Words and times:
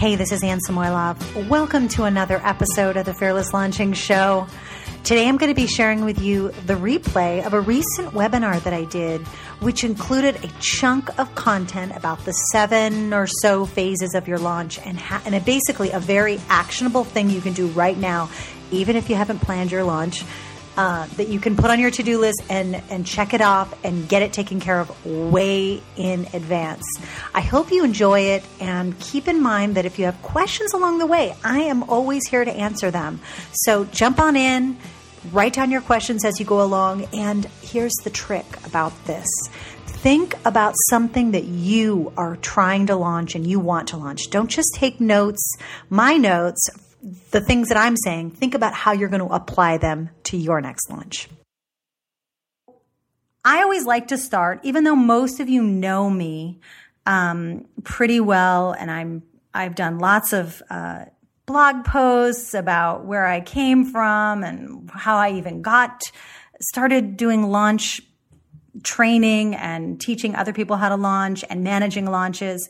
Hey, 0.00 0.16
this 0.16 0.32
is 0.32 0.42
Anne 0.42 0.60
Samoilov. 0.66 1.46
Welcome 1.48 1.86
to 1.88 2.04
another 2.04 2.40
episode 2.42 2.96
of 2.96 3.04
the 3.04 3.12
Fearless 3.12 3.52
Launching 3.52 3.92
Show. 3.92 4.46
Today 5.04 5.28
I'm 5.28 5.36
going 5.36 5.50
to 5.50 5.54
be 5.54 5.66
sharing 5.66 6.06
with 6.06 6.22
you 6.22 6.52
the 6.64 6.72
replay 6.72 7.44
of 7.44 7.52
a 7.52 7.60
recent 7.60 8.14
webinar 8.14 8.62
that 8.62 8.72
I 8.72 8.84
did, 8.84 9.20
which 9.60 9.84
included 9.84 10.42
a 10.42 10.48
chunk 10.58 11.18
of 11.18 11.34
content 11.34 11.94
about 11.94 12.24
the 12.24 12.32
seven 12.32 13.12
or 13.12 13.26
so 13.26 13.66
phases 13.66 14.14
of 14.14 14.26
your 14.26 14.38
launch 14.38 14.78
and, 14.78 14.98
ha- 14.98 15.20
and 15.26 15.34
a, 15.34 15.40
basically 15.40 15.90
a 15.90 16.00
very 16.00 16.40
actionable 16.48 17.04
thing 17.04 17.28
you 17.28 17.42
can 17.42 17.52
do 17.52 17.66
right 17.66 17.98
now, 17.98 18.30
even 18.70 18.96
if 18.96 19.10
you 19.10 19.16
haven't 19.16 19.40
planned 19.40 19.70
your 19.70 19.84
launch 19.84 20.24
uh, 20.80 21.04
that 21.18 21.28
you 21.28 21.38
can 21.38 21.56
put 21.56 21.70
on 21.70 21.78
your 21.78 21.90
to-do 21.90 22.18
list 22.18 22.40
and 22.48 22.74
and 22.88 23.04
check 23.04 23.34
it 23.34 23.42
off 23.42 23.68
and 23.84 24.08
get 24.08 24.22
it 24.22 24.32
taken 24.32 24.60
care 24.60 24.80
of 24.80 24.88
way 25.04 25.82
in 25.98 26.26
advance. 26.32 26.82
I 27.34 27.42
hope 27.42 27.70
you 27.70 27.84
enjoy 27.84 28.20
it 28.36 28.42
and 28.60 28.98
keep 28.98 29.28
in 29.28 29.42
mind 29.42 29.74
that 29.74 29.84
if 29.84 29.98
you 29.98 30.06
have 30.06 30.20
questions 30.22 30.72
along 30.72 30.96
the 30.96 31.04
way, 31.04 31.36
I 31.44 31.60
am 31.64 31.82
always 31.82 32.26
here 32.26 32.46
to 32.46 32.50
answer 32.50 32.90
them. 32.90 33.20
So 33.52 33.84
jump 33.84 34.18
on 34.18 34.36
in, 34.36 34.78
write 35.32 35.52
down 35.52 35.70
your 35.70 35.82
questions 35.82 36.24
as 36.24 36.40
you 36.40 36.46
go 36.46 36.62
along, 36.62 37.08
and 37.12 37.44
here's 37.60 37.96
the 38.02 38.10
trick 38.10 38.46
about 38.64 38.94
this. 39.04 39.28
Think 39.84 40.34
about 40.46 40.72
something 40.88 41.32
that 41.32 41.44
you 41.44 42.10
are 42.16 42.36
trying 42.36 42.86
to 42.86 42.96
launch 42.96 43.34
and 43.34 43.46
you 43.46 43.60
want 43.60 43.88
to 43.88 43.98
launch. 43.98 44.30
Don't 44.30 44.48
just 44.48 44.72
take 44.74 44.98
notes, 44.98 45.44
my 45.90 46.16
notes 46.16 46.70
the 47.30 47.40
things 47.40 47.68
that 47.68 47.76
I'm 47.76 47.96
saying, 47.96 48.32
think 48.32 48.54
about 48.54 48.74
how 48.74 48.92
you're 48.92 49.08
going 49.08 49.26
to 49.26 49.34
apply 49.34 49.78
them 49.78 50.10
to 50.24 50.36
your 50.36 50.60
next 50.60 50.90
launch. 50.90 51.28
I 53.44 53.62
always 53.62 53.86
like 53.86 54.08
to 54.08 54.18
start, 54.18 54.60
even 54.64 54.84
though 54.84 54.96
most 54.96 55.40
of 55.40 55.48
you 55.48 55.62
know 55.62 56.10
me 56.10 56.60
um, 57.06 57.66
pretty 57.84 58.20
well, 58.20 58.72
and 58.72 58.90
I'm 58.90 59.22
I've 59.54 59.74
done 59.74 59.98
lots 59.98 60.32
of 60.32 60.62
uh, 60.70 61.06
blog 61.46 61.84
posts 61.84 62.54
about 62.54 63.04
where 63.04 63.26
I 63.26 63.40
came 63.40 63.84
from 63.84 64.44
and 64.44 64.90
how 64.92 65.16
I 65.16 65.32
even 65.32 65.62
got 65.62 66.02
started 66.60 67.16
doing 67.16 67.50
launch 67.50 68.02
training 68.84 69.56
and 69.56 70.00
teaching 70.00 70.36
other 70.36 70.52
people 70.52 70.76
how 70.76 70.90
to 70.90 70.96
launch 70.96 71.44
and 71.50 71.64
managing 71.64 72.06
launches. 72.06 72.68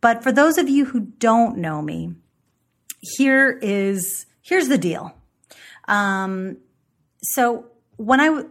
But 0.00 0.22
for 0.22 0.32
those 0.32 0.56
of 0.56 0.68
you 0.68 0.84
who 0.84 1.00
don't 1.00 1.58
know 1.58 1.82
me, 1.82 2.14
here 3.02 3.58
is 3.60 4.26
here's 4.40 4.68
the 4.68 4.78
deal. 4.78 5.14
Um, 5.88 6.56
so 7.22 7.66
when 7.96 8.20
I 8.20 8.44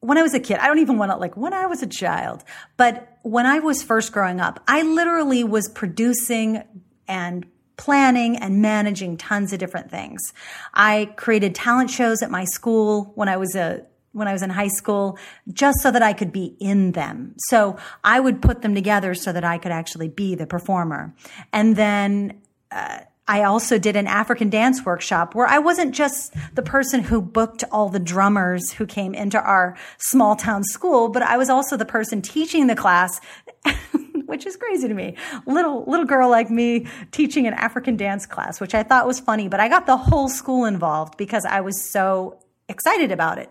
when 0.00 0.18
I 0.18 0.22
was 0.22 0.34
a 0.34 0.40
kid, 0.40 0.58
I 0.58 0.66
don't 0.66 0.78
even 0.78 0.98
want 0.98 1.12
to 1.12 1.16
like 1.16 1.36
when 1.36 1.52
I 1.52 1.66
was 1.66 1.82
a 1.82 1.86
child, 1.86 2.42
but 2.76 3.18
when 3.22 3.46
I 3.46 3.58
was 3.60 3.82
first 3.82 4.12
growing 4.12 4.40
up, 4.40 4.62
I 4.66 4.82
literally 4.82 5.44
was 5.44 5.68
producing 5.68 6.62
and 7.06 7.46
planning 7.76 8.36
and 8.36 8.60
managing 8.60 9.16
tons 9.16 9.52
of 9.52 9.58
different 9.58 9.90
things. 9.90 10.32
I 10.74 11.12
created 11.16 11.54
talent 11.54 11.90
shows 11.90 12.22
at 12.22 12.30
my 12.30 12.44
school 12.44 13.12
when 13.14 13.28
I 13.28 13.36
was 13.36 13.54
a 13.54 13.84
when 14.12 14.26
I 14.26 14.32
was 14.32 14.42
in 14.42 14.50
high 14.50 14.68
school, 14.68 15.18
just 15.52 15.80
so 15.80 15.90
that 15.90 16.02
I 16.02 16.12
could 16.12 16.32
be 16.32 16.56
in 16.58 16.92
them. 16.92 17.34
So 17.50 17.76
I 18.02 18.18
would 18.18 18.40
put 18.40 18.62
them 18.62 18.74
together 18.74 19.14
so 19.14 19.32
that 19.32 19.44
I 19.44 19.58
could 19.58 19.70
actually 19.70 20.08
be 20.08 20.34
the 20.34 20.46
performer. 20.46 21.14
And 21.52 21.76
then 21.76 22.40
uh, 22.70 23.00
I 23.28 23.42
also 23.42 23.78
did 23.78 23.94
an 23.94 24.06
African 24.06 24.48
dance 24.48 24.84
workshop 24.86 25.34
where 25.34 25.46
I 25.46 25.58
wasn't 25.58 25.94
just 25.94 26.34
the 26.54 26.62
person 26.62 27.02
who 27.02 27.20
booked 27.20 27.62
all 27.70 27.90
the 27.90 28.00
drummers 28.00 28.72
who 28.72 28.86
came 28.86 29.14
into 29.14 29.38
our 29.38 29.76
small 29.98 30.34
town 30.34 30.64
school, 30.64 31.10
but 31.10 31.22
I 31.22 31.36
was 31.36 31.50
also 31.50 31.76
the 31.76 31.84
person 31.84 32.22
teaching 32.22 32.68
the 32.68 32.74
class, 32.74 33.20
which 34.26 34.46
is 34.46 34.56
crazy 34.56 34.88
to 34.88 34.94
me. 34.94 35.14
Little, 35.44 35.84
little 35.84 36.06
girl 36.06 36.30
like 36.30 36.50
me 36.50 36.86
teaching 37.10 37.46
an 37.46 37.52
African 37.52 37.98
dance 37.98 38.24
class, 38.24 38.62
which 38.62 38.74
I 38.74 38.82
thought 38.82 39.06
was 39.06 39.20
funny, 39.20 39.46
but 39.46 39.60
I 39.60 39.68
got 39.68 39.84
the 39.84 39.98
whole 39.98 40.30
school 40.30 40.64
involved 40.64 41.18
because 41.18 41.44
I 41.44 41.60
was 41.60 41.84
so 41.84 42.40
excited 42.66 43.12
about 43.12 43.36
it. 43.36 43.50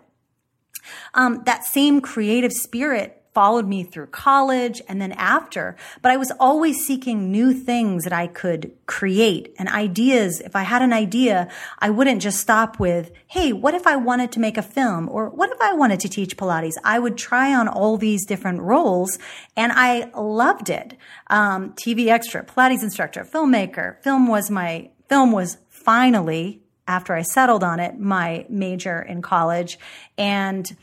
Um, 1.14 1.44
that 1.46 1.66
same 1.66 2.02
creative 2.02 2.52
spirit 2.52 3.17
followed 3.38 3.68
me 3.68 3.84
through 3.84 4.08
college 4.08 4.82
and 4.88 5.00
then 5.00 5.12
after, 5.12 5.76
but 6.02 6.12
I 6.12 6.18
was 6.18 6.32
always 6.40 6.84
seeking 6.84 7.32
new 7.32 7.54
things 7.54 8.04
that 8.04 8.12
I 8.12 8.26
could 8.26 8.72
create 8.88 9.54
and 9.60 9.70
ideas. 9.70 10.42
If 10.42 10.56
I 10.56 10.64
had 10.64 10.82
an 10.82 10.92
idea, 10.92 11.48
I 11.78 11.92
wouldn't 11.92 12.20
just 12.20 12.40
stop 12.40 12.80
with, 12.80 13.12
Hey, 13.28 13.54
what 13.54 13.76
if 13.76 13.86
I 13.86 13.96
wanted 13.96 14.32
to 14.32 14.40
make 14.40 14.58
a 14.58 14.64
film 14.64 15.08
or 15.08 15.30
what 15.30 15.52
if 15.52 15.62
I 15.62 15.74
wanted 15.74 16.00
to 16.00 16.10
teach 16.10 16.36
Pilates? 16.36 16.78
I 16.84 16.98
would 16.98 17.16
try 17.16 17.54
on 17.54 17.68
all 17.68 17.96
these 17.98 18.26
different 18.26 18.62
roles 18.62 19.20
and 19.56 19.72
I 19.72 20.10
loved 20.20 20.72
it. 20.72 20.98
Um, 21.28 21.74
TV 21.74 22.08
extra, 22.08 22.44
Pilates 22.44 22.82
instructor, 22.82 23.24
filmmaker, 23.24 24.02
film 24.02 24.28
was 24.28 24.50
my, 24.50 24.90
film 25.10 25.32
was 25.32 25.60
finally 25.70 26.64
after 26.88 27.14
I 27.14 27.22
settled 27.22 27.64
on 27.64 27.80
it, 27.80 28.00
my 28.00 28.48
major 28.50 29.00
in 29.00 29.22
college. 29.22 29.78
And 30.18 30.76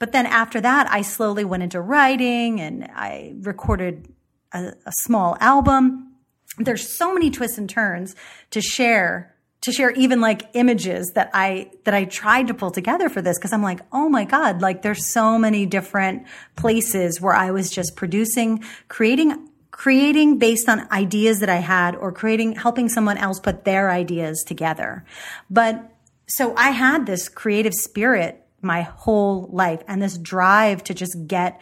but 0.00 0.12
then 0.12 0.26
after 0.26 0.60
that, 0.60 0.90
I 0.90 1.02
slowly 1.02 1.44
went 1.44 1.62
into 1.62 1.80
writing 1.80 2.60
and 2.60 2.88
I 2.92 3.34
recorded 3.42 4.12
a, 4.52 4.72
a 4.84 4.92
small 4.92 5.36
album. 5.40 6.14
There's 6.58 6.88
so 6.88 7.14
many 7.14 7.30
twists 7.30 7.58
and 7.58 7.70
turns 7.70 8.16
to 8.50 8.60
share 8.60 9.36
to 9.60 9.72
share 9.72 9.90
even 9.90 10.22
like 10.22 10.48
images 10.54 11.12
that 11.14 11.30
I 11.34 11.70
that 11.84 11.92
I 11.92 12.06
tried 12.06 12.46
to 12.46 12.54
pull 12.54 12.70
together 12.70 13.10
for 13.10 13.20
this 13.20 13.38
because 13.38 13.52
I'm 13.52 13.62
like, 13.62 13.80
oh 13.92 14.08
my 14.08 14.24
god, 14.24 14.62
like 14.62 14.80
there's 14.80 15.06
so 15.06 15.38
many 15.38 15.66
different 15.66 16.26
places 16.56 17.20
where 17.20 17.34
I 17.34 17.50
was 17.50 17.70
just 17.70 17.94
producing, 17.94 18.64
creating 18.88 19.48
creating 19.70 20.38
based 20.38 20.68
on 20.68 20.90
ideas 20.90 21.40
that 21.40 21.50
I 21.50 21.56
had 21.56 21.94
or 21.94 22.10
creating 22.10 22.52
helping 22.52 22.88
someone 22.88 23.18
else 23.18 23.38
put 23.38 23.64
their 23.64 23.90
ideas 23.90 24.42
together. 24.46 25.04
But 25.50 25.92
so 26.26 26.54
I 26.56 26.70
had 26.70 27.04
this 27.04 27.28
creative 27.28 27.74
spirit 27.74 28.46
my 28.62 28.82
whole 28.82 29.48
life 29.52 29.82
and 29.86 30.02
this 30.02 30.18
drive 30.18 30.84
to 30.84 30.94
just 30.94 31.26
get 31.26 31.60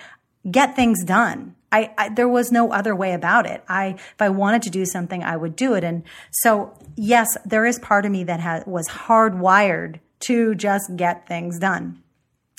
get 0.50 0.76
things 0.76 1.04
done. 1.04 1.54
I, 1.70 1.92
I, 1.98 2.08
there 2.08 2.28
was 2.28 2.50
no 2.50 2.72
other 2.72 2.94
way 2.94 3.12
about 3.12 3.44
it. 3.46 3.62
I 3.68 3.88
if 3.88 4.20
I 4.20 4.30
wanted 4.30 4.62
to 4.62 4.70
do 4.70 4.86
something, 4.86 5.22
I 5.22 5.36
would 5.36 5.56
do 5.56 5.74
it. 5.74 5.84
And 5.84 6.02
so, 6.30 6.72
yes, 6.96 7.36
there 7.44 7.66
is 7.66 7.78
part 7.78 8.06
of 8.06 8.12
me 8.12 8.24
that 8.24 8.66
was 8.66 8.88
hardwired 8.88 10.00
to 10.20 10.54
just 10.54 10.96
get 10.96 11.28
things 11.28 11.58
done. 11.58 12.02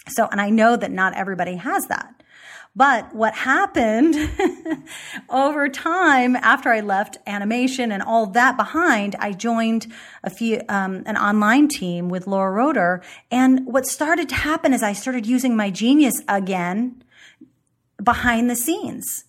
So, 0.09 0.27
and 0.31 0.39
I 0.39 0.50
know 0.50 0.75
that 0.75 0.91
not 0.91 1.16
everybody 1.16 1.56
has 1.56 1.88
that. 1.88 2.19
But 2.75 3.13
what 3.13 3.34
happened 3.34 4.16
over 5.30 5.68
time 5.69 6.35
after 6.35 6.69
I 6.69 6.81
left 6.81 7.18
animation 7.25 7.91
and 7.91 8.02
all 8.02 8.28
that 8.28 8.57
behind, 8.57 9.16
I 9.19 9.34
joined 9.34 9.91
a 10.24 10.30
few, 10.30 10.62
um, 10.69 11.03
an 11.06 11.18
online 11.18 11.68
team 11.68 12.09
with 12.09 12.28
Laura 12.28 12.52
Roeder. 12.52 13.02
And 13.31 13.66
what 13.66 13.85
started 13.85 14.30
to 14.30 14.35
happen 14.35 14.74
is 14.74 14.84
I 14.84 14.94
started 14.94 15.25
using 15.25 15.56
my 15.56 15.72
genius 15.72 16.22
again 16.28 17.03
behind 18.02 18.50
the 18.50 18.56
scenes. 18.56 19.25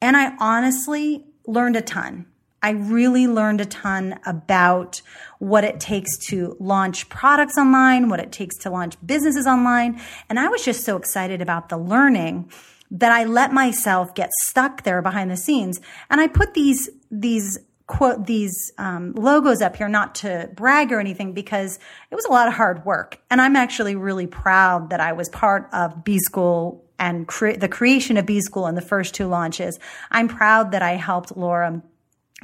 And 0.00 0.16
I 0.16 0.36
honestly 0.38 1.24
learned 1.46 1.76
a 1.76 1.82
ton. 1.82 2.26
I 2.62 2.70
really 2.70 3.26
learned 3.26 3.60
a 3.60 3.64
ton 3.64 4.20
about 4.24 5.02
what 5.40 5.64
it 5.64 5.80
takes 5.80 6.16
to 6.26 6.56
launch 6.60 7.08
products 7.08 7.58
online, 7.58 8.08
what 8.08 8.20
it 8.20 8.30
takes 8.30 8.56
to 8.58 8.70
launch 8.70 8.94
businesses 9.04 9.48
online. 9.48 10.00
And 10.28 10.38
I 10.38 10.46
was 10.46 10.64
just 10.64 10.84
so 10.84 10.96
excited 10.96 11.42
about 11.42 11.68
the 11.68 11.76
learning 11.76 12.48
that 12.92 13.10
I 13.10 13.24
let 13.24 13.52
myself 13.52 14.14
get 14.14 14.30
stuck 14.42 14.84
there 14.84 15.02
behind 15.02 15.30
the 15.30 15.36
scenes. 15.36 15.80
And 16.10 16.20
I 16.20 16.28
put 16.28 16.54
these, 16.54 16.90
these 17.10 17.58
quote, 17.86 18.26
these 18.26 18.72
um, 18.78 19.12
logos 19.12 19.60
up 19.60 19.76
here, 19.76 19.88
not 19.88 20.14
to 20.16 20.50
brag 20.54 20.92
or 20.92 21.00
anything, 21.00 21.32
because 21.32 21.78
it 22.10 22.14
was 22.14 22.24
a 22.26 22.30
lot 22.30 22.48
of 22.48 22.54
hard 22.54 22.84
work. 22.84 23.20
And 23.30 23.40
I'm 23.40 23.56
actually 23.56 23.96
really 23.96 24.26
proud 24.26 24.90
that 24.90 25.00
I 25.00 25.12
was 25.12 25.28
part 25.30 25.68
of 25.72 26.04
B 26.04 26.18
School 26.18 26.84
and 26.98 27.26
cre- 27.26 27.52
the 27.52 27.68
creation 27.68 28.16
of 28.16 28.26
B 28.26 28.40
School 28.40 28.66
in 28.66 28.74
the 28.74 28.80
first 28.80 29.14
two 29.14 29.26
launches. 29.26 29.78
I'm 30.10 30.28
proud 30.28 30.72
that 30.72 30.82
I 30.82 30.92
helped 30.92 31.36
Laura 31.36 31.82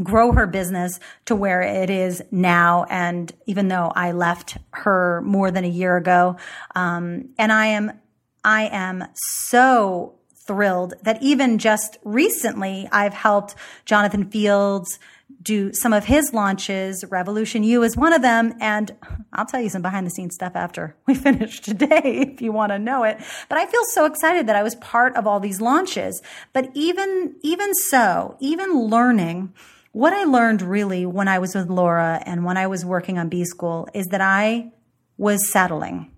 grow 0.02 0.32
her 0.32 0.46
business 0.46 0.98
to 1.26 1.36
where 1.36 1.60
it 1.60 1.90
is 1.90 2.22
now. 2.30 2.84
And 2.88 3.32
even 3.46 3.68
though 3.68 3.92
I 3.94 4.12
left 4.12 4.56
her 4.70 5.20
more 5.22 5.50
than 5.50 5.64
a 5.64 5.68
year 5.68 5.96
ago, 5.96 6.36
um, 6.74 7.30
and 7.38 7.52
I 7.52 7.66
am, 7.66 7.92
I 8.44 8.66
am 8.66 9.04
so 9.14 10.17
thrilled 10.48 10.94
that 11.02 11.22
even 11.22 11.58
just 11.58 11.98
recently 12.02 12.88
I've 12.90 13.14
helped 13.14 13.54
Jonathan 13.84 14.28
Fields 14.28 14.98
do 15.42 15.72
some 15.72 15.92
of 15.92 16.06
his 16.06 16.32
launches. 16.32 17.04
Revolution 17.08 17.62
U 17.62 17.82
is 17.82 17.96
one 17.96 18.12
of 18.12 18.22
them. 18.22 18.54
And 18.60 18.96
I'll 19.32 19.46
tell 19.46 19.60
you 19.60 19.68
some 19.68 19.82
behind 19.82 20.06
the 20.06 20.10
scenes 20.10 20.34
stuff 20.34 20.52
after 20.56 20.96
we 21.06 21.14
finish 21.14 21.60
today 21.60 22.00
if 22.34 22.42
you 22.42 22.50
want 22.50 22.72
to 22.72 22.78
know 22.78 23.04
it. 23.04 23.20
But 23.48 23.58
I 23.58 23.66
feel 23.66 23.84
so 23.92 24.06
excited 24.06 24.48
that 24.48 24.56
I 24.56 24.62
was 24.64 24.74
part 24.76 25.14
of 25.16 25.26
all 25.26 25.38
these 25.38 25.60
launches. 25.60 26.20
But 26.52 26.70
even, 26.74 27.36
even 27.42 27.72
so, 27.74 28.36
even 28.40 28.86
learning, 28.86 29.52
what 29.92 30.12
I 30.12 30.24
learned 30.24 30.62
really 30.62 31.06
when 31.06 31.28
I 31.28 31.38
was 31.38 31.54
with 31.54 31.68
Laura 31.68 32.22
and 32.26 32.44
when 32.44 32.56
I 32.56 32.66
was 32.66 32.84
working 32.84 33.18
on 33.18 33.28
B 33.28 33.44
School 33.44 33.88
is 33.94 34.06
that 34.06 34.20
I 34.20 34.72
was 35.16 35.48
settling. 35.48 36.10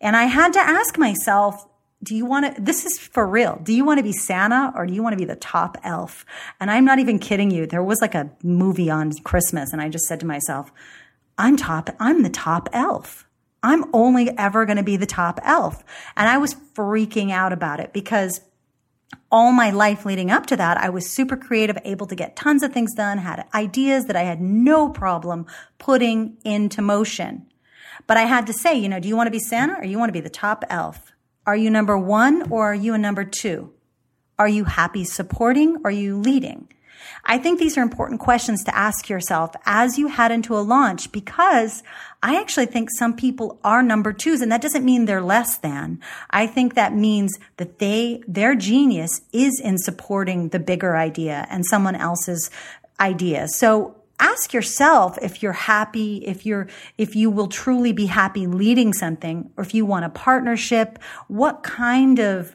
And 0.00 0.16
I 0.16 0.24
had 0.24 0.52
to 0.54 0.60
ask 0.60 0.98
myself, 0.98 1.66
do 2.02 2.16
you 2.16 2.24
want 2.24 2.56
to, 2.56 2.60
this 2.60 2.86
is 2.86 2.98
for 2.98 3.26
real. 3.26 3.60
Do 3.62 3.74
you 3.74 3.84
want 3.84 3.98
to 3.98 4.02
be 4.02 4.12
Santa 4.12 4.72
or 4.74 4.86
do 4.86 4.94
you 4.94 5.02
want 5.02 5.12
to 5.12 5.18
be 5.18 5.26
the 5.26 5.36
top 5.36 5.76
elf? 5.84 6.24
And 6.58 6.70
I'm 6.70 6.84
not 6.84 6.98
even 6.98 7.18
kidding 7.18 7.50
you. 7.50 7.66
There 7.66 7.82
was 7.82 8.00
like 8.00 8.14
a 8.14 8.30
movie 8.42 8.90
on 8.90 9.12
Christmas 9.18 9.72
and 9.72 9.82
I 9.82 9.88
just 9.88 10.06
said 10.06 10.20
to 10.20 10.26
myself, 10.26 10.72
I'm 11.36 11.56
top, 11.56 11.90
I'm 12.00 12.22
the 12.22 12.30
top 12.30 12.68
elf. 12.72 13.26
I'm 13.62 13.84
only 13.94 14.30
ever 14.38 14.64
going 14.64 14.78
to 14.78 14.82
be 14.82 14.96
the 14.96 15.06
top 15.06 15.38
elf. 15.42 15.84
And 16.16 16.26
I 16.28 16.38
was 16.38 16.54
freaking 16.54 17.30
out 17.30 17.52
about 17.52 17.80
it 17.80 17.92
because 17.92 18.40
all 19.30 19.52
my 19.52 19.70
life 19.70 20.06
leading 20.06 20.30
up 20.30 20.46
to 20.46 20.56
that, 20.56 20.78
I 20.78 20.88
was 20.88 21.10
super 21.10 21.36
creative, 21.36 21.76
able 21.84 22.06
to 22.06 22.14
get 22.14 22.36
tons 22.36 22.62
of 22.62 22.72
things 22.72 22.94
done, 22.94 23.18
had 23.18 23.46
ideas 23.54 24.06
that 24.06 24.16
I 24.16 24.22
had 24.22 24.40
no 24.40 24.88
problem 24.88 25.46
putting 25.78 26.38
into 26.44 26.80
motion. 26.80 27.46
But 28.06 28.16
I 28.16 28.22
had 28.22 28.46
to 28.46 28.52
say, 28.54 28.78
you 28.78 28.88
know, 28.88 29.00
do 29.00 29.08
you 29.08 29.16
want 29.16 29.26
to 29.26 29.32
be 29.32 29.38
Santa 29.38 29.74
or 29.74 29.84
you 29.84 29.98
want 29.98 30.08
to 30.08 30.14
be 30.14 30.20
the 30.20 30.30
top 30.30 30.64
elf? 30.70 31.12
Are 31.50 31.56
you 31.56 31.68
number 31.68 31.98
one 31.98 32.48
or 32.52 32.70
are 32.70 32.74
you 32.76 32.94
a 32.94 32.98
number 32.98 33.24
two? 33.24 33.72
Are 34.38 34.46
you 34.46 34.62
happy 34.62 35.02
supporting 35.02 35.78
or 35.78 35.86
are 35.86 35.90
you 35.90 36.16
leading? 36.16 36.68
I 37.24 37.38
think 37.38 37.58
these 37.58 37.76
are 37.76 37.82
important 37.82 38.20
questions 38.20 38.62
to 38.62 38.76
ask 38.76 39.08
yourself 39.08 39.50
as 39.66 39.98
you 39.98 40.06
head 40.06 40.30
into 40.30 40.56
a 40.56 40.62
launch 40.62 41.10
because 41.10 41.82
I 42.22 42.40
actually 42.40 42.66
think 42.66 42.88
some 42.92 43.16
people 43.16 43.58
are 43.64 43.82
number 43.82 44.12
twos 44.12 44.42
and 44.42 44.52
that 44.52 44.60
doesn't 44.60 44.84
mean 44.84 45.06
they're 45.06 45.20
less 45.20 45.58
than. 45.58 45.98
I 46.30 46.46
think 46.46 46.74
that 46.74 46.94
means 46.94 47.36
that 47.56 47.80
they, 47.80 48.22
their 48.28 48.54
genius 48.54 49.20
is 49.32 49.60
in 49.60 49.76
supporting 49.76 50.50
the 50.50 50.60
bigger 50.60 50.96
idea 50.96 51.48
and 51.50 51.66
someone 51.66 51.96
else's 51.96 52.48
idea. 53.00 53.48
So 53.48 53.99
ask 54.20 54.52
yourself 54.52 55.18
if 55.20 55.42
you're 55.42 55.52
happy, 55.52 56.18
if 56.18 56.46
you're, 56.46 56.68
if 56.98 57.16
you 57.16 57.30
will 57.30 57.48
truly 57.48 57.92
be 57.92 58.06
happy 58.06 58.46
leading 58.46 58.92
something, 58.92 59.50
or 59.56 59.64
if 59.64 59.74
you 59.74 59.84
want 59.84 60.04
a 60.04 60.10
partnership, 60.10 60.98
what 61.28 61.62
kind 61.62 62.18
of, 62.18 62.54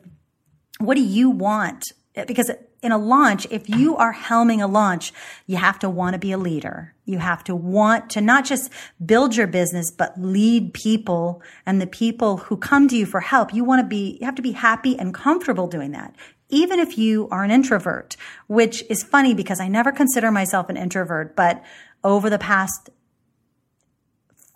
what 0.77 0.95
do 0.95 1.03
you 1.03 1.29
want? 1.29 1.91
Because 2.27 2.51
in 2.81 2.91
a 2.91 2.97
launch, 2.99 3.47
if 3.49 3.67
you 3.67 3.97
are 3.97 4.13
helming 4.13 4.61
a 4.61 4.67
launch, 4.67 5.11
you 5.47 5.57
have 5.57 5.79
to 5.79 5.89
want 5.89 6.13
to 6.13 6.19
be 6.19 6.31
a 6.31 6.37
leader. 6.37 6.93
You 7.03 7.17
have 7.17 7.43
to 7.45 7.55
want 7.55 8.11
to 8.11 8.21
not 8.21 8.45
just 8.45 8.71
build 9.03 9.35
your 9.35 9.47
business, 9.47 9.91
but 9.91 10.21
lead 10.21 10.73
people 10.73 11.41
and 11.65 11.81
the 11.81 11.87
people 11.87 12.37
who 12.37 12.57
come 12.57 12.87
to 12.89 12.95
you 12.95 13.07
for 13.07 13.21
help. 13.21 13.53
You 13.53 13.63
want 13.63 13.81
to 13.81 13.87
be, 13.87 14.17
you 14.19 14.25
have 14.25 14.35
to 14.35 14.41
be 14.43 14.51
happy 14.51 14.97
and 14.99 15.15
comfortable 15.15 15.67
doing 15.67 15.91
that 15.91 16.15
even 16.49 16.79
if 16.79 16.97
you 16.97 17.27
are 17.31 17.43
an 17.43 17.51
introvert, 17.51 18.15
which 18.47 18.83
is 18.89 19.03
funny 19.03 19.33
because 19.33 19.59
I 19.59 19.67
never 19.67 19.91
consider 19.91 20.31
myself 20.31 20.69
an 20.69 20.77
introvert, 20.77 21.35
but 21.35 21.63
over 22.03 22.29
the 22.29 22.37
past 22.37 22.89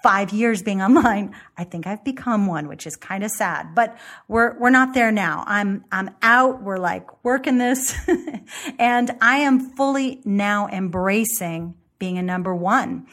five 0.03 0.31
years 0.31 0.62
being 0.62 0.81
online, 0.88 1.36
I 1.57 1.63
think 1.63 1.88
I've 1.88 2.03
become 2.03 2.47
one, 2.47 2.68
which 2.68 2.86
is 2.86 2.95
kind 2.95 3.24
of 3.24 3.31
sad, 3.31 3.75
but 3.75 3.97
we're, 4.27 4.57
we're 4.59 4.69
not 4.69 4.94
there 4.94 5.12
now. 5.12 5.44
I'm, 5.47 5.83
I'm 5.91 6.12
out. 6.21 6.62
We're 6.62 6.77
like 6.77 7.24
working 7.24 7.57
this 7.57 7.95
and 8.80 9.12
I 9.21 9.38
am 9.38 9.59
fully 9.59 10.21
now 10.25 10.68
embracing 10.68 11.75
being 11.97 12.18
a 12.18 12.24
number 12.24 12.56
one. 12.56 13.07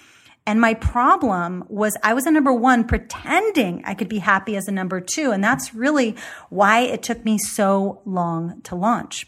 And 0.46 0.60
my 0.60 0.74
problem 0.74 1.64
was 1.68 1.96
I 2.04 2.14
was 2.14 2.24
a 2.24 2.30
number 2.30 2.52
one 2.52 2.84
pretending 2.84 3.82
I 3.84 3.94
could 3.94 4.08
be 4.08 4.18
happy 4.18 4.56
as 4.56 4.68
a 4.68 4.72
number 4.72 5.00
two. 5.00 5.32
And 5.32 5.42
that's 5.42 5.74
really 5.74 6.14
why 6.50 6.80
it 6.82 7.02
took 7.02 7.24
me 7.24 7.36
so 7.36 8.00
long 8.04 8.60
to 8.62 8.76
launch. 8.76 9.26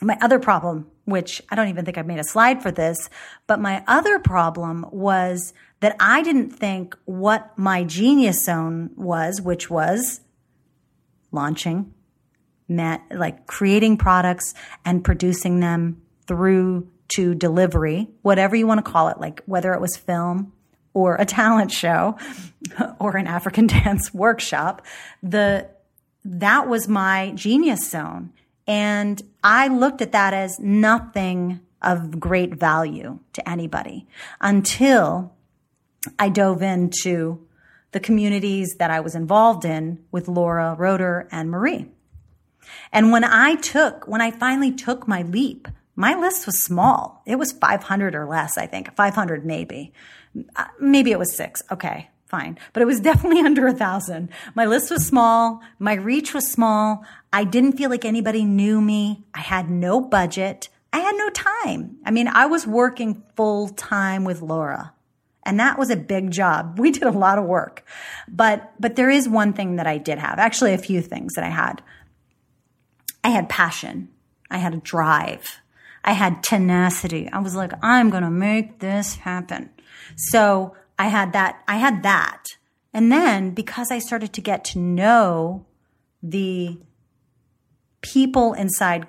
My 0.00 0.16
other 0.22 0.38
problem, 0.38 0.90
which 1.04 1.42
I 1.50 1.56
don't 1.56 1.68
even 1.68 1.84
think 1.84 1.98
I've 1.98 2.06
made 2.06 2.18
a 2.18 2.24
slide 2.24 2.62
for 2.62 2.70
this, 2.70 3.10
but 3.46 3.60
my 3.60 3.84
other 3.86 4.18
problem 4.18 4.86
was 4.90 5.52
that 5.80 5.94
I 6.00 6.22
didn't 6.22 6.50
think 6.50 6.96
what 7.04 7.56
my 7.58 7.84
genius 7.84 8.42
zone 8.42 8.90
was, 8.96 9.42
which 9.42 9.68
was 9.68 10.22
launching, 11.32 11.92
met, 12.66 13.02
like 13.10 13.46
creating 13.46 13.98
products 13.98 14.54
and 14.86 15.04
producing 15.04 15.60
them 15.60 16.00
through 16.26 16.88
to 17.10 17.34
delivery, 17.34 18.08
whatever 18.22 18.56
you 18.56 18.66
want 18.66 18.84
to 18.84 18.90
call 18.90 19.08
it, 19.08 19.18
like 19.18 19.42
whether 19.46 19.72
it 19.72 19.80
was 19.80 19.96
film 19.96 20.52
or 20.94 21.16
a 21.16 21.24
talent 21.24 21.70
show 21.70 22.16
or 22.98 23.16
an 23.16 23.26
African 23.26 23.66
dance 23.68 24.12
workshop, 24.12 24.84
the, 25.22 25.68
that 26.24 26.68
was 26.68 26.88
my 26.88 27.32
genius 27.34 27.88
zone. 27.88 28.32
And 28.66 29.20
I 29.42 29.68
looked 29.68 30.00
at 30.02 30.12
that 30.12 30.34
as 30.34 30.58
nothing 30.60 31.60
of 31.82 32.20
great 32.20 32.54
value 32.54 33.18
to 33.32 33.48
anybody 33.48 34.06
until 34.40 35.32
I 36.18 36.28
dove 36.28 36.62
into 36.62 37.46
the 37.92 38.00
communities 38.00 38.76
that 38.78 38.90
I 38.90 39.00
was 39.00 39.14
involved 39.14 39.64
in 39.64 40.04
with 40.12 40.28
Laura 40.28 40.74
Roeder 40.78 41.26
and 41.32 41.50
Marie. 41.50 41.86
And 42.92 43.10
when 43.10 43.24
I 43.24 43.56
took, 43.56 44.06
when 44.06 44.20
I 44.20 44.30
finally 44.30 44.72
took 44.72 45.08
my 45.08 45.22
leap 45.22 45.68
my 45.96 46.14
list 46.14 46.46
was 46.46 46.62
small. 46.62 47.22
It 47.26 47.36
was 47.36 47.52
500 47.52 48.14
or 48.14 48.26
less, 48.26 48.56
I 48.56 48.66
think. 48.66 48.94
500 48.94 49.44
maybe. 49.44 49.92
Uh, 50.56 50.66
maybe 50.80 51.10
it 51.10 51.18
was 51.18 51.36
six. 51.36 51.62
Okay, 51.70 52.08
fine. 52.26 52.58
But 52.72 52.82
it 52.82 52.86
was 52.86 53.00
definitely 53.08 53.40
under 53.40 53.66
a 53.66 53.72
thousand. 53.72 54.30
My 54.54 54.66
list 54.66 54.90
was 54.90 55.06
small. 55.06 55.60
My 55.78 55.94
reach 55.94 56.32
was 56.32 56.50
small. 56.50 57.04
I 57.32 57.44
didn't 57.44 57.76
feel 57.76 57.90
like 57.90 58.04
anybody 58.04 58.44
knew 58.44 58.80
me. 58.80 59.24
I 59.34 59.40
had 59.40 59.70
no 59.70 60.00
budget. 60.00 60.68
I 60.92 60.98
had 60.98 61.14
no 61.16 61.30
time. 61.30 61.98
I 62.04 62.10
mean, 62.10 62.28
I 62.28 62.46
was 62.46 62.66
working 62.66 63.22
full 63.36 63.68
time 63.68 64.24
with 64.24 64.42
Laura. 64.42 64.92
And 65.44 65.58
that 65.58 65.78
was 65.78 65.90
a 65.90 65.96
big 65.96 66.30
job. 66.30 66.78
We 66.78 66.90
did 66.90 67.04
a 67.04 67.10
lot 67.10 67.38
of 67.38 67.44
work. 67.44 67.84
But, 68.28 68.72
but 68.78 68.96
there 68.96 69.10
is 69.10 69.28
one 69.28 69.52
thing 69.52 69.76
that 69.76 69.86
I 69.86 69.98
did 69.98 70.18
have. 70.18 70.38
Actually, 70.38 70.74
a 70.74 70.78
few 70.78 71.00
things 71.00 71.34
that 71.34 71.44
I 71.44 71.48
had. 71.48 71.82
I 73.22 73.30
had 73.30 73.48
passion. 73.48 74.08
I 74.50 74.58
had 74.58 74.74
a 74.74 74.78
drive. 74.78 75.59
I 76.04 76.12
had 76.12 76.42
tenacity. 76.42 77.28
I 77.30 77.40
was 77.40 77.54
like, 77.54 77.72
I'm 77.82 78.10
going 78.10 78.22
to 78.22 78.30
make 78.30 78.78
this 78.78 79.16
happen. 79.16 79.70
So 80.16 80.74
I 80.98 81.08
had 81.08 81.32
that, 81.32 81.62
I 81.68 81.76
had 81.76 82.02
that. 82.02 82.44
And 82.92 83.12
then 83.12 83.50
because 83.50 83.90
I 83.90 83.98
started 83.98 84.32
to 84.32 84.40
get 84.40 84.64
to 84.66 84.78
know 84.78 85.66
the 86.22 86.78
people 88.02 88.52
inside 88.54 89.06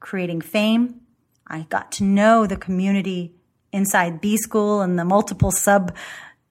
creating 0.00 0.40
fame, 0.40 1.00
I 1.46 1.66
got 1.68 1.92
to 1.92 2.04
know 2.04 2.46
the 2.46 2.56
community 2.56 3.34
inside 3.72 4.20
B 4.20 4.36
School 4.36 4.80
and 4.80 4.98
the 4.98 5.04
multiple 5.04 5.50
sub 5.50 5.94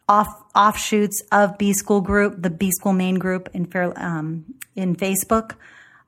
off 0.08 0.28
offshoots 0.54 1.24
of 1.32 1.58
B 1.58 1.74
School 1.74 2.02
group, 2.02 2.42
the 2.42 2.50
B 2.50 2.70
School 2.72 2.94
main 2.94 3.16
group 3.16 3.50
in 3.54 3.68
um, 3.96 4.46
in 4.76 4.96
Facebook. 4.96 5.56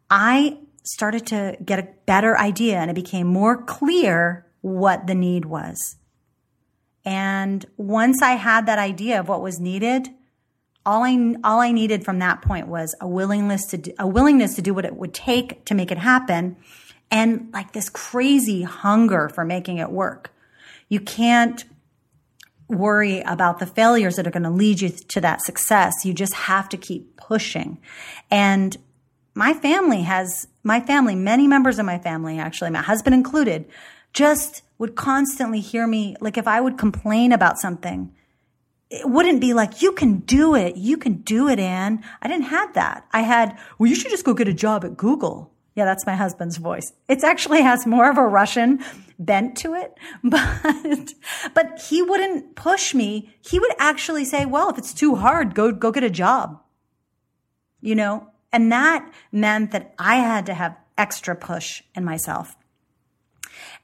I 0.09 0.57
started 0.85 1.25
to 1.27 1.57
get 1.63 1.79
a 1.79 1.87
better 2.05 2.37
idea 2.37 2.77
and 2.77 2.91
it 2.91 2.95
became 2.95 3.27
more 3.27 3.61
clear 3.61 4.45
what 4.61 5.07
the 5.07 5.15
need 5.15 5.45
was. 5.45 5.97
And 7.03 7.65
once 7.77 8.21
I 8.21 8.31
had 8.31 8.65
that 8.65 8.79
idea 8.79 9.19
of 9.19 9.29
what 9.29 9.41
was 9.41 9.59
needed, 9.59 10.09
all 10.85 11.03
I, 11.03 11.35
all 11.43 11.59
I 11.59 11.71
needed 11.71 12.03
from 12.03 12.19
that 12.19 12.41
point 12.41 12.67
was 12.67 12.95
a 13.01 13.07
willingness 13.07 13.65
to, 13.67 13.77
do, 13.77 13.91
a 13.99 14.07
willingness 14.07 14.55
to 14.55 14.61
do 14.61 14.73
what 14.73 14.85
it 14.85 14.95
would 14.95 15.13
take 15.13 15.65
to 15.65 15.75
make 15.75 15.91
it 15.91 15.97
happen. 15.97 16.57
And 17.11 17.49
like 17.53 17.73
this 17.73 17.89
crazy 17.89 18.63
hunger 18.63 19.29
for 19.29 19.45
making 19.45 19.77
it 19.77 19.91
work. 19.91 20.33
You 20.89 20.99
can't 20.99 21.63
worry 22.67 23.21
about 23.21 23.59
the 23.59 23.65
failures 23.65 24.15
that 24.15 24.25
are 24.25 24.31
going 24.31 24.43
to 24.43 24.49
lead 24.49 24.81
you 24.81 24.89
to 24.89 25.21
that 25.21 25.41
success. 25.41 25.93
You 26.03 26.13
just 26.13 26.33
have 26.33 26.69
to 26.69 26.77
keep 26.77 27.15
pushing. 27.17 27.79
And 28.31 28.75
my 29.35 29.53
family 29.53 30.03
has, 30.03 30.47
my 30.63 30.79
family, 30.79 31.13
many 31.13 31.47
members 31.47 31.77
of 31.77 31.85
my 31.85 31.99
family, 31.99 32.39
actually, 32.39 32.71
my 32.71 32.81
husband 32.81 33.13
included, 33.13 33.65
just 34.13 34.63
would 34.77 34.95
constantly 34.95 35.59
hear 35.59 35.85
me, 35.85 36.15
like 36.21 36.37
if 36.37 36.47
I 36.47 36.61
would 36.61 36.77
complain 36.77 37.33
about 37.33 37.59
something, 37.59 38.13
it 38.89 39.09
wouldn't 39.09 39.41
be 39.41 39.53
like, 39.53 39.81
you 39.81 39.91
can 39.91 40.19
do 40.19 40.55
it. 40.55 40.77
You 40.77 40.97
can 40.97 41.15
do 41.15 41.49
it, 41.49 41.59
Anne. 41.59 42.03
I 42.21 42.27
didn't 42.27 42.45
have 42.45 42.73
that. 42.75 43.05
I 43.11 43.21
had, 43.21 43.57
well, 43.77 43.89
you 43.89 43.95
should 43.95 44.11
just 44.11 44.23
go 44.23 44.33
get 44.33 44.47
a 44.47 44.53
job 44.53 44.85
at 44.85 44.95
Google. 44.95 45.51
Yeah, 45.75 45.83
that's 45.83 46.05
my 46.05 46.15
husband's 46.15 46.55
voice. 46.55 46.93
It 47.09 47.23
actually 47.23 47.61
has 47.61 47.85
more 47.85 48.09
of 48.09 48.17
a 48.17 48.25
Russian 48.25 48.83
bent 49.19 49.57
to 49.57 49.73
it, 49.73 49.93
but, 50.23 51.13
but 51.53 51.81
he 51.81 52.01
wouldn't 52.01 52.55
push 52.55 52.93
me. 52.93 53.35
He 53.41 53.59
would 53.59 53.73
actually 53.79 54.23
say, 54.23 54.45
well, 54.45 54.69
if 54.69 54.77
it's 54.77 54.93
too 54.93 55.15
hard, 55.15 55.55
go, 55.55 55.73
go 55.73 55.91
get 55.91 56.03
a 56.03 56.09
job. 56.09 56.61
You 57.81 57.95
know, 57.95 58.31
and 58.55 58.71
that 58.71 59.11
meant 59.33 59.71
that 59.71 59.93
I 59.99 60.15
had 60.15 60.45
to 60.45 60.53
have 60.53 60.77
extra 60.97 61.35
push 61.35 61.83
in 61.93 62.05
myself. 62.05 62.55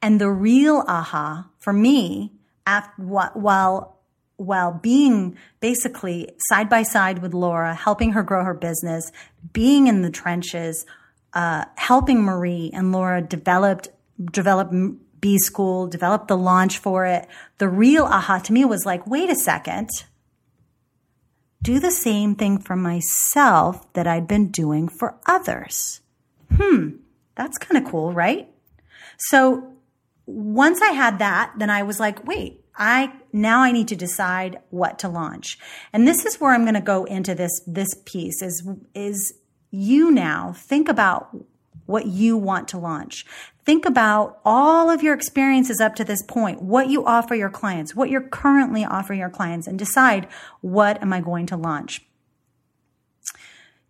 And 0.02 0.22
the 0.22 0.30
real 0.30 0.86
aha 0.88 1.50
for 1.60 1.74
me, 1.74 2.32
after, 2.66 2.94
while 3.34 3.98
while 4.38 4.72
being 4.72 5.38
basically 5.60 6.30
side 6.48 6.70
by 6.70 6.84
side 6.84 7.20
with 7.20 7.34
Laura, 7.34 7.76
helping 7.76 8.14
her 8.14 8.24
grow 8.24 8.46
her 8.46 8.54
business, 8.54 9.12
being 9.52 9.88
in 9.88 10.04
the 10.04 10.10
trenches, 10.10 10.86
uh, 11.34 11.66
helping 11.76 12.24
Marie 12.24 12.72
and 12.74 12.94
Laura 12.94 13.22
developed 13.22 13.90
develop 14.32 14.72
B 15.20 15.38
School, 15.38 15.88
develop 15.88 16.30
the 16.30 16.38
launch 16.38 16.78
for 16.78 17.06
it. 17.06 17.28
The 17.58 17.68
real 17.68 18.06
aha 18.06 18.40
to 18.40 18.54
me 18.54 18.64
was 18.64 18.86
like, 18.86 19.06
wait 19.06 19.30
a 19.30 19.36
second. 19.36 19.90
Do 21.62 21.80
the 21.80 21.92
same 21.92 22.36
thing 22.36 22.58
for 22.58 22.76
myself 22.76 23.92
that 23.94 24.08
I'd 24.08 24.28
been 24.28 24.48
doing 24.48 24.88
for 24.88 25.18
others. 25.26 26.02
Hmm, 26.56 26.98
that's 27.36 27.58
kind 27.58 27.84
of 27.84 27.90
cool, 27.90 28.14
right? 28.14 28.50
So 29.18 29.74
once 30.26 30.82
I 30.82 30.92
had 30.92 31.20
that, 31.20 31.54
then 31.58 31.70
I 31.70 31.84
was 31.84 32.00
like, 32.00 32.26
wait, 32.26 32.64
I 32.76 33.14
now 33.34 33.62
I 33.62 33.72
need 33.72 33.90
to 33.90 33.96
decide 33.96 34.60
what 34.70 35.00
to 35.00 35.10
launch. 35.10 35.60
And 35.94 36.08
this 36.08 36.26
is 36.26 36.40
where 36.40 36.54
I'm 36.54 36.64
going 36.64 36.74
to 36.74 36.82
go 36.82 37.04
into 37.06 37.36
this 37.36 37.62
this 37.68 37.90
piece 38.06 38.42
is 38.42 38.68
is 38.94 39.34
you 39.70 40.12
now 40.12 40.54
think 40.54 40.90
about 40.90 41.36
what 41.92 42.08
you 42.08 42.38
want 42.38 42.68
to 42.70 42.78
launch. 42.78 43.26
Think 43.64 43.86
about 43.86 44.40
all 44.44 44.90
of 44.90 45.04
your 45.04 45.14
experiences 45.14 45.80
up 45.80 45.94
to 45.96 46.04
this 46.04 46.24
point, 46.24 46.62
what 46.62 46.90
you 46.90 47.06
offer 47.06 47.36
your 47.36 47.50
clients, 47.50 47.96
what 47.96 48.10
you're 48.10 48.28
currently 48.28 48.84
offering 48.84 49.20
your 49.20 49.30
clients, 49.30 49.68
and 49.68 49.78
decide 49.78 50.28
what 50.62 51.02
am 51.02 51.14
I 51.14 51.22
going 51.22 51.46
to 51.48 51.58
launch. 51.58 52.02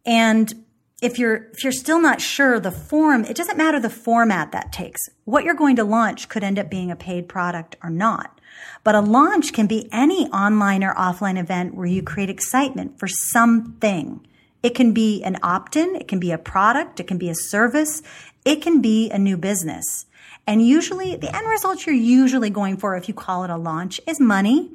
And 0.05 0.65
if 1.01 1.17
you're 1.17 1.47
if 1.51 1.63
you're 1.63 1.71
still 1.71 2.01
not 2.01 2.21
sure 2.21 2.59
the 2.59 2.71
form, 2.71 3.25
it 3.25 3.35
doesn't 3.35 3.57
matter 3.57 3.79
the 3.79 3.89
format 3.89 4.51
that 4.51 4.71
takes. 4.71 5.01
What 5.25 5.43
you're 5.43 5.53
going 5.53 5.75
to 5.77 5.83
launch 5.83 6.29
could 6.29 6.43
end 6.43 6.59
up 6.59 6.69
being 6.69 6.91
a 6.91 6.95
paid 6.95 7.29
product 7.29 7.75
or 7.83 7.89
not. 7.89 8.39
But 8.83 8.95
a 8.95 9.01
launch 9.01 9.53
can 9.53 9.67
be 9.67 9.87
any 9.91 10.27
online 10.27 10.83
or 10.83 10.93
offline 10.95 11.39
event 11.39 11.75
where 11.75 11.87
you 11.87 12.03
create 12.03 12.29
excitement 12.29 12.99
for 12.99 13.07
something. 13.07 14.25
It 14.63 14.75
can 14.75 14.93
be 14.93 15.23
an 15.23 15.37
opt-in, 15.41 15.95
it 15.95 16.07
can 16.07 16.19
be 16.19 16.31
a 16.31 16.37
product, 16.37 16.99
it 16.99 17.07
can 17.07 17.17
be 17.17 17.29
a 17.29 17.35
service, 17.35 18.01
it 18.45 18.61
can 18.61 18.81
be 18.81 19.09
a 19.09 19.17
new 19.17 19.37
business. 19.37 20.05
And 20.47 20.65
usually 20.65 21.15
the 21.15 21.35
end 21.35 21.47
result 21.47 21.85
you're 21.85 21.95
usually 21.95 22.49
going 22.49 22.77
for 22.77 22.95
if 22.95 23.07
you 23.07 23.13
call 23.13 23.43
it 23.43 23.49
a 23.49 23.57
launch 23.57 24.01
is 24.07 24.19
money, 24.19 24.71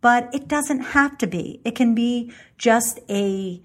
but 0.00 0.32
it 0.32 0.48
doesn't 0.48 0.80
have 0.80 1.18
to 1.18 1.26
be. 1.26 1.60
It 1.64 1.74
can 1.74 1.94
be 1.94 2.32
just 2.56 3.00
a 3.08 3.60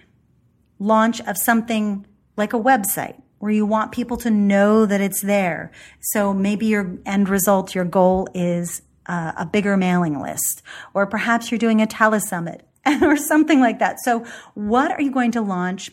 launch 0.79 1.21
of 1.21 1.37
something 1.37 2.05
like 2.35 2.53
a 2.53 2.59
website 2.59 3.21
where 3.39 3.51
you 3.51 3.65
want 3.65 3.91
people 3.91 4.17
to 4.17 4.29
know 4.29 4.85
that 4.85 5.01
it's 5.01 5.21
there. 5.21 5.71
So 5.99 6.33
maybe 6.33 6.65
your 6.65 6.97
end 7.05 7.29
result, 7.29 7.75
your 7.75 7.85
goal 7.85 8.27
is 8.33 8.81
uh, 9.05 9.33
a 9.37 9.45
bigger 9.45 9.75
mailing 9.77 10.21
list, 10.21 10.61
or 10.93 11.05
perhaps 11.05 11.51
you're 11.51 11.59
doing 11.59 11.81
a 11.81 11.87
telesummit 11.87 12.61
or 13.01 13.17
something 13.17 13.59
like 13.59 13.79
that. 13.79 13.99
So 14.01 14.25
what 14.53 14.91
are 14.91 15.01
you 15.01 15.11
going 15.11 15.31
to 15.31 15.41
launch? 15.41 15.91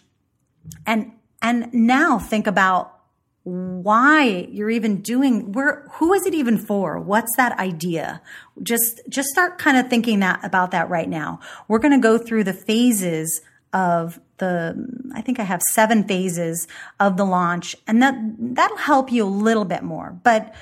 And, 0.87 1.13
and 1.43 1.73
now 1.73 2.19
think 2.19 2.47
about 2.47 3.01
why 3.43 4.47
you're 4.51 4.71
even 4.71 5.01
doing 5.01 5.53
where 5.53 5.87
who 5.93 6.13
is 6.13 6.27
it 6.27 6.35
even 6.35 6.59
for 6.59 7.01
what's 7.01 7.35
that 7.37 7.59
idea 7.59 8.21
just 8.63 9.01
just 9.09 9.31
start 9.31 9.59
kind 9.59 9.79
of 9.79 9.89
thinking 9.89 10.21
that 10.21 10.39
about 10.45 10.73
that 10.73 10.91
right 10.91 11.09
now 11.09 11.41
we're 11.67 11.79
going 11.79 11.93
to 11.93 11.99
go 11.99 12.19
through 12.19 12.45
the 12.45 12.53
phases 12.53 13.41
of 13.73 14.21
the 14.37 14.87
i 15.15 15.23
think 15.23 15.41
i 15.41 15.43
have 15.43 15.63
seven 15.71 16.07
phases 16.07 16.69
of 16.99 17.17
the 17.17 17.25
launch 17.25 17.75
and 17.87 18.03
that 18.03 18.15
that'll 18.39 18.77
help 18.77 19.11
you 19.11 19.25
a 19.25 19.27
little 19.27 19.65
bit 19.65 19.83
more 19.83 20.19
but 20.23 20.55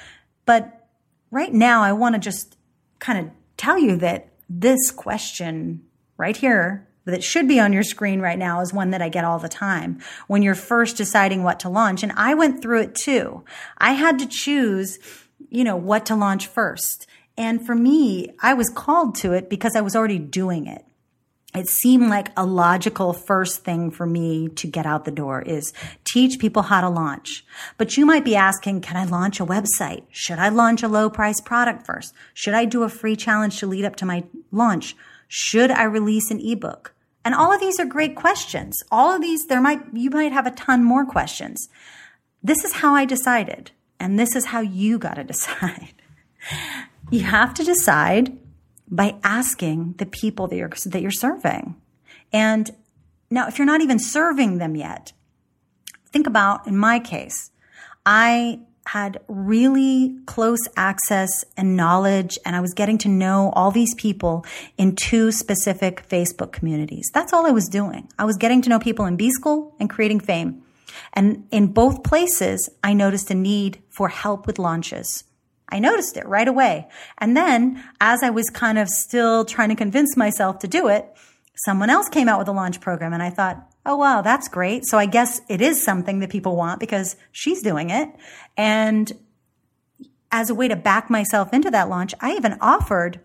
but 0.47 0.87
right 1.33 1.53
now 1.53 1.83
i 1.83 1.93
want 1.93 2.15
to 2.15 2.21
just 2.21 2.57
kind 3.01 3.19
of 3.19 3.33
tell 3.57 3.77
you 3.77 3.97
that 3.97 4.29
this 4.49 4.93
question 4.93 5.83
right 6.19 6.37
here 6.37 6.87
that 7.07 7.25
should 7.25 7.49
be 7.49 7.59
on 7.59 7.73
your 7.73 7.83
screen 7.83 8.21
right 8.21 8.39
now 8.39 8.61
is 8.61 8.73
one 8.73 8.91
that 8.91 9.01
I 9.01 9.09
get 9.09 9.25
all 9.25 9.39
the 9.39 9.49
time 9.49 9.99
when 10.27 10.43
you're 10.43 10.55
first 10.55 10.99
deciding 10.99 11.43
what 11.43 11.59
to 11.61 11.71
launch. 11.71 12.03
And 12.03 12.13
I 12.13 12.35
went 12.35 12.61
through 12.61 12.83
it 12.83 12.95
too. 12.95 13.45
I 13.79 13.93
had 13.93 14.19
to 14.19 14.27
choose, 14.27 14.99
you 15.49 15.65
know, 15.65 15.77
what 15.77 16.05
to 16.07 16.15
launch 16.15 16.47
first. 16.47 17.07
And 17.39 17.65
for 17.65 17.75
me, 17.75 18.35
I 18.43 18.53
was 18.53 18.69
called 18.69 19.15
to 19.17 19.33
it 19.33 19.49
because 19.49 19.75
I 19.75 19.81
was 19.81 19.97
already 19.97 20.19
doing 20.19 20.67
it. 20.67 20.85
It 21.55 21.67
seemed 21.67 22.11
like 22.11 22.31
a 22.37 22.45
logical 22.45 23.15
first 23.15 23.65
thing 23.65 23.91
for 23.91 24.05
me 24.05 24.49
to 24.49 24.67
get 24.67 24.85
out 24.85 25.07
the 25.07 25.11
door 25.11 25.41
is 25.41 25.73
teach 26.05 26.39
people 26.39 26.63
how 26.63 26.83
to 26.83 26.91
launch. 26.91 27.43
But 27.79 27.97
you 27.97 28.05
might 28.05 28.25
be 28.25 28.37
asking, 28.37 28.83
can 28.83 28.99
I 28.99 29.05
launch 29.05 29.41
a 29.41 29.47
website? 29.47 30.03
Should 30.11 30.39
I 30.39 30.51
launch 30.51 30.83
a 30.83 30.89
low 30.89 31.09
price 31.09 31.41
product 31.41 31.87
first? 31.87 32.13
Should 32.35 32.53
I 32.53 32.67
do 32.67 32.83
a 32.83 32.91
free 32.91 33.17
challenge 33.17 33.61
to 33.61 33.67
lead 33.67 33.87
up 33.87 33.97
to 33.97 34.05
my 34.05 34.25
launch? 34.53 34.95
Should 35.29 35.71
I 35.71 35.85
release 35.85 36.31
an 36.31 36.41
ebook? 36.41 36.95
And 37.25 37.35
all 37.35 37.53
of 37.53 37.61
these 37.61 37.79
are 37.79 37.85
great 37.85 38.17
questions. 38.17 38.83
All 38.91 39.15
of 39.15 39.21
these, 39.21 39.47
there 39.47 39.61
might, 39.61 39.81
you 39.93 40.11
might 40.11 40.33
have 40.33 40.47
a 40.47 40.53
ton 40.53 40.83
more 40.83 41.05
questions. 41.05 41.69
This 42.43 42.65
is 42.65 42.75
how 42.75 42.95
I 42.95 43.05
decided. 43.05 43.71
And 44.01 44.19
this 44.19 44.35
is 44.35 44.47
how 44.47 44.61
you 44.61 44.99
got 44.99 45.15
to 45.15 45.25
decide. 45.35 45.93
you 47.11 47.21
have 47.21 47.53
to 47.55 47.65
decide 47.65 48.39
by 48.91 49.17
asking 49.23 49.95
the 49.99 50.07
people 50.07 50.49
that 50.49 50.57
you're, 50.57 50.73
that 50.87 51.03
you're 51.03 51.11
serving. 51.11 51.77
And 52.33 52.71
now, 53.31 53.47
if 53.47 53.59
you're 53.59 53.67
not 53.67 53.83
even 53.83 53.99
serving 53.99 54.59
them 54.59 54.75
yet, 54.75 55.13
think 56.11 56.27
about 56.27 56.67
in 56.67 56.77
my 56.77 56.99
case, 56.99 57.51
I 58.07 58.61
had 58.93 59.21
really 59.29 60.17
close 60.25 60.61
access 60.75 61.45
and 61.59 61.77
knowledge, 61.77 62.39
and 62.47 62.57
I 62.57 62.61
was 62.61 62.73
getting 62.73 62.97
to 62.99 63.09
know 63.09 63.53
all 63.55 63.71
these 63.71 63.95
people 63.97 64.47
in 64.79 64.97
two 64.97 65.31
specific 65.31 66.09
Facebook 66.09 66.53
communities. 66.53 67.11
That's 67.13 67.35
all 67.35 67.47
I 67.47 67.51
was 67.51 67.69
doing. 67.69 68.09
I 68.19 68.25
was 68.25 68.39
getting 68.39 68.63
to 68.63 68.71
know 68.71 68.79
people 68.79 69.05
in 69.05 69.17
B 69.17 69.31
School 69.31 69.75
and 69.79 69.91
creating 69.91 70.21
fame. 70.21 70.63
And 71.13 71.47
in 71.51 71.67
both 71.75 72.03
places, 72.03 72.71
I 72.83 72.95
noticed 72.95 73.31
a 73.31 73.35
need 73.35 73.83
for 73.91 74.09
help 74.09 74.47
with 74.47 74.59
launches. 74.59 75.25
I 75.69 75.81
noticed 75.81 76.17
it 76.17 76.27
right 76.27 76.49
away. 76.49 76.89
And 77.19 77.37
then, 77.37 77.85
as 78.01 78.23
I 78.23 78.31
was 78.31 78.49
kind 78.49 78.79
of 78.79 78.89
still 78.89 79.45
trying 79.45 79.69
to 79.69 79.75
convince 79.75 80.17
myself 80.17 80.61
to 80.61 80.67
do 80.67 80.89
it, 80.89 81.05
someone 81.57 81.91
else 81.91 82.09
came 82.09 82.27
out 82.27 82.39
with 82.39 82.49
a 82.49 82.53
launch 82.53 82.81
program, 82.81 83.13
and 83.13 83.23
I 83.23 83.29
thought, 83.29 83.71
oh, 83.89 83.97
wow, 83.97 84.21
that's 84.21 84.49
great. 84.49 84.85
So 84.87 84.99
I 84.99 85.07
guess 85.07 85.41
it 85.49 85.63
is 85.63 85.83
something 85.83 86.19
that 86.21 86.29
people 86.29 86.55
want 86.55 86.79
because 86.79 87.17
she's 87.33 87.63
doing 87.63 87.89
it. 87.89 88.11
And 88.55 89.11
as 90.31 90.51
a 90.51 90.55
way 90.55 90.69
to 90.69 90.77
back 90.77 91.09
myself 91.09 91.55
into 91.55 91.71
that 91.71 91.89
launch, 91.89 92.15
I 92.21 92.33
even 92.35 92.59
offered 92.61 93.21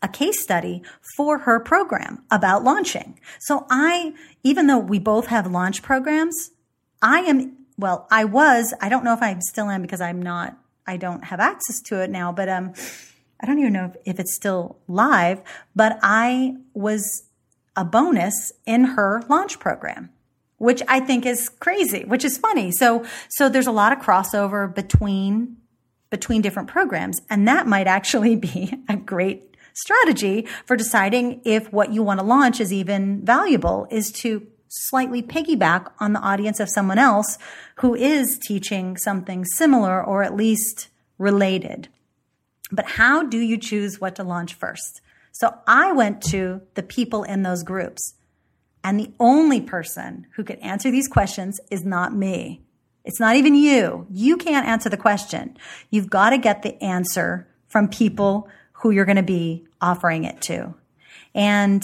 a 0.00 0.06
case 0.06 0.40
study 0.40 0.82
for 1.16 1.38
her 1.38 1.58
program 1.58 2.22
about 2.30 2.62
launching. 2.62 3.18
So 3.40 3.66
I, 3.68 4.14
even 4.44 4.68
though 4.68 4.78
we 4.78 5.00
both 5.00 5.26
have 5.26 5.50
launch 5.50 5.82
programs, 5.82 6.52
I 7.02 7.20
am, 7.20 7.56
well, 7.76 8.06
I 8.12 8.24
was, 8.26 8.72
I 8.80 8.88
don't 8.88 9.02
know 9.02 9.14
if 9.14 9.22
I 9.22 9.36
still 9.40 9.68
am 9.68 9.82
because 9.82 10.00
I'm 10.00 10.22
not, 10.22 10.56
I 10.86 10.98
don't 10.98 11.24
have 11.24 11.40
access 11.40 11.80
to 11.86 12.00
it 12.00 12.10
now, 12.10 12.30
but, 12.30 12.48
um, 12.48 12.74
I 13.40 13.46
don't 13.46 13.58
even 13.58 13.72
know 13.72 13.86
if, 13.86 14.14
if 14.14 14.20
it's 14.20 14.36
still 14.36 14.78
live, 14.86 15.42
but 15.74 15.98
I 16.00 16.54
was 16.74 17.24
a 17.76 17.84
bonus 17.84 18.52
in 18.66 18.84
her 18.84 19.22
launch 19.28 19.58
program 19.58 20.10
which 20.58 20.82
I 20.88 21.00
think 21.00 21.26
is 21.26 21.48
crazy, 21.48 22.04
which 22.04 22.24
is 22.24 22.38
funny. 22.38 22.70
So, 22.72 23.04
so 23.28 23.48
there's 23.48 23.66
a 23.66 23.72
lot 23.72 23.92
of 23.92 23.98
crossover 23.98 24.72
between, 24.72 25.56
between 26.10 26.42
different 26.42 26.68
programs. 26.68 27.20
And 27.28 27.46
that 27.48 27.66
might 27.66 27.86
actually 27.86 28.36
be 28.48 28.74
a 28.88 28.96
great 28.96 29.56
strategy 29.74 30.46
for 30.64 30.76
deciding 30.76 31.42
if 31.44 31.72
what 31.72 31.92
you 31.92 32.02
want 32.02 32.20
to 32.20 32.26
launch 32.26 32.60
is 32.60 32.72
even 32.72 33.24
valuable 33.24 33.86
is 33.90 34.12
to 34.12 34.46
slightly 34.68 35.22
piggyback 35.22 35.90
on 36.00 36.12
the 36.14 36.20
audience 36.20 36.60
of 36.60 36.70
someone 36.70 36.98
else 36.98 37.38
who 37.76 37.94
is 37.94 38.38
teaching 38.38 38.96
something 38.96 39.44
similar 39.44 40.02
or 40.02 40.22
at 40.22 40.34
least 40.34 40.88
related. 41.18 41.88
But 42.72 42.86
how 42.86 43.22
do 43.22 43.38
you 43.38 43.58
choose 43.58 44.00
what 44.00 44.16
to 44.16 44.24
launch 44.24 44.54
first? 44.54 45.00
So 45.34 45.52
I 45.66 45.90
went 45.90 46.22
to 46.30 46.62
the 46.74 46.82
people 46.82 47.24
in 47.24 47.42
those 47.42 47.64
groups. 47.64 48.14
And 48.84 49.00
the 49.00 49.12
only 49.18 49.60
person 49.60 50.28
who 50.36 50.44
could 50.44 50.60
answer 50.60 50.92
these 50.92 51.08
questions 51.08 51.58
is 51.70 51.84
not 51.84 52.14
me. 52.14 52.62
It's 53.04 53.18
not 53.18 53.34
even 53.34 53.54
you. 53.54 54.06
You 54.10 54.36
can't 54.36 54.66
answer 54.66 54.88
the 54.88 54.96
question. 54.96 55.56
You've 55.90 56.08
got 56.08 56.30
to 56.30 56.38
get 56.38 56.62
the 56.62 56.80
answer 56.82 57.48
from 57.66 57.88
people 57.88 58.48
who 58.74 58.92
you're 58.92 59.04
going 59.04 59.16
to 59.16 59.22
be 59.22 59.66
offering 59.80 60.22
it 60.22 60.40
to. 60.42 60.74
And 61.34 61.82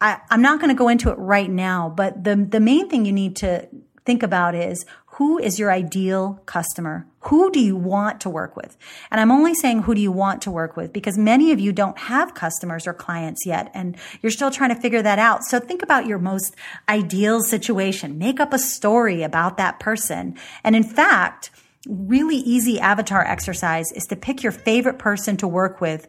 I, 0.00 0.18
am 0.30 0.42
not 0.42 0.58
going 0.58 0.74
to 0.74 0.78
go 0.78 0.88
into 0.88 1.10
it 1.10 1.18
right 1.18 1.48
now, 1.48 1.88
but 1.88 2.24
the, 2.24 2.34
the 2.34 2.60
main 2.60 2.88
thing 2.88 3.04
you 3.04 3.12
need 3.12 3.36
to 3.36 3.68
think 4.04 4.24
about 4.24 4.56
is 4.56 4.84
who 5.06 5.38
is 5.38 5.58
your 5.58 5.70
ideal 5.70 6.42
customer? 6.46 7.06
Who 7.28 7.50
do 7.50 7.60
you 7.60 7.76
want 7.76 8.20
to 8.22 8.30
work 8.30 8.56
with? 8.56 8.76
And 9.10 9.20
I'm 9.20 9.32
only 9.32 9.54
saying 9.54 9.82
who 9.82 9.94
do 9.94 10.00
you 10.00 10.12
want 10.12 10.42
to 10.42 10.50
work 10.50 10.76
with 10.76 10.92
because 10.92 11.18
many 11.18 11.52
of 11.52 11.58
you 11.58 11.72
don't 11.72 11.98
have 11.98 12.34
customers 12.34 12.86
or 12.86 12.94
clients 12.94 13.44
yet 13.44 13.70
and 13.74 13.96
you're 14.22 14.30
still 14.30 14.50
trying 14.50 14.74
to 14.74 14.80
figure 14.80 15.02
that 15.02 15.18
out. 15.18 15.42
So 15.44 15.58
think 15.58 15.82
about 15.82 16.06
your 16.06 16.18
most 16.18 16.54
ideal 16.88 17.42
situation. 17.42 18.18
Make 18.18 18.38
up 18.38 18.52
a 18.52 18.58
story 18.58 19.22
about 19.22 19.56
that 19.56 19.80
person. 19.80 20.36
And 20.62 20.76
in 20.76 20.84
fact, 20.84 21.50
really 21.88 22.36
easy 22.36 22.78
avatar 22.78 23.24
exercise 23.24 23.90
is 23.92 24.04
to 24.04 24.16
pick 24.16 24.42
your 24.42 24.52
favorite 24.52 24.98
person 24.98 25.36
to 25.38 25.48
work 25.48 25.80
with 25.80 26.08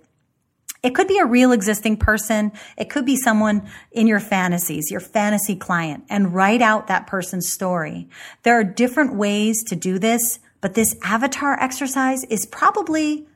it 0.84 0.94
could 0.94 1.08
be 1.08 1.18
a 1.18 1.26
real 1.26 1.52
existing 1.52 1.98
person. 1.98 2.52
It 2.78 2.90
could 2.90 3.06
be 3.06 3.18
someone 3.18 3.68
in 3.92 4.08
your 4.08 4.20
fantasies, 4.20 4.92
your 4.92 5.00
fantasy 5.00 5.56
client, 5.56 6.06
and 6.10 6.34
write 6.34 6.62
out 6.62 6.88
that 6.88 7.08
person's 7.08 7.50
story. 7.50 8.08
There 8.44 8.60
are 8.60 8.64
different 8.64 9.16
ways 9.16 9.64
to 9.66 9.76
do 9.76 9.98
this, 9.98 10.40
but 10.62 10.74
this 10.74 10.96
avatar 11.04 11.60
exercise 11.60 12.24
is 12.26 12.46
probably 12.46 13.28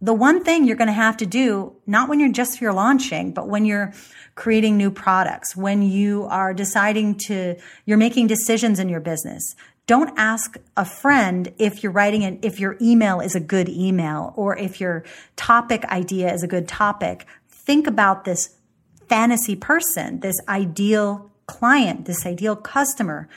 the 0.00 0.12
one 0.12 0.44
thing 0.44 0.64
you're 0.64 0.76
going 0.76 0.88
to 0.88 0.92
have 0.92 1.16
to 1.16 1.26
do, 1.26 1.74
not 1.86 2.08
when 2.08 2.20
you're 2.20 2.32
just 2.32 2.60
you're 2.60 2.74
launching, 2.74 3.32
but 3.32 3.48
when 3.48 3.64
you're 3.64 3.94
creating 4.34 4.76
new 4.76 4.90
products, 4.90 5.56
when 5.56 5.80
you 5.82 6.24
are 6.24 6.52
deciding 6.52 7.16
to, 7.26 7.56
you're 7.86 7.96
making 7.96 8.26
decisions 8.26 8.78
in 8.78 8.88
your 8.88 9.00
business. 9.00 9.54
Don't 9.86 10.12
ask 10.18 10.56
a 10.76 10.84
friend 10.84 11.52
if 11.58 11.82
you're 11.82 11.92
writing 11.92 12.22
it, 12.22 12.38
if 12.42 12.60
your 12.60 12.76
email 12.82 13.20
is 13.20 13.34
a 13.34 13.40
good 13.40 13.68
email 13.68 14.34
or 14.36 14.56
if 14.56 14.80
your 14.80 15.04
topic 15.36 15.84
idea 15.86 16.32
is 16.32 16.42
a 16.42 16.48
good 16.48 16.68
topic. 16.68 17.26
Think 17.48 17.86
about 17.86 18.24
this 18.24 18.56
fantasy 19.08 19.56
person, 19.56 20.20
this 20.20 20.36
ideal 20.48 21.30
client, 21.46 22.06
this 22.06 22.26
ideal 22.26 22.56
customer 22.56 23.28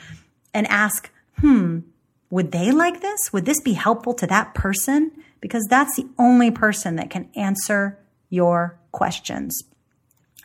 and 0.52 0.66
ask, 0.66 1.10
hmm, 1.38 1.80
would 2.30 2.52
they 2.52 2.70
like 2.70 3.00
this? 3.00 3.32
Would 3.32 3.46
this 3.46 3.60
be 3.60 3.72
helpful 3.72 4.14
to 4.14 4.26
that 4.26 4.54
person? 4.54 5.12
Because 5.40 5.66
that's 5.70 5.96
the 5.96 6.08
only 6.18 6.50
person 6.50 6.96
that 6.96 7.10
can 7.10 7.28
answer 7.34 7.98
your 8.28 8.78
questions. 8.92 9.62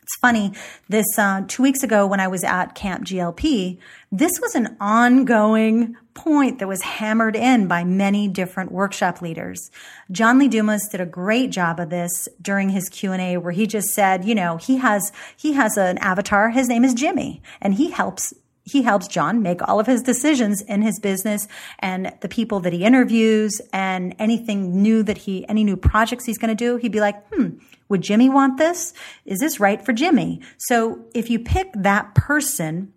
It's 0.04 0.18
funny. 0.20 0.52
This 0.90 1.06
uh, 1.18 1.44
two 1.48 1.64
weeks 1.64 1.82
ago, 1.82 2.06
when 2.06 2.20
I 2.20 2.28
was 2.28 2.44
at 2.44 2.76
Camp 2.76 3.06
GLP, 3.06 3.78
this 4.12 4.34
was 4.42 4.54
an 4.54 4.76
ongoing 4.80 5.96
point 6.14 6.60
that 6.60 6.68
was 6.68 6.82
hammered 6.82 7.38
in 7.38 7.68
by 7.68 7.86
many 7.86 8.28
different 8.28 8.72
workshop 8.72 9.22
leaders. 9.22 9.72
John 10.12 10.38
Lee 10.40 10.50
Dumas 10.50 10.90
did 10.90 11.00
a 11.00 11.06
great 11.06 11.52
job 11.52 11.80
of 11.80 11.90
this 11.90 12.28
during 12.42 12.70
his 12.70 12.90
Q&A 12.90 13.38
where 13.38 13.54
he 13.54 13.66
just 13.66 13.88
said, 13.90 14.26
you 14.26 14.36
know, 14.36 14.58
he 14.58 14.78
has 14.78 15.12
he 15.38 15.54
has 15.54 15.78
an 15.78 15.98
avatar, 16.00 16.50
his 16.50 16.68
name 16.68 16.84
is 16.84 16.94
Jimmy, 16.94 17.42
and 17.62 17.76
he 17.76 17.92
helps 17.92 18.34
he 18.66 18.82
helps 18.82 19.08
John 19.08 19.42
make 19.42 19.68
all 19.68 19.80
of 19.80 19.88
his 19.88 20.02
decisions 20.02 20.62
in 20.62 20.82
his 20.82 21.00
business 21.00 21.48
and 21.80 22.14
the 22.22 22.30
people 22.30 22.62
that 22.62 22.72
he 22.72 22.86
interviews 22.86 23.60
and 23.74 24.16
anything 24.20 24.82
new 24.82 25.04
that 25.04 25.18
he, 25.18 25.48
any 25.50 25.64
new 25.64 25.76
projects 25.76 26.26
he's 26.26 26.38
going 26.38 26.56
to 26.56 26.56
do, 26.56 26.78
he'd 26.78 26.92
be 26.92 27.02
like, 27.02 27.28
hmm, 27.34 27.58
would 27.90 28.02
Jimmy 28.02 28.30
want 28.30 28.58
this? 28.58 28.94
Is 29.26 29.40
this 29.40 29.60
right 29.60 29.84
for 29.84 29.92
Jimmy? 29.92 30.42
So 30.58 31.06
if 31.14 31.30
you 31.30 31.40
pick 31.40 31.72
that 31.76 32.16
person 32.16 32.94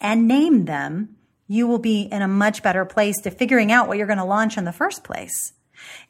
and 0.00 0.28
name 0.28 0.66
them, 0.66 1.16
you 1.48 1.66
will 1.66 1.78
be 1.78 2.02
in 2.02 2.22
a 2.22 2.28
much 2.28 2.62
better 2.62 2.84
place 2.84 3.20
to 3.22 3.30
figuring 3.30 3.72
out 3.72 3.88
what 3.88 3.96
you're 3.96 4.06
going 4.06 4.18
to 4.18 4.24
launch 4.24 4.56
in 4.56 4.64
the 4.64 4.72
first 4.72 5.02
place. 5.02 5.54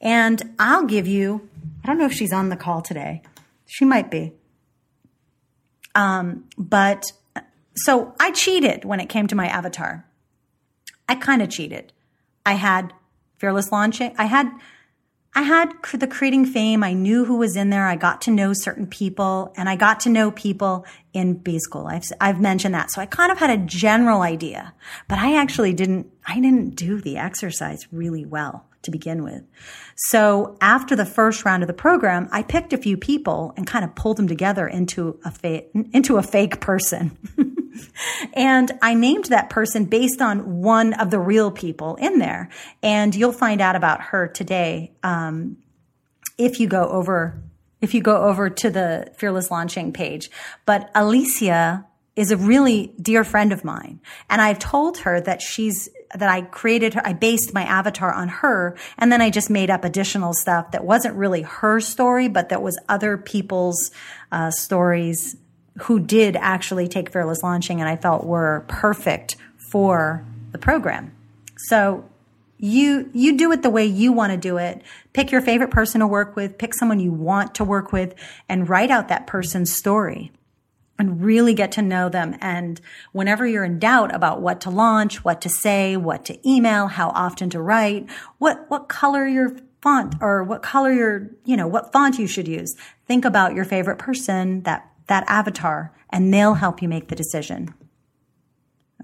And 0.01 0.55
I'll 0.59 0.85
give 0.85 1.07
you, 1.07 1.49
I 1.85 1.87
don't 1.87 1.99
know 1.99 2.07
if 2.07 2.13
she's 2.13 2.33
on 2.33 2.49
the 2.49 2.57
call 2.57 2.83
today. 2.83 3.23
She 3.67 3.85
might 3.85 4.11
be. 4.11 4.33
Um, 5.95 6.45
but 6.59 7.05
so 7.75 8.15
I 8.21 8.33
cheated 8.33 8.85
when 8.85 9.01
it 9.01 9.09
came 9.09 9.27
to 9.29 9.35
my 9.35 9.47
avatar. 9.47 10.07
I 11.09 11.15
kind 11.15 11.43
of 11.43 11.51
cheated. 11.51 11.93
I 12.45 12.55
had 12.55 12.93
fearless 13.39 13.73
launching. 13.73 14.15
I 14.19 14.27
had, 14.27 14.51
I 15.35 15.43
had 15.43 15.73
the 15.93 16.07
creating 16.07 16.47
fame. 16.47 16.83
I 16.83 16.93
knew 16.93 17.25
who 17.25 17.37
was 17.37 17.57
in 17.57 17.71
there. 17.71 17.87
I 17.87 17.97
got 17.97 18.21
to 18.23 18.31
know 18.31 18.53
certain 18.53 18.87
people 18.87 19.53
and 19.57 19.69
I 19.69 19.77
got 19.77 20.01
to 20.01 20.09
know 20.09 20.31
people 20.31 20.85
in 21.13 21.35
B 21.35 21.59
school. 21.59 21.87
I've, 21.87 22.05
I've 22.21 22.41
mentioned 22.41 22.75
that. 22.75 22.91
So 22.91 23.01
I 23.01 23.07
kind 23.07 23.33
of 23.33 23.39
had 23.39 23.51
a 23.51 23.57
general 23.57 24.23
idea, 24.23 24.75
but 25.09 25.19
I 25.19 25.37
actually 25.37 25.73
didn't, 25.73 26.11
I 26.27 26.35
didn't 26.41 26.77
do 26.77 27.01
the 27.01 27.17
exercise 27.17 27.87
really 27.93 28.25
well 28.25 28.67
to 28.83 28.91
begin 28.91 29.23
with. 29.23 29.43
So 29.97 30.57
after 30.61 30.97
the 30.97 31.05
first 31.05 31.45
round 31.45 31.63
of 31.63 31.67
the 31.67 31.75
program, 31.75 32.29
I 32.33 32.43
picked 32.43 32.73
a 32.73 32.79
few 32.79 32.97
people 32.97 33.53
and 33.57 33.67
kind 33.67 33.85
of 33.85 33.95
pulled 33.95 34.17
them 34.17 34.29
together 34.29 34.67
into 34.67 35.19
a 35.25 35.31
fa- 35.31 35.65
into 35.95 36.17
a 36.17 36.23
fake 36.23 36.61
person. 36.61 37.17
and 38.35 38.73
I 38.83 38.95
named 38.95 39.27
that 39.27 39.51
person 39.51 39.85
based 39.85 40.21
on 40.21 40.61
one 40.61 40.93
of 40.95 41.11
the 41.11 41.19
real 41.19 41.51
people 41.51 41.97
in 41.97 42.19
there. 42.19 42.49
And 42.83 43.15
you'll 43.15 43.33
find 43.33 43.61
out 43.61 43.77
about 43.77 44.01
her 44.01 44.29
today 44.29 44.93
um, 45.03 45.59
if 46.39 46.61
you 46.61 46.69
go 46.69 46.89
over 46.89 47.43
if 47.81 47.95
you 47.95 48.03
go 48.03 48.25
over 48.25 48.51
to 48.51 48.71
the 48.71 49.11
Fearless 49.17 49.51
Launching 49.51 49.93
page. 49.93 50.31
But 50.67 50.91
Alicia 50.95 51.87
is 52.17 52.31
a 52.31 52.37
really 52.37 52.93
dear 53.01 53.25
friend 53.25 53.53
of 53.53 53.65
mine. 53.65 54.01
And 54.29 54.43
I've 54.43 54.59
told 54.59 54.99
her 54.99 55.21
that 55.23 55.41
she's, 55.41 55.89
that 56.15 56.29
I 56.29 56.43
created 56.43 56.95
her, 56.95 57.03
I 57.05 57.15
based 57.15 57.55
my 57.55 57.63
avatar 57.63 58.13
on 58.13 58.29
her. 58.29 58.77
And 58.99 59.11
then 59.11 59.23
I 59.23 59.31
just 59.31 59.49
made 59.49 59.71
up 59.71 59.85
additional 59.85 60.35
stuff 60.35 60.73
that 60.73 60.85
wasn't 60.85 61.17
really 61.17 61.43
her 61.43 61.81
story, 61.81 62.29
but 62.29 62.51
that 62.51 62.63
was 62.63 62.79
other 62.89 63.17
people's 63.17 63.91
uh, 64.31 64.51
stories 64.51 65.37
who 65.83 66.01
did 66.01 66.37
actually 66.37 66.89
take 66.89 67.11
fearless 67.11 67.43
launching 67.43 67.81
and 67.81 67.89
I 67.89 67.97
felt 67.97 68.25
were 68.25 68.65
perfect 68.69 69.37
for 69.57 70.25
the 70.53 70.59
program. 70.59 71.13
So 71.57 72.05
you 72.59 73.11
you 73.15 73.39
do 73.39 73.53
it 73.53 73.63
the 73.63 73.71
way 73.71 73.87
you 73.87 74.13
want 74.13 74.33
to 74.33 74.37
do 74.37 74.59
it. 74.59 74.83
Pick 75.13 75.33
your 75.33 75.41
favorite 75.41 75.71
person 75.71 76.01
to 76.01 76.07
work 76.07 76.37
with, 76.37 76.59
pick 76.59 76.75
someone 76.75 77.01
you 77.01 77.13
want 77.13 77.55
to 77.57 77.65
work 77.65 77.93
with 77.93 78.15
and 78.49 78.69
write 78.69 78.91
out 78.91 79.09
that 79.09 79.27
person's 79.27 79.73
story 79.73 80.31
and 81.01 81.23
really 81.23 81.55
get 81.55 81.73
to 81.73 81.83
know 81.83 82.11
them. 82.11 82.37
And 82.43 82.79
whenever 83.13 83.47
you're 83.47 83.65
in 83.65 83.79
doubt 83.79 84.15
about 84.15 84.43
what 84.43 84.61
to 84.63 84.71
launch, 84.71 85.25
what 85.25 85.41
to 85.41 85.49
say, 85.49 85.97
what 85.97 86.27
to 86.27 86.49
email, 86.49 86.89
how 86.89 87.09
often 87.11 87.49
to 87.51 87.61
write, 87.61 88.07
what, 88.37 88.67
what 88.69 88.91
color 88.91 89.27
your 89.27 89.57
font 89.81 90.17
or 90.21 90.45
what 90.45 90.63
color 90.63 90.93
your, 90.93 91.31
you 91.47 91.57
know, 91.57 91.67
what 91.67 91.91
font 91.91 92.19
you 92.19 92.27
should 92.27 92.47
use, 92.47 92.77
think 93.07 93.25
about 93.25 93.55
your 93.55 93.65
favorite 93.65 93.99
person, 93.99 94.63
that, 94.65 94.90
that 95.11 95.25
avatar, 95.27 95.93
and 96.09 96.33
they'll 96.33 96.55
help 96.55 96.81
you 96.81 96.89
make 96.89 97.09
the 97.09 97.17
decision. 97.17 97.75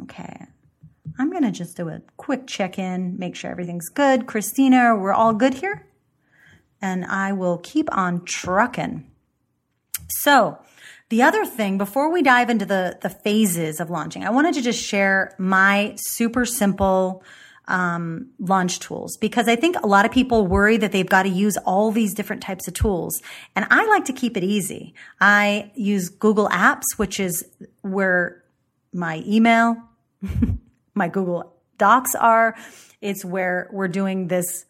Okay. 0.03 0.47
I'm 1.19 1.31
going 1.31 1.43
to 1.43 1.51
just 1.51 1.77
do 1.77 1.89
a 1.89 2.01
quick 2.17 2.47
check 2.47 2.79
in, 2.79 3.19
make 3.19 3.35
sure 3.35 3.51
everything's 3.51 3.89
good. 3.89 4.27
Christina, 4.27 4.95
we're 4.97 5.13
all 5.13 5.35
good 5.35 5.55
here? 5.55 5.87
And 6.81 7.05
I 7.07 7.33
will 7.33 7.59
keep 7.59 7.89
on 7.95 8.25
trucking. 8.25 9.11
So, 10.09 10.59
the 11.09 11.23
other 11.23 11.45
thing, 11.45 11.77
before 11.77 12.13
we 12.13 12.23
dive 12.23 12.51
into 12.51 12.67
the, 12.67 12.99
the 13.03 13.11
phases 13.11 13.81
of 13.81 13.91
launching, 13.91 14.25
I 14.25 14.31
wanted 14.31 14.55
to 14.55 14.63
just 14.63 14.83
share 14.83 15.35
my 15.39 15.95
super 15.97 16.45
simple 16.45 17.25
um, 17.69 18.31
launch 18.39 18.79
tools 18.81 19.17
because 19.17 19.49
I 19.49 19.57
think 19.57 19.77
a 19.83 19.87
lot 19.87 20.05
of 20.05 20.13
people 20.13 20.47
worry 20.47 20.77
that 20.77 20.93
they've 20.93 21.09
got 21.09 21.25
to 21.25 21.29
use 21.29 21.57
all 21.59 21.91
these 21.91 22.15
different 22.15 22.43
types 22.43 22.69
of 22.69 22.75
tools. 22.75 23.21
And 23.55 23.67
I 23.71 23.87
like 23.87 24.05
to 24.07 24.13
keep 24.13 24.37
it 24.37 24.45
easy. 24.45 24.95
I 25.21 25.73
use 25.75 26.09
Google 26.09 26.49
Apps, 26.49 26.85
which 26.97 27.19
is 27.19 27.45
where 27.83 28.43
my 28.93 29.23
email, 29.27 29.77
my 30.95 31.09
Google 31.09 31.53
Docs 31.79 32.15
are. 32.15 32.57
It's 33.01 33.25
where 33.25 33.69
we're 33.73 33.89
doing 33.89 34.29
this 34.29 34.65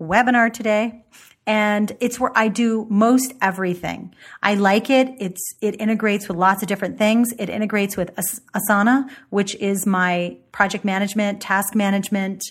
webinar 0.00 0.52
today 0.52 1.04
and 1.46 1.96
it's 2.00 2.18
where 2.18 2.32
I 2.34 2.48
do 2.48 2.86
most 2.90 3.32
everything. 3.40 4.12
I 4.42 4.54
like 4.54 4.90
it. 4.90 5.08
It's, 5.20 5.54
it 5.60 5.80
integrates 5.80 6.26
with 6.28 6.36
lots 6.36 6.62
of 6.62 6.68
different 6.68 6.98
things. 6.98 7.32
It 7.38 7.48
integrates 7.48 7.96
with 7.96 8.10
Asana, 8.16 9.08
which 9.30 9.54
is 9.56 9.86
my 9.86 10.38
project 10.50 10.84
management, 10.84 11.40
task 11.40 11.74
management 11.74 12.42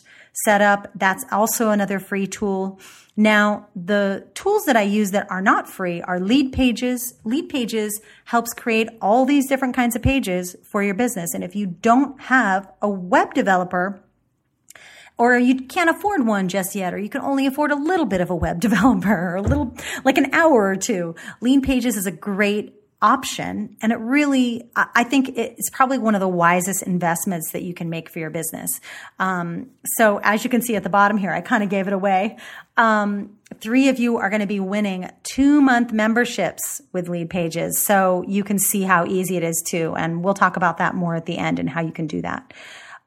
setup. 0.46 0.90
That's 0.96 1.26
also 1.32 1.72
another 1.72 2.00
free 2.00 2.28
tool. 2.28 2.80
Now, 3.18 3.68
the 3.76 4.28
tools 4.34 4.66
that 4.66 4.76
I 4.78 4.82
use 4.82 5.12
that 5.12 5.30
are 5.30 5.42
not 5.42 5.70
free 5.70 6.02
are 6.02 6.20
lead 6.20 6.54
pages. 6.54 7.16
Lead 7.24 7.50
pages 7.50 8.02
helps 8.26 8.54
create 8.54 8.90
all 9.02 9.26
these 9.26 9.48
different 9.48 9.76
kinds 9.76 9.96
of 9.96 10.02
pages 10.02 10.56
for 10.64 10.84
your 10.84 10.96
business. 10.96 11.34
And 11.34 11.44
if 11.44 11.56
you 11.56 11.66
don't 11.66 12.20
have 12.22 12.72
a 12.82 12.90
web 12.90 13.34
developer, 13.34 14.02
or 15.18 15.38
you 15.38 15.62
can't 15.62 15.90
afford 15.90 16.26
one 16.26 16.50
just 16.50 16.76
yet, 16.76 16.94
or 16.94 16.98
you 16.98 17.10
can 17.10 17.22
only 17.22 17.46
afford 17.46 17.72
a 17.72 17.76
little 17.76 18.06
bit 18.06 18.22
of 18.22 18.30
a 18.30 18.36
web 18.36 18.60
developer 18.66 19.34
or 19.34 19.36
a 19.36 19.42
little, 19.42 19.76
like 20.04 20.18
an 20.18 20.34
hour 20.34 20.66
or 20.66 20.76
two. 20.76 21.16
Leadpages 21.42 21.96
is 21.96 22.06
a 22.06 22.12
great 22.12 22.76
option. 23.02 23.78
And 23.82 23.92
it 23.92 23.98
really, 23.98 24.72
I 24.76 25.04
think 25.04 25.38
it's 25.38 25.70
probably 25.70 26.00
one 26.00 26.16
of 26.16 26.22
the 26.22 26.28
wisest 26.28 26.82
investments 26.84 27.52
that 27.52 27.62
you 27.62 27.74
can 27.74 27.90
make 27.90 28.10
for 28.10 28.20
your 28.20 28.32
business. 28.32 28.80
Um, 29.20 29.70
so 29.98 30.20
as 30.24 30.44
you 30.44 30.50
can 30.50 30.62
see 30.62 30.76
at 30.76 30.84
the 30.84 30.90
bottom 30.90 31.18
here, 31.18 31.32
I 31.32 31.42
kind 31.42 31.62
of 31.62 31.70
gave 31.70 31.88
it 31.88 31.94
away. 31.94 32.38
Um, 32.78 33.38
three 33.60 33.90
of 33.90 34.00
you 34.00 34.18
are 34.18 34.30
going 34.30 34.42
to 34.42 34.48
be 34.48 34.60
winning 34.60 35.10
two 35.24 35.62
month 35.62 35.94
memberships 35.94 36.82
with 36.94 37.08
lead 37.08 37.30
pages. 37.30 37.84
So 37.86 38.24
you 38.28 38.44
can 38.44 38.58
see 38.58 38.82
how 38.82 39.06
easy 39.06 39.38
it 39.38 39.44
is 39.44 39.64
too. 39.68 39.94
And 39.96 40.24
we'll 40.24 40.34
talk 40.34 40.56
about 40.56 40.78
that 40.78 40.96
more 40.96 41.16
at 41.16 41.26
the 41.26 41.38
end 41.38 41.60
and 41.60 41.70
how 41.70 41.82
you 41.82 41.92
can 41.92 42.08
do 42.08 42.22
that. 42.24 42.54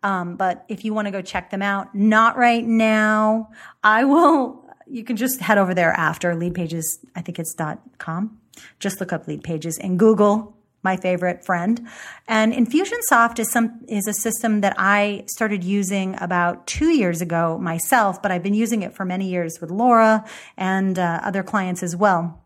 Um, 0.03 0.37
but 0.37 0.65
if 0.69 0.85
you 0.85 0.95
want 0.95 1.07
to 1.07 1.13
go 1.13 1.23
check 1.23 1.51
them 1.51 1.63
out, 1.63 1.95
not 1.95 2.37
right 2.37 2.65
now. 2.65 3.51
I 3.83 4.05
will, 4.05 4.65
you 4.87 5.03
can 5.03 5.17
just 5.17 5.41
head 5.41 5.59
over 5.59 5.75
there 5.75 5.93
after 5.93 6.35
lead 6.35 6.55
pages. 6.55 7.01
I 7.17 7.21
think 7.21 7.39
it's 7.39 7.55
dot 7.55 7.81
com. 7.99 8.39
Just 8.79 9.01
look 9.01 9.13
up 9.13 9.27
lead 9.27 9.43
pages 9.43 9.77
in 9.77 9.97
Google, 9.97 10.57
my 10.83 10.97
favorite 10.97 11.45
friend. 11.45 11.89
And 12.29 12.53
Infusionsoft 12.53 13.39
is 13.39 13.51
some, 13.51 13.85
is 13.89 14.07
a 14.07 14.13
system 14.13 14.61
that 14.61 14.75
I 14.79 15.25
started 15.27 15.65
using 15.65 16.17
about 16.21 16.67
two 16.67 16.91
years 16.91 17.21
ago 17.21 17.59
myself, 17.59 18.23
but 18.23 18.31
I've 18.31 18.43
been 18.43 18.55
using 18.55 18.83
it 18.83 18.95
for 18.95 19.05
many 19.05 19.29
years 19.29 19.61
with 19.61 19.71
Laura 19.71 20.25
and 20.57 20.99
uh, 20.99 21.21
other 21.25 21.43
clients 21.43 21.83
as 21.83 21.97
well. 21.97 22.45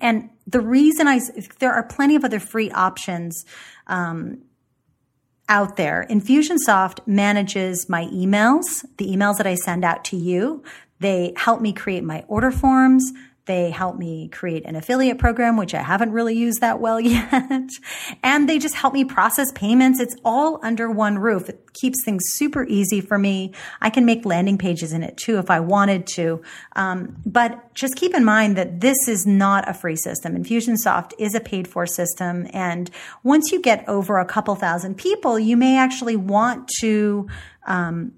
And 0.00 0.30
the 0.46 0.60
reason 0.60 1.06
I, 1.06 1.20
there 1.58 1.72
are 1.72 1.82
plenty 1.82 2.16
of 2.16 2.24
other 2.24 2.40
free 2.40 2.70
options, 2.70 3.44
um, 3.86 4.42
out 5.48 5.76
there. 5.76 6.06
Infusionsoft 6.08 7.06
manages 7.06 7.88
my 7.88 8.06
emails, 8.06 8.84
the 8.96 9.06
emails 9.06 9.36
that 9.38 9.46
I 9.46 9.54
send 9.54 9.84
out 9.84 10.04
to 10.06 10.16
you. 10.16 10.62
They 11.00 11.32
help 11.36 11.60
me 11.60 11.72
create 11.72 12.04
my 12.04 12.24
order 12.28 12.50
forms. 12.50 13.12
They 13.46 13.70
help 13.70 13.96
me 13.98 14.28
create 14.28 14.64
an 14.66 14.76
affiliate 14.76 15.18
program, 15.18 15.56
which 15.56 15.74
I 15.74 15.82
haven't 15.82 16.12
really 16.12 16.36
used 16.36 16.60
that 16.60 16.80
well 16.80 17.00
yet. 17.00 17.68
and 18.22 18.48
they 18.48 18.58
just 18.58 18.74
help 18.74 18.94
me 18.94 19.04
process 19.04 19.50
payments. 19.52 19.98
It's 19.98 20.14
all 20.24 20.60
under 20.62 20.90
one 20.90 21.18
roof. 21.18 21.48
It 21.48 21.72
keeps 21.72 22.04
things 22.04 22.22
super 22.28 22.64
easy 22.64 23.00
for 23.00 23.18
me. 23.18 23.52
I 23.80 23.90
can 23.90 24.04
make 24.04 24.24
landing 24.24 24.58
pages 24.58 24.92
in 24.92 25.02
it 25.02 25.16
too 25.16 25.38
if 25.38 25.50
I 25.50 25.58
wanted 25.58 26.06
to. 26.14 26.42
Um, 26.76 27.16
but 27.26 27.74
just 27.74 27.96
keep 27.96 28.14
in 28.14 28.24
mind 28.24 28.56
that 28.56 28.80
this 28.80 29.08
is 29.08 29.26
not 29.26 29.68
a 29.68 29.74
free 29.74 29.96
system. 29.96 30.36
Infusionsoft 30.36 31.12
is 31.18 31.34
a 31.34 31.40
paid 31.40 31.66
for 31.66 31.84
system. 31.84 32.46
And 32.52 32.90
once 33.24 33.50
you 33.50 33.60
get 33.60 33.88
over 33.88 34.18
a 34.18 34.24
couple 34.24 34.54
thousand 34.54 34.96
people, 34.96 35.38
you 35.38 35.56
may 35.56 35.76
actually 35.76 36.16
want 36.16 36.68
to, 36.80 37.26
um, 37.66 38.12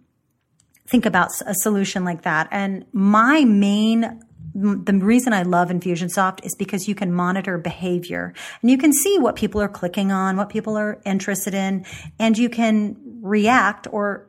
think 0.86 1.06
about 1.06 1.30
a 1.46 1.54
solution 1.54 2.04
like 2.04 2.22
that. 2.22 2.46
And 2.50 2.84
my 2.92 3.44
main 3.44 4.20
the 4.54 4.94
reason 4.94 5.32
I 5.32 5.42
love 5.42 5.68
Infusionsoft 5.68 6.44
is 6.44 6.54
because 6.54 6.86
you 6.86 6.94
can 6.94 7.12
monitor 7.12 7.58
behavior 7.58 8.32
and 8.62 8.70
you 8.70 8.78
can 8.78 8.92
see 8.92 9.18
what 9.18 9.34
people 9.34 9.60
are 9.60 9.68
clicking 9.68 10.12
on, 10.12 10.36
what 10.36 10.48
people 10.48 10.76
are 10.76 11.00
interested 11.04 11.54
in, 11.54 11.84
and 12.20 12.38
you 12.38 12.48
can 12.48 12.96
react 13.20 13.88
or, 13.90 14.28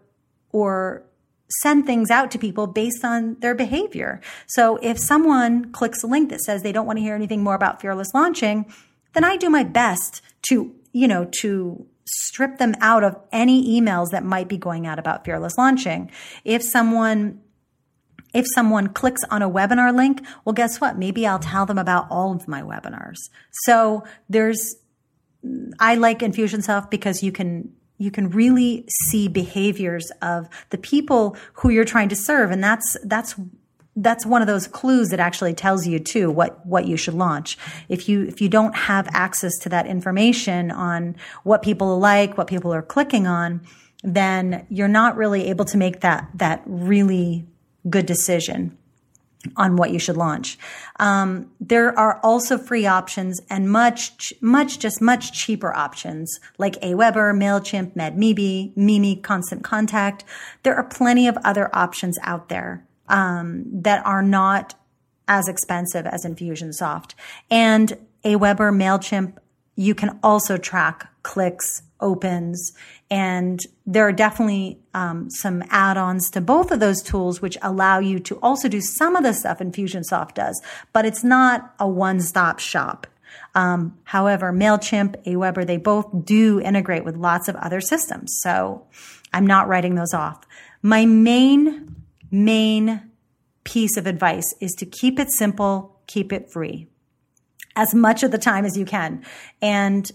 or 0.52 1.04
send 1.62 1.86
things 1.86 2.10
out 2.10 2.32
to 2.32 2.40
people 2.40 2.66
based 2.66 3.06
on 3.06 3.40
their 3.40 3.54
behavior. 3.54 4.20
So 4.48 4.78
if 4.82 4.98
someone 4.98 5.72
clicks 5.72 6.04
a 6.04 6.08
link 6.08 6.32
that 6.32 6.42
says 6.42 6.64
they 6.64 6.72
don't 6.72 6.88
want 6.88 6.98
to 6.98 7.04
hear 7.04 7.16
anything 7.16 7.44
more 7.44 7.56
about 7.56 7.80
fearless 7.80 8.14
launching, 8.16 8.66
then 9.14 9.24
I 9.24 9.38
do 9.38 9.50
my 9.50 9.64
best 9.64 10.24
to, 10.50 10.74
you 10.92 11.08
know, 11.08 11.30
to 11.42 11.86
strip 12.08 12.58
them 12.58 12.76
out 12.82 13.04
of 13.04 13.16
any 13.32 13.80
emails 13.80 14.10
that 14.10 14.24
might 14.24 14.48
be 14.48 14.58
going 14.58 14.88
out 14.88 15.00
about 15.00 15.24
fearless 15.24 15.58
launching. 15.58 16.10
If 16.44 16.64
someone 16.64 17.42
if 18.36 18.46
someone 18.54 18.90
clicks 18.90 19.24
on 19.32 19.42
a 19.42 19.50
webinar 19.50 19.96
link, 19.96 20.22
well, 20.44 20.54
guess 20.54 20.82
what? 20.82 20.98
Maybe 20.98 21.26
I'll 21.26 21.40
tell 21.40 21.66
them 21.66 21.78
about 21.78 22.08
all 22.12 22.36
of 22.36 22.48
my 22.48 22.62
webinars. 22.62 23.18
So 23.64 24.04
there's, 24.28 24.76
I 25.80 25.96
like 25.96 26.20
Infusionsoft 26.20 26.92
because 26.92 27.24
you 27.24 27.32
can, 27.32 27.74
you 27.98 28.12
can 28.12 28.30
really 28.30 28.86
see 29.06 29.30
behaviors 29.30 30.12
of 30.22 30.50
the 30.70 30.78
people 30.78 31.38
who 31.54 31.70
you're 31.70 31.86
trying 31.86 32.10
to 32.10 32.16
serve. 32.16 32.52
And 32.52 32.62
that's, 32.62 32.98
that's, 33.06 33.36
that's 33.96 34.26
one 34.26 34.42
of 34.42 34.48
those 34.48 34.68
clues 34.68 35.10
that 35.10 35.22
actually 35.22 35.54
tells 35.54 35.88
you 35.88 36.00
too 36.00 36.30
what, 36.30 36.66
what 36.66 36.86
you 36.86 36.98
should 36.98 37.14
launch. 37.14 37.58
If 37.88 38.10
you, 38.10 38.24
if 38.24 38.42
you 38.42 38.50
don't 38.50 38.76
have 38.76 39.08
access 39.14 39.58
to 39.60 39.70
that 39.70 39.88
information 39.88 40.72
on 40.72 41.16
what 41.44 41.62
people 41.62 41.98
like, 42.00 42.38
what 42.38 42.48
people 42.48 42.74
are 42.74 42.82
clicking 42.82 43.28
on, 43.28 43.62
then 44.04 44.68
you're 44.70 44.90
not 44.90 45.16
really 45.16 45.48
able 45.48 45.64
to 45.64 45.78
make 45.78 46.02
that, 46.02 46.28
that 46.36 46.64
really 46.66 47.48
good 47.90 48.06
decision 48.06 48.78
on 49.58 49.76
what 49.76 49.92
you 49.92 50.00
should 50.00 50.18
launch. 50.18 50.58
Um, 51.00 51.52
there 51.60 51.98
are 51.98 52.20
also 52.24 52.58
free 52.58 52.86
options 52.86 53.40
and 53.50 53.70
much, 53.70 54.34
much, 54.42 54.80
just 54.80 55.02
much 55.02 55.34
cheaper 55.34 55.76
options 55.76 56.40
like 56.58 56.82
Aweber, 56.82 57.36
MailChimp, 57.36 57.96
MedMeBee, 57.96 58.76
Mimi, 58.76 59.18
Constant 59.18 59.64
Contact. 59.64 60.24
There 60.64 60.76
are 60.76 60.84
plenty 60.84 61.28
of 61.28 61.38
other 61.44 61.70
options 61.76 62.18
out 62.24 62.50
there 62.50 62.86
um, 63.08 63.66
that 63.72 64.06
are 64.06 64.24
not 64.24 64.76
as 65.28 65.48
expensive 65.48 66.06
as 66.06 66.26
Infusionsoft. 66.26 67.14
And 67.50 67.98
Aweber, 68.24 68.74
MailChimp, 68.74 69.38
you 69.76 69.94
can 69.94 70.20
also 70.24 70.58
track 70.58 71.10
clicks, 71.24 71.84
opens, 72.00 72.72
and 73.10 73.60
there 73.86 74.08
are 74.08 74.12
definitely 74.12 74.80
um, 74.94 75.30
some 75.30 75.64
add-ons 75.70 76.30
to 76.32 76.42
both 76.42 76.72
of 76.72 76.80
those 76.80 77.02
tools, 77.02 77.42
which 77.42 77.58
allow 77.62 78.00
you 78.00 78.20
to 78.20 78.36
also 78.42 78.68
do 78.68 78.82
some 78.82 79.16
of 79.16 79.24
the 79.24 79.34
stuff 79.34 79.60
Infusionsoft 79.60 80.36
does, 80.36 80.62
but 80.94 81.06
it's 81.06 81.24
not 81.24 81.74
a 81.80 81.88
one-stop 81.88 82.60
shop. 82.60 83.08
Um, 83.54 83.98
however, 84.04 84.54
Mailchimp, 84.54 85.24
Aweber, 85.26 85.66
they 85.66 85.78
both 85.78 86.26
do 86.26 86.62
integrate 86.62 87.06
with 87.06 87.16
lots 87.18 87.48
of 87.48 87.56
other 87.56 87.82
systems, 87.82 88.38
so 88.42 88.86
I'm 89.34 89.48
not 89.48 89.68
writing 89.68 89.96
those 89.96 90.14
off. 90.14 90.46
My 90.82 91.06
main 91.06 91.96
main 92.32 93.02
piece 93.64 93.98
of 93.98 94.08
advice 94.08 94.54
is 94.60 94.72
to 94.74 94.86
keep 94.86 95.20
it 95.20 95.32
simple, 95.32 96.00
keep 96.08 96.34
it 96.34 96.52
free 96.52 96.88
as 97.76 97.94
much 97.94 98.24
of 98.24 98.32
the 98.32 98.38
time 98.38 98.66
as 98.66 98.78
you 98.78 98.86
can. 98.86 99.24
And 99.62 100.12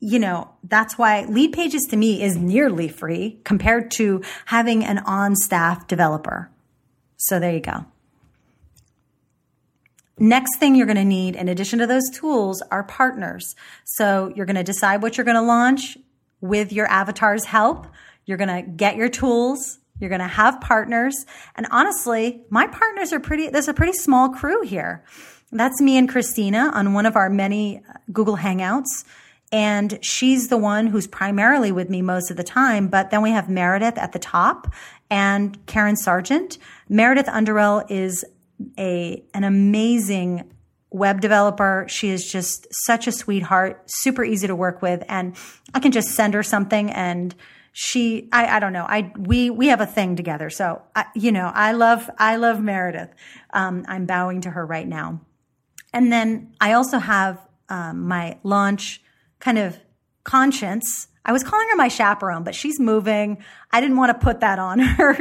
you 0.00 0.18
know, 0.18 0.48
that's 0.62 0.96
why 0.96 1.24
lead 1.24 1.52
pages 1.52 1.82
to 1.90 1.96
me 1.96 2.22
is 2.22 2.36
nearly 2.36 2.88
free 2.88 3.40
compared 3.44 3.90
to 3.92 4.22
having 4.46 4.84
an 4.84 4.98
on 4.98 5.34
staff 5.34 5.86
developer. 5.88 6.50
So 7.16 7.40
there 7.40 7.52
you 7.52 7.60
go. 7.60 7.84
Next 10.20 10.58
thing 10.58 10.74
you're 10.74 10.86
going 10.86 10.96
to 10.96 11.04
need, 11.04 11.36
in 11.36 11.48
addition 11.48 11.78
to 11.78 11.86
those 11.86 12.08
tools, 12.10 12.62
are 12.70 12.82
partners. 12.82 13.54
So 13.84 14.32
you're 14.34 14.46
going 14.46 14.56
to 14.56 14.64
decide 14.64 15.02
what 15.02 15.16
you're 15.16 15.24
going 15.24 15.36
to 15.36 15.42
launch 15.42 15.96
with 16.40 16.72
your 16.72 16.86
avatar's 16.86 17.44
help. 17.44 17.86
You're 18.24 18.38
going 18.38 18.64
to 18.64 18.68
get 18.70 18.96
your 18.96 19.08
tools. 19.08 19.78
You're 20.00 20.10
going 20.10 20.20
to 20.20 20.28
have 20.28 20.60
partners. 20.60 21.14
And 21.56 21.66
honestly, 21.70 22.42
my 22.50 22.66
partners 22.66 23.12
are 23.12 23.20
pretty, 23.20 23.48
there's 23.48 23.68
a 23.68 23.74
pretty 23.74 23.94
small 23.94 24.28
crew 24.30 24.62
here. 24.62 25.04
That's 25.50 25.80
me 25.80 25.96
and 25.96 26.08
Christina 26.08 26.70
on 26.74 26.92
one 26.92 27.06
of 27.06 27.16
our 27.16 27.30
many 27.30 27.82
Google 28.12 28.36
Hangouts. 28.36 29.04
And 29.50 29.98
she's 30.02 30.48
the 30.48 30.58
one 30.58 30.88
who's 30.88 31.06
primarily 31.06 31.72
with 31.72 31.88
me 31.88 32.02
most 32.02 32.30
of 32.30 32.36
the 32.36 32.44
time. 32.44 32.88
But 32.88 33.10
then 33.10 33.22
we 33.22 33.30
have 33.30 33.48
Meredith 33.48 33.96
at 33.96 34.12
the 34.12 34.18
top 34.18 34.72
and 35.08 35.64
Karen 35.66 35.96
Sargent. 35.96 36.58
Meredith 36.88 37.28
Underell 37.28 37.84
is 37.88 38.24
a, 38.78 39.24
an 39.32 39.44
amazing 39.44 40.52
web 40.90 41.20
developer. 41.20 41.86
She 41.88 42.10
is 42.10 42.30
just 42.30 42.66
such 42.86 43.06
a 43.06 43.12
sweetheart, 43.12 43.84
super 43.86 44.24
easy 44.24 44.46
to 44.46 44.56
work 44.56 44.82
with. 44.82 45.02
And 45.08 45.34
I 45.72 45.80
can 45.80 45.92
just 45.92 46.08
send 46.08 46.34
her 46.34 46.42
something 46.42 46.90
and 46.90 47.34
she, 47.72 48.28
I, 48.32 48.56
I 48.56 48.58
don't 48.58 48.72
know. 48.72 48.86
I, 48.88 49.12
we, 49.16 49.50
we 49.50 49.68
have 49.68 49.80
a 49.80 49.86
thing 49.86 50.16
together. 50.16 50.50
So, 50.50 50.82
I, 50.96 51.06
you 51.14 51.30
know, 51.30 51.50
I 51.54 51.72
love, 51.72 52.10
I 52.18 52.36
love 52.36 52.60
Meredith. 52.60 53.10
Um, 53.50 53.84
I'm 53.86 54.04
bowing 54.04 54.40
to 54.42 54.50
her 54.50 54.66
right 54.66 54.88
now. 54.88 55.20
And 55.98 56.12
then 56.12 56.54
I 56.60 56.74
also 56.74 57.00
have, 57.00 57.44
um, 57.68 58.06
my 58.06 58.38
launch 58.44 59.02
kind 59.40 59.58
of 59.58 59.76
conscience. 60.22 61.08
I 61.24 61.32
was 61.32 61.42
calling 61.42 61.68
her 61.70 61.76
my 61.76 61.88
chaperone, 61.88 62.44
but 62.44 62.54
she's 62.54 62.78
moving. 62.78 63.38
I 63.72 63.80
didn't 63.80 63.96
want 63.96 64.10
to 64.10 64.24
put 64.24 64.38
that 64.38 64.60
on 64.60 64.78
her. 64.98 65.18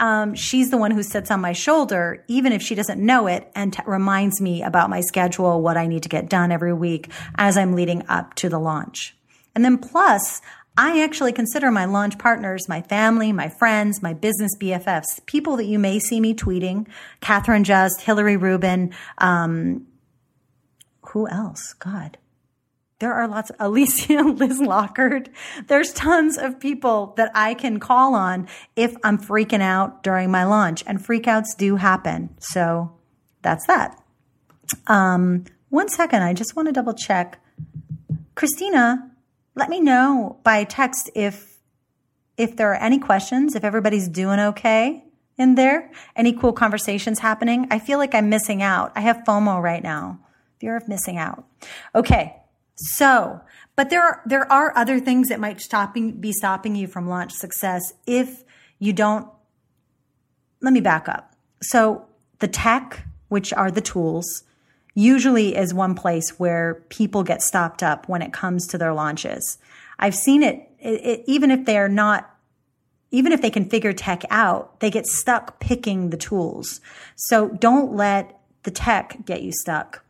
um, 0.00 0.34
she's 0.34 0.70
the 0.70 0.76
one 0.76 0.90
who 0.90 1.02
sits 1.02 1.30
on 1.30 1.40
my 1.40 1.54
shoulder, 1.54 2.26
even 2.28 2.52
if 2.52 2.60
she 2.60 2.74
doesn't 2.74 3.00
know 3.00 3.26
it, 3.26 3.50
and 3.54 3.72
t- 3.72 3.82
reminds 3.86 4.38
me 4.38 4.62
about 4.62 4.90
my 4.90 5.00
schedule, 5.00 5.62
what 5.62 5.78
I 5.78 5.86
need 5.86 6.02
to 6.02 6.10
get 6.10 6.28
done 6.28 6.52
every 6.52 6.74
week 6.74 7.10
as 7.36 7.56
I'm 7.56 7.72
leading 7.72 8.06
up 8.10 8.34
to 8.34 8.50
the 8.50 8.58
launch. 8.58 9.16
And 9.54 9.64
then 9.64 9.78
plus, 9.78 10.42
I 10.76 11.02
actually 11.02 11.32
consider 11.32 11.70
my 11.70 11.86
launch 11.86 12.18
partners, 12.18 12.68
my 12.68 12.82
family, 12.82 13.32
my 13.32 13.48
friends, 13.48 14.02
my 14.02 14.12
business 14.12 14.52
BFFs, 14.58 15.24
people 15.24 15.56
that 15.56 15.64
you 15.64 15.78
may 15.78 15.98
see 15.98 16.20
me 16.20 16.34
tweeting, 16.34 16.86
Catherine 17.22 17.64
Just, 17.64 18.02
Hillary 18.02 18.36
Rubin, 18.36 18.92
um, 19.16 19.86
who 21.12 21.28
else? 21.28 21.74
God. 21.74 22.16
There 22.98 23.12
are 23.12 23.28
lots 23.28 23.50
Alicia, 23.58 24.22
Liz 24.22 24.60
Lockard. 24.60 25.28
There's 25.66 25.92
tons 25.92 26.38
of 26.38 26.58
people 26.58 27.12
that 27.16 27.30
I 27.34 27.52
can 27.52 27.80
call 27.80 28.14
on 28.14 28.48
if 28.76 28.96
I'm 29.04 29.18
freaking 29.18 29.60
out 29.60 30.02
during 30.02 30.30
my 30.30 30.44
launch 30.44 30.82
and 30.86 30.98
freakouts 30.98 31.56
do 31.58 31.76
happen. 31.76 32.34
So 32.38 32.92
that's 33.42 33.66
that. 33.66 34.02
Um, 34.86 35.44
one 35.68 35.88
second. 35.88 36.22
I 36.22 36.32
just 36.32 36.56
want 36.56 36.68
to 36.68 36.72
double 36.72 36.94
check. 36.94 37.38
Christina, 38.34 39.10
let 39.54 39.68
me 39.68 39.80
know 39.80 40.38
by 40.44 40.64
text 40.64 41.10
if, 41.14 41.58
if 42.38 42.56
there 42.56 42.70
are 42.72 42.80
any 42.80 42.98
questions, 42.98 43.54
if 43.54 43.64
everybody's 43.64 44.08
doing 44.08 44.40
okay 44.40 45.04
in 45.36 45.56
there, 45.56 45.90
any 46.16 46.32
cool 46.32 46.54
conversations 46.54 47.18
happening. 47.18 47.66
I 47.70 47.80
feel 47.80 47.98
like 47.98 48.14
I'm 48.14 48.30
missing 48.30 48.62
out. 48.62 48.92
I 48.94 49.00
have 49.00 49.24
FOMO 49.26 49.60
right 49.60 49.82
now. 49.82 50.21
Fear 50.62 50.76
of 50.76 50.86
missing 50.86 51.18
out. 51.18 51.44
Okay. 51.92 52.36
So, 52.76 53.40
but 53.74 53.90
there 53.90 54.00
are, 54.00 54.22
there 54.24 54.50
are 54.50 54.72
other 54.76 55.00
things 55.00 55.28
that 55.28 55.40
might 55.40 55.60
stopping, 55.60 56.12
be 56.20 56.30
stopping 56.30 56.76
you 56.76 56.86
from 56.86 57.08
launch 57.08 57.32
success 57.32 57.82
if 58.06 58.44
you 58.78 58.92
don't. 58.92 59.28
Let 60.60 60.72
me 60.72 60.80
back 60.80 61.08
up. 61.08 61.34
So 61.62 62.06
the 62.38 62.46
tech, 62.46 63.04
which 63.26 63.52
are 63.52 63.72
the 63.72 63.80
tools, 63.80 64.44
usually 64.94 65.56
is 65.56 65.74
one 65.74 65.96
place 65.96 66.38
where 66.38 66.74
people 66.90 67.24
get 67.24 67.42
stopped 67.42 67.82
up 67.82 68.08
when 68.08 68.22
it 68.22 68.32
comes 68.32 68.68
to 68.68 68.78
their 68.78 68.94
launches. 68.94 69.58
I've 69.98 70.14
seen 70.14 70.44
it, 70.44 70.70
it, 70.78 71.04
it 71.04 71.24
even 71.26 71.50
if 71.50 71.64
they're 71.64 71.88
not 71.88 72.28
even 73.10 73.32
if 73.32 73.42
they 73.42 73.50
can 73.50 73.68
figure 73.68 73.92
tech 73.92 74.22
out, 74.30 74.78
they 74.78 74.92
get 74.92 75.06
stuck 75.06 75.58
picking 75.58 76.10
the 76.10 76.16
tools. 76.16 76.80
So 77.16 77.48
don't 77.48 77.92
let 77.94 78.38
the 78.62 78.70
tech 78.70 79.24
get 79.26 79.42
you 79.42 79.50
stuck. 79.52 80.04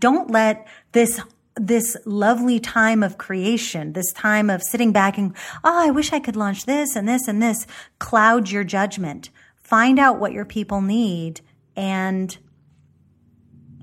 Don't 0.00 0.30
let 0.30 0.66
this 0.92 1.20
this 1.56 1.96
lovely 2.06 2.58
time 2.58 3.02
of 3.02 3.18
creation, 3.18 3.92
this 3.92 4.12
time 4.12 4.48
of 4.48 4.62
sitting 4.62 4.92
back 4.92 5.18
and, 5.18 5.36
oh, 5.62 5.86
I 5.86 5.90
wish 5.90 6.12
I 6.12 6.20
could 6.20 6.36
launch 6.36 6.64
this 6.64 6.96
and 6.96 7.06
this 7.06 7.28
and 7.28 7.42
this, 7.42 7.66
cloud 7.98 8.48
your 8.48 8.64
judgment. 8.64 9.28
Find 9.62 9.98
out 9.98 10.18
what 10.18 10.32
your 10.32 10.44
people 10.44 10.80
need 10.80 11.42
and 11.76 12.36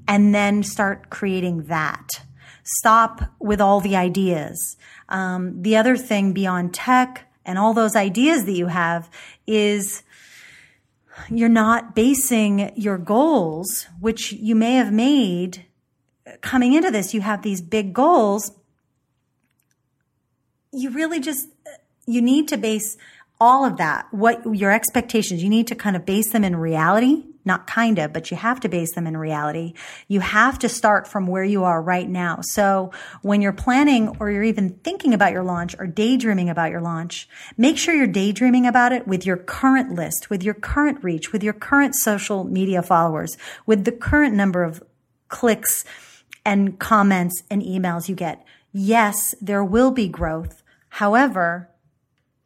and 0.07 0.33
then 0.33 0.63
start 0.63 1.09
creating 1.09 1.63
that. 1.65 2.21
Stop 2.63 3.21
with 3.39 3.61
all 3.61 3.81
the 3.81 3.95
ideas. 3.95 4.77
Um, 5.09 5.61
the 5.61 5.77
other 5.77 5.97
thing 5.97 6.33
beyond 6.33 6.73
tech 6.73 7.31
and 7.45 7.57
all 7.57 7.73
those 7.73 7.95
ideas 7.95 8.45
that 8.45 8.53
you 8.53 8.67
have 8.67 9.09
is 9.45 10.03
you're 11.29 11.49
not 11.49 11.95
basing 11.95 12.71
your 12.75 12.97
goals, 12.97 13.87
which 13.99 14.31
you 14.31 14.55
may 14.55 14.75
have 14.75 14.91
made 14.91 15.65
coming 16.41 16.73
into 16.73 16.91
this. 16.91 17.13
You 17.13 17.21
have 17.21 17.41
these 17.41 17.61
big 17.61 17.93
goals. 17.93 18.51
You 20.71 20.89
really 20.91 21.19
just, 21.19 21.47
you 22.05 22.21
need 22.21 22.47
to 22.49 22.57
base 22.57 22.97
all 23.39 23.65
of 23.65 23.77
that, 23.77 24.07
what 24.11 24.55
your 24.55 24.71
expectations, 24.71 25.43
you 25.43 25.49
need 25.49 25.67
to 25.67 25.75
kind 25.75 25.95
of 25.95 26.05
base 26.05 26.31
them 26.31 26.43
in 26.43 26.55
reality 26.55 27.23
not 27.47 27.65
kind 27.65 27.97
of, 27.97 28.13
but 28.13 28.29
you 28.29 28.37
have 28.37 28.59
to 28.59 28.69
base 28.69 28.93
them 28.93 29.07
in 29.07 29.17
reality. 29.17 29.73
You 30.07 30.19
have 30.19 30.59
to 30.59 30.69
start 30.69 31.07
from 31.07 31.25
where 31.25 31.43
you 31.43 31.63
are 31.63 31.81
right 31.81 32.07
now. 32.07 32.39
So 32.41 32.91
when 33.23 33.41
you're 33.41 33.53
planning 33.53 34.15
or 34.19 34.29
you're 34.29 34.43
even 34.43 34.71
thinking 34.83 35.13
about 35.13 35.31
your 35.31 35.43
launch 35.43 35.75
or 35.79 35.87
daydreaming 35.87 36.49
about 36.49 36.69
your 36.69 36.81
launch, 36.81 37.27
make 37.57 37.77
sure 37.77 37.95
you're 37.95 38.05
daydreaming 38.05 38.67
about 38.67 38.91
it 38.91 39.07
with 39.07 39.25
your 39.25 39.37
current 39.37 39.95
list, 39.95 40.29
with 40.29 40.43
your 40.43 40.53
current 40.53 41.03
reach, 41.03 41.31
with 41.31 41.41
your 41.41 41.53
current 41.53 41.95
social 41.95 42.43
media 42.43 42.83
followers, 42.83 43.37
with 43.65 43.85
the 43.85 43.91
current 43.91 44.35
number 44.35 44.63
of 44.63 44.83
clicks 45.29 45.83
and 46.47 46.79
comments 46.79 47.43
and 47.51 47.61
emails 47.61 48.07
you 48.07 48.15
get. 48.15 48.41
Yes, 48.71 49.35
there 49.41 49.65
will 49.65 49.91
be 49.91 50.07
growth. 50.07 50.63
However, 50.87 51.69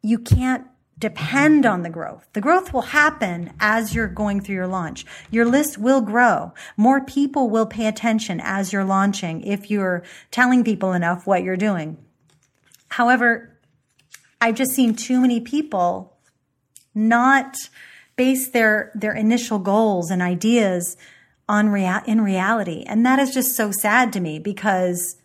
you 0.02 0.18
can't 0.18 0.66
depend 0.98 1.64
on 1.64 1.82
the 1.82 1.88
growth. 1.88 2.26
The 2.32 2.40
growth 2.40 2.72
will 2.72 2.82
happen 2.82 3.52
as 3.60 3.94
you're 3.94 4.08
going 4.08 4.40
through 4.40 4.56
your 4.56 4.66
launch. 4.66 5.06
Your 5.30 5.44
list 5.44 5.78
will 5.78 6.00
grow. 6.00 6.52
More 6.76 7.04
people 7.04 7.48
will 7.48 7.64
pay 7.64 7.86
attention 7.86 8.40
as 8.42 8.72
you're 8.72 8.84
launching 8.84 9.40
if 9.42 9.70
you're 9.70 10.02
telling 10.32 10.64
people 10.64 10.92
enough 10.92 11.24
what 11.24 11.44
you're 11.44 11.56
doing. 11.56 11.96
However, 12.88 13.56
I've 14.40 14.56
just 14.56 14.72
seen 14.72 14.96
too 14.96 15.20
many 15.20 15.40
people 15.40 16.16
not 16.92 17.54
base 18.16 18.50
their, 18.50 18.90
their 18.96 19.14
initial 19.14 19.60
goals 19.60 20.10
and 20.10 20.20
ideas 20.20 20.96
on 21.48 21.68
rea- 21.68 22.02
in 22.06 22.20
reality. 22.20 22.84
And 22.86 23.04
that 23.04 23.18
is 23.18 23.32
just 23.32 23.56
so 23.56 23.70
sad 23.70 24.12
to 24.12 24.20
me 24.20 24.38
because 24.38 25.16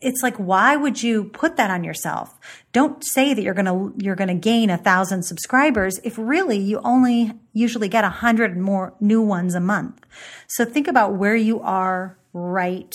it's 0.00 0.22
like 0.22 0.36
why 0.36 0.76
would 0.76 1.02
you 1.02 1.24
put 1.24 1.56
that 1.56 1.70
on 1.70 1.84
yourself? 1.84 2.38
Don't 2.72 3.04
say 3.04 3.32
that 3.32 3.42
you're 3.42 3.54
going 3.54 3.66
to 3.66 3.94
you're 4.04 4.16
going 4.16 4.28
to 4.28 4.34
gain 4.34 4.68
a 4.70 4.76
thousand 4.76 5.22
subscribers 5.22 5.98
if 6.04 6.18
really 6.18 6.58
you 6.58 6.80
only 6.84 7.32
usually 7.52 7.88
get 7.88 8.04
a 8.04 8.10
hundred 8.10 8.56
more 8.56 8.94
new 9.00 9.22
ones 9.22 9.54
a 9.54 9.60
month. 9.60 10.04
So 10.48 10.64
think 10.64 10.86
about 10.86 11.14
where 11.14 11.36
you 11.36 11.60
are 11.60 12.18
right 12.32 12.92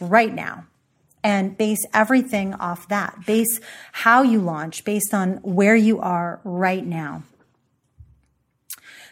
right 0.00 0.34
now 0.34 0.64
and 1.22 1.58
base 1.58 1.84
everything 1.92 2.54
off 2.54 2.88
that. 2.88 3.26
Base 3.26 3.60
how 3.92 4.22
you 4.22 4.40
launch 4.40 4.84
based 4.84 5.12
on 5.12 5.34
where 5.42 5.76
you 5.76 6.00
are 6.00 6.40
right 6.44 6.86
now. 6.86 7.24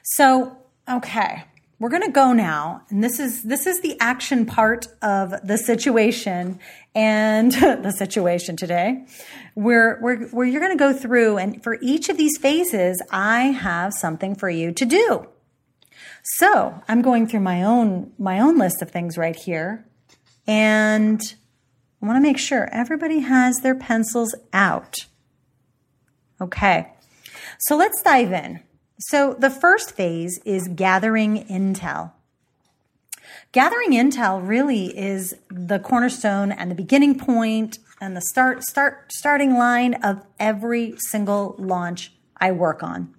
So 0.02 0.56
okay 0.88 1.44
we're 1.78 1.90
going 1.90 2.02
to 2.02 2.10
go 2.10 2.32
now 2.32 2.82
and 2.88 3.02
this 3.02 3.18
is 3.18 3.42
this 3.42 3.66
is 3.66 3.80
the 3.80 3.98
action 4.00 4.46
part 4.46 4.86
of 5.02 5.34
the 5.46 5.58
situation 5.58 6.58
and 6.94 7.52
the 7.52 7.90
situation 7.90 8.56
today. 8.56 9.06
Where, 9.54 9.98
where, 9.98 10.16
where 10.28 10.46
you're 10.46 10.60
going 10.60 10.76
to 10.76 10.78
go 10.78 10.92
through 10.92 11.38
and 11.38 11.62
for 11.62 11.78
each 11.80 12.08
of 12.08 12.16
these 12.16 12.36
phases 12.38 13.00
i 13.10 13.44
have 13.44 13.92
something 13.92 14.34
for 14.34 14.48
you 14.48 14.72
to 14.72 14.84
do. 14.84 15.26
So 16.22 16.80
i'm 16.88 17.02
going 17.02 17.26
through 17.26 17.40
my 17.40 17.62
own 17.62 18.12
my 18.18 18.40
own 18.40 18.58
list 18.58 18.82
of 18.82 18.90
things 18.90 19.18
right 19.18 19.36
here 19.36 19.86
and 20.46 21.20
i 22.00 22.06
want 22.06 22.16
to 22.16 22.22
make 22.22 22.38
sure 22.38 22.68
everybody 22.72 23.20
has 23.20 23.58
their 23.58 23.74
pencils 23.74 24.34
out. 24.52 25.06
Okay 26.40 26.90
so 27.58 27.76
let's 27.76 28.02
dive 28.02 28.32
in 28.32 28.60
so 28.98 29.34
the 29.34 29.50
first 29.50 29.92
phase 29.92 30.38
is 30.44 30.68
gathering 30.68 31.44
intel. 31.46 32.12
Gathering 33.52 33.90
intel 33.90 34.46
really 34.46 34.96
is 34.96 35.36
the 35.48 35.78
cornerstone 35.78 36.52
and 36.52 36.70
the 36.70 36.74
beginning 36.74 37.18
point 37.18 37.78
and 38.00 38.16
the 38.16 38.20
start 38.20 38.64
start 38.64 39.12
starting 39.12 39.54
line 39.54 39.94
of 39.94 40.24
every 40.38 40.94
single 40.98 41.54
launch 41.58 42.12
I 42.36 42.52
work 42.52 42.82
on. 42.82 43.14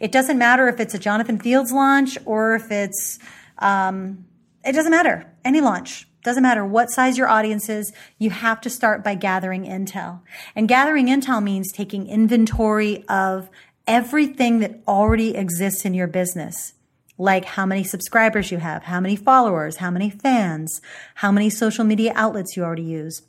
It 0.00 0.12
doesn't 0.12 0.38
matter 0.38 0.68
if 0.68 0.80
it's 0.80 0.94
a 0.94 0.98
Jonathan 0.98 1.38
Fields 1.38 1.72
launch 1.72 2.18
or 2.24 2.54
if 2.54 2.70
it's 2.70 3.18
um, 3.58 4.24
it 4.64 4.72
doesn't 4.72 4.90
matter 4.90 5.30
any 5.44 5.60
launch. 5.60 6.06
Doesn't 6.24 6.42
matter 6.42 6.64
what 6.64 6.90
size 6.90 7.16
your 7.16 7.28
audience 7.28 7.68
is, 7.68 7.92
you 8.18 8.30
have 8.30 8.60
to 8.62 8.70
start 8.70 9.04
by 9.04 9.14
gathering 9.14 9.64
intel. 9.64 10.20
And 10.54 10.68
gathering 10.68 11.06
intel 11.06 11.42
means 11.42 11.70
taking 11.72 12.08
inventory 12.08 13.04
of 13.08 13.48
everything 13.88 14.60
that 14.60 14.80
already 14.86 15.34
exists 15.34 15.84
in 15.84 15.94
your 15.94 16.06
business, 16.06 16.74
like 17.16 17.44
how 17.44 17.66
many 17.66 17.82
subscribers 17.82 18.52
you 18.52 18.58
have, 18.58 18.84
how 18.84 19.00
many 19.00 19.16
followers, 19.16 19.78
how 19.78 19.90
many 19.90 20.10
fans, 20.10 20.80
how 21.16 21.32
many 21.32 21.50
social 21.50 21.84
media 21.84 22.12
outlets 22.14 22.56
you 22.56 22.62
already 22.62 22.82
use. 22.82 23.22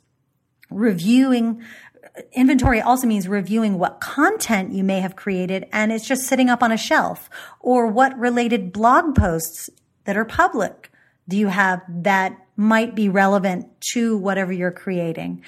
Reviewing 0.70 1.64
inventory 2.32 2.80
also 2.80 3.06
means 3.06 3.26
reviewing 3.26 3.78
what 3.78 4.00
content 4.00 4.72
you 4.72 4.84
may 4.84 5.00
have 5.00 5.16
created 5.16 5.66
and 5.72 5.90
it's 5.90 6.06
just 6.06 6.26
sitting 6.26 6.50
up 6.50 6.62
on 6.62 6.70
a 6.70 6.76
shelf 6.76 7.30
or 7.60 7.86
what 7.86 8.18
related 8.18 8.72
blog 8.72 9.14
posts 9.14 9.70
that 10.04 10.16
are 10.16 10.24
public 10.24 10.90
do 11.28 11.36
you 11.36 11.48
have 11.48 11.80
that 11.88 12.36
might 12.56 12.94
be 12.94 13.08
relevant 13.08 13.66
to 13.92 14.18
whatever 14.18 14.52
you're 14.52 14.70
creating. 14.70 15.42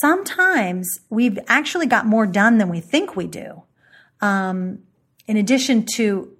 Sometimes 0.00 1.00
we've 1.10 1.38
actually 1.46 1.86
got 1.86 2.06
more 2.06 2.26
done 2.26 2.58
than 2.58 2.68
we 2.68 2.80
think 2.80 3.14
we 3.14 3.26
do 3.26 3.62
um, 4.20 4.80
in 5.26 5.36
addition 5.36 5.86
to 5.96 6.32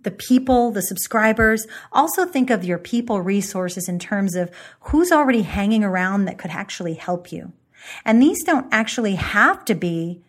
the 0.00 0.10
people, 0.10 0.70
the 0.70 0.82
subscribers, 0.82 1.66
also 1.92 2.24
think 2.24 2.50
of 2.50 2.64
your 2.64 2.78
people 2.78 3.20
resources 3.20 3.88
in 3.88 3.98
terms 3.98 4.34
of 4.34 4.50
who's 4.80 5.12
already 5.12 5.42
hanging 5.42 5.84
around 5.84 6.24
that 6.24 6.38
could 6.38 6.50
actually 6.50 6.94
help 6.94 7.30
you. 7.30 7.52
And 8.04 8.22
these 8.22 8.42
don't 8.44 8.66
actually 8.72 9.16
have 9.16 9.64
to 9.66 9.74
be 9.74 10.22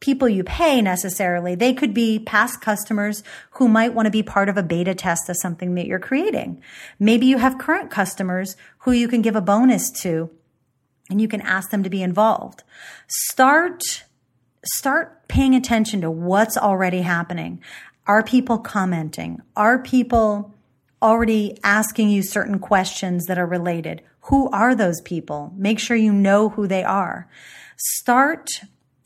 people 0.00 0.28
you 0.28 0.44
pay 0.44 0.82
necessarily. 0.82 1.54
They 1.54 1.72
could 1.72 1.94
be 1.94 2.18
past 2.18 2.60
customers 2.60 3.22
who 3.52 3.68
might 3.68 3.94
want 3.94 4.06
to 4.06 4.10
be 4.10 4.22
part 4.22 4.48
of 4.48 4.56
a 4.56 4.62
beta 4.62 4.94
test 4.94 5.28
of 5.28 5.36
something 5.40 5.74
that 5.74 5.86
you're 5.86 5.98
creating. 5.98 6.62
Maybe 6.98 7.26
you 7.26 7.38
have 7.38 7.58
current 7.58 7.90
customers 7.90 8.56
who 8.78 8.92
you 8.92 9.08
can 9.08 9.22
give 9.22 9.36
a 9.36 9.40
bonus 9.40 9.90
to 10.02 10.30
and 11.08 11.20
you 11.20 11.28
can 11.28 11.40
ask 11.40 11.70
them 11.70 11.82
to 11.82 11.90
be 11.90 12.02
involved. 12.02 12.62
Start 13.06 14.04
start 14.66 15.28
paying 15.28 15.54
attention 15.54 16.00
to 16.00 16.10
what's 16.10 16.56
already 16.56 17.02
happening. 17.02 17.60
Are 18.06 18.22
people 18.22 18.58
commenting? 18.58 19.40
Are 19.56 19.78
people 19.78 20.54
already 21.02 21.58
asking 21.62 22.10
you 22.10 22.22
certain 22.22 22.58
questions 22.58 23.26
that 23.26 23.38
are 23.38 23.46
related? 23.46 24.02
Who 24.22 24.48
are 24.50 24.74
those 24.74 25.00
people? 25.02 25.52
Make 25.56 25.78
sure 25.78 25.96
you 25.96 26.12
know 26.12 26.50
who 26.50 26.66
they 26.66 26.84
are. 26.84 27.28
Start 27.76 28.48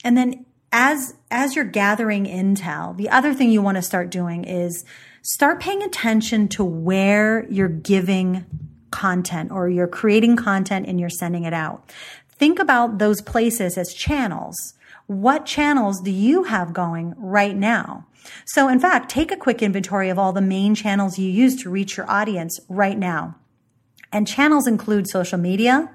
and 0.02 0.16
then 0.16 0.46
as 0.72 1.14
as 1.30 1.56
you're 1.56 1.64
gathering 1.64 2.24
intel, 2.26 2.96
the 2.96 3.10
other 3.10 3.34
thing 3.34 3.50
you 3.50 3.62
want 3.62 3.76
to 3.76 3.82
start 3.82 4.10
doing 4.10 4.44
is 4.44 4.84
start 5.22 5.60
paying 5.60 5.82
attention 5.82 6.48
to 6.48 6.64
where 6.64 7.46
you're 7.50 7.68
giving 7.68 8.46
content 8.90 9.50
or 9.50 9.68
you're 9.68 9.88
creating 9.88 10.36
content 10.36 10.86
and 10.86 10.98
you're 10.98 11.10
sending 11.10 11.44
it 11.44 11.52
out. 11.52 11.92
Think 12.30 12.58
about 12.58 12.98
those 12.98 13.20
places 13.20 13.76
as 13.76 13.92
channels 13.92 14.74
what 15.10 15.44
channels 15.44 16.00
do 16.00 16.12
you 16.12 16.44
have 16.44 16.72
going 16.72 17.14
right 17.16 17.56
now? 17.56 18.06
So 18.44 18.68
in 18.68 18.78
fact, 18.78 19.10
take 19.10 19.32
a 19.32 19.36
quick 19.36 19.60
inventory 19.60 20.08
of 20.08 20.20
all 20.20 20.32
the 20.32 20.40
main 20.40 20.76
channels 20.76 21.18
you 21.18 21.28
use 21.28 21.60
to 21.62 21.68
reach 21.68 21.96
your 21.96 22.08
audience 22.08 22.60
right 22.68 22.96
now. 22.96 23.34
And 24.12 24.24
channels 24.24 24.68
include 24.68 25.08
social 25.08 25.36
media, 25.36 25.90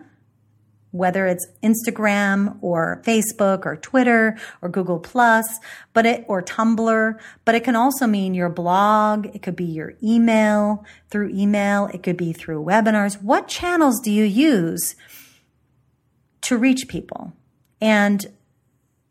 whether 0.92 1.28
it's 1.28 1.48
Instagram 1.64 2.58
or 2.62 3.02
Facebook 3.06 3.66
or 3.66 3.78
Twitter 3.78 4.38
or 4.62 4.68
Google 4.68 5.00
Plus, 5.00 5.62
but 5.94 6.06
it, 6.06 6.26
or 6.28 6.42
Tumblr, 6.42 7.18
but 7.46 7.56
it 7.56 7.64
can 7.64 7.78
also 7.78 8.08
mean 8.08 8.34
your 8.34 8.50
blog. 8.50 9.28
It 9.28 9.42
could 9.42 9.56
be 9.56 9.64
your 9.64 9.94
email 10.04 10.84
through 11.10 11.30
email. 11.30 11.90
It 11.94 12.04
could 12.04 12.18
be 12.18 12.34
through 12.34 12.66
webinars. 12.66 13.24
What 13.24 13.48
channels 13.48 14.02
do 14.02 14.12
you 14.12 14.26
use 14.26 14.98
to 16.42 16.58
reach 16.58 16.90
people? 16.90 17.32
And 17.80 18.35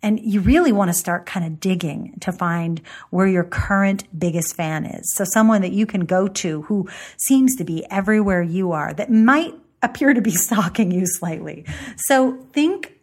and 0.04 0.20
you 0.20 0.40
really 0.40 0.70
want 0.70 0.90
to 0.90 0.92
start 0.92 1.24
kind 1.24 1.46
of 1.46 1.58
digging 1.58 2.12
to 2.20 2.30
find 2.30 2.82
where 3.08 3.26
your 3.26 3.42
current 3.42 4.04
biggest 4.16 4.54
fan 4.54 4.84
is. 4.84 5.10
So 5.14 5.24
someone 5.24 5.62
that 5.62 5.72
you 5.72 5.86
can 5.86 6.04
go 6.04 6.28
to 6.28 6.60
who 6.62 6.90
seems 7.16 7.56
to 7.56 7.64
be 7.64 7.86
everywhere 7.90 8.42
you 8.42 8.72
are 8.72 8.92
that 8.92 9.10
might 9.10 9.54
appear 9.82 10.12
to 10.12 10.20
be 10.20 10.30
stalking 10.46 10.90
you 10.90 11.06
slightly. 11.06 11.64
So 11.96 12.36
think, 12.52 13.00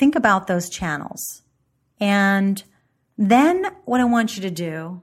think 0.00 0.16
about 0.16 0.48
those 0.48 0.68
channels. 0.68 1.42
And 2.00 2.60
then 3.16 3.66
what 3.84 4.00
I 4.00 4.04
want 4.04 4.34
you 4.34 4.42
to 4.42 4.50
do 4.50 5.00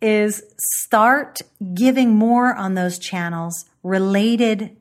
is 0.00 0.42
start 0.58 1.42
giving 1.74 2.14
more 2.14 2.54
on 2.54 2.76
those 2.76 2.98
channels 2.98 3.66
related 3.82 4.74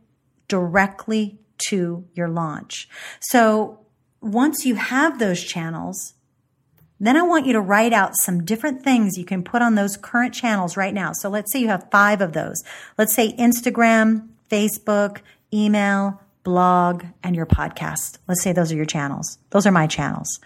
directly 0.47 1.39
to 1.69 2.05
your 2.13 2.27
launch. 2.27 2.87
So 3.19 3.79
once 4.21 4.65
you 4.65 4.75
have 4.75 5.19
those 5.19 5.43
channels, 5.43 6.13
then 6.99 7.17
I 7.17 7.21
want 7.23 7.45
you 7.45 7.53
to 7.53 7.61
write 7.61 7.93
out 7.93 8.15
some 8.15 8.45
different 8.45 8.83
things 8.83 9.17
you 9.17 9.25
can 9.25 9.43
put 9.43 9.61
on 9.61 9.75
those 9.75 9.97
current 9.97 10.33
channels 10.33 10.77
right 10.77 10.93
now. 10.93 11.11
So 11.13 11.29
let's 11.29 11.51
say 11.51 11.59
you 11.59 11.67
have 11.67 11.87
five 11.91 12.21
of 12.21 12.33
those. 12.33 12.63
Let's 12.97 13.13
say 13.13 13.35
Instagram, 13.37 14.29
Facebook, 14.49 15.19
email, 15.53 16.21
blog, 16.43 17.03
and 17.23 17.35
your 17.35 17.45
podcast. 17.45 18.19
Let's 18.27 18.41
say 18.41 18.53
those 18.53 18.71
are 18.71 18.75
your 18.75 18.85
channels. 18.85 19.37
Those 19.49 19.65
are 19.65 19.71
my 19.71 19.87
channels. 19.87 20.39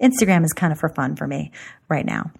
Instagram 0.00 0.44
is 0.44 0.52
kind 0.52 0.72
of 0.72 0.80
for 0.80 0.88
fun 0.88 1.14
for 1.14 1.26
me 1.26 1.52
right 1.88 2.04
now. 2.04 2.32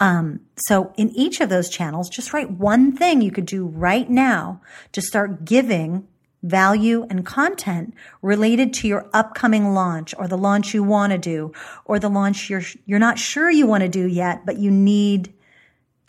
Um, 0.00 0.40
so 0.56 0.92
in 0.96 1.10
each 1.10 1.40
of 1.40 1.48
those 1.48 1.68
channels, 1.68 2.08
just 2.08 2.32
write 2.32 2.50
one 2.50 2.94
thing 2.94 3.20
you 3.20 3.32
could 3.32 3.46
do 3.46 3.66
right 3.66 4.08
now 4.08 4.60
to 4.92 5.00
start 5.00 5.44
giving 5.44 6.06
value 6.42 7.06
and 7.10 7.26
content 7.26 7.94
related 8.22 8.72
to 8.72 8.86
your 8.86 9.10
upcoming 9.12 9.74
launch 9.74 10.14
or 10.18 10.28
the 10.28 10.38
launch 10.38 10.72
you 10.72 10.82
want 10.82 11.12
to 11.12 11.18
do 11.18 11.52
or 11.84 11.98
the 11.98 12.08
launch 12.08 12.48
you're 12.48 12.62
you're 12.86 12.98
not 12.98 13.18
sure 13.18 13.50
you 13.50 13.66
want 13.66 13.82
to 13.82 13.88
do 13.88 14.06
yet 14.06 14.46
but 14.46 14.56
you 14.56 14.70
need 14.70 15.34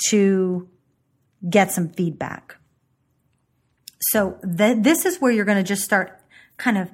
to 0.09 0.67
get 1.47 1.71
some 1.71 1.89
feedback. 1.89 2.57
So 4.11 4.39
th- 4.57 4.77
this 4.81 5.05
is 5.05 5.19
where 5.19 5.31
you're 5.31 5.45
going 5.45 5.57
to 5.57 5.63
just 5.63 5.83
start 5.83 6.19
kind 6.57 6.77
of 6.77 6.89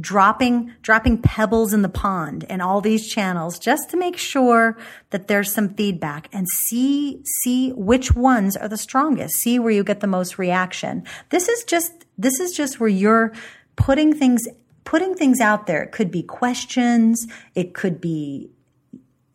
dropping 0.00 0.72
dropping 0.82 1.18
pebbles 1.22 1.72
in 1.72 1.82
the 1.82 1.88
pond 1.88 2.44
and 2.50 2.60
all 2.60 2.80
these 2.80 3.08
channels 3.08 3.58
just 3.58 3.90
to 3.90 3.96
make 3.96 4.16
sure 4.16 4.76
that 5.10 5.26
there's 5.28 5.52
some 5.52 5.70
feedback 5.70 6.28
and 6.32 6.46
see 6.48 7.22
see 7.42 7.70
which 7.72 8.14
ones 8.14 8.56
are 8.56 8.68
the 8.68 8.76
strongest. 8.76 9.36
See 9.36 9.58
where 9.58 9.70
you 9.70 9.84
get 9.84 10.00
the 10.00 10.06
most 10.06 10.38
reaction. 10.38 11.04
This 11.30 11.48
is 11.48 11.64
just 11.64 12.04
this 12.18 12.40
is 12.40 12.52
just 12.52 12.80
where 12.80 12.88
you're 12.88 13.32
putting 13.76 14.12
things 14.12 14.46
putting 14.84 15.14
things 15.14 15.40
out 15.40 15.66
there. 15.66 15.82
It 15.82 15.92
could 15.92 16.10
be 16.10 16.22
questions. 16.22 17.26
It 17.54 17.74
could 17.74 18.00
be 18.00 18.50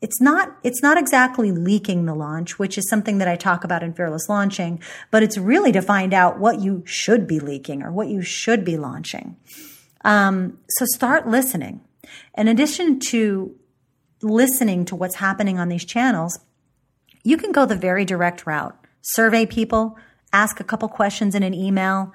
it's 0.01 0.19
not 0.19 0.57
it's 0.63 0.81
not 0.81 0.97
exactly 0.97 1.51
leaking 1.51 2.05
the 2.05 2.15
launch 2.15 2.57
which 2.57 2.75
is 2.75 2.89
something 2.89 3.19
that 3.19 3.27
i 3.27 3.35
talk 3.35 3.63
about 3.63 3.83
in 3.83 3.93
fearless 3.93 4.27
launching 4.27 4.81
but 5.11 5.21
it's 5.21 5.37
really 5.37 5.71
to 5.71 5.81
find 5.81 6.11
out 6.11 6.39
what 6.39 6.59
you 6.59 6.81
should 6.87 7.27
be 7.27 7.39
leaking 7.39 7.83
or 7.83 7.91
what 7.91 8.07
you 8.07 8.21
should 8.21 8.65
be 8.65 8.77
launching 8.77 9.37
um, 10.03 10.57
so 10.69 10.85
start 10.85 11.27
listening. 11.27 11.81
In 12.37 12.47
addition 12.47 12.99
to 13.11 13.55
listening 14.21 14.85
to 14.85 14.95
what's 14.95 15.15
happening 15.15 15.59
on 15.59 15.69
these 15.69 15.85
channels, 15.85 16.39
you 17.23 17.37
can 17.37 17.51
go 17.51 17.65
the 17.65 17.75
very 17.75 18.05
direct 18.05 18.45
route. 18.45 18.77
Survey 19.01 19.45
people, 19.45 19.97
ask 20.33 20.59
a 20.59 20.63
couple 20.63 20.87
questions 20.87 21.35
in 21.35 21.43
an 21.43 21.53
email, 21.53 22.13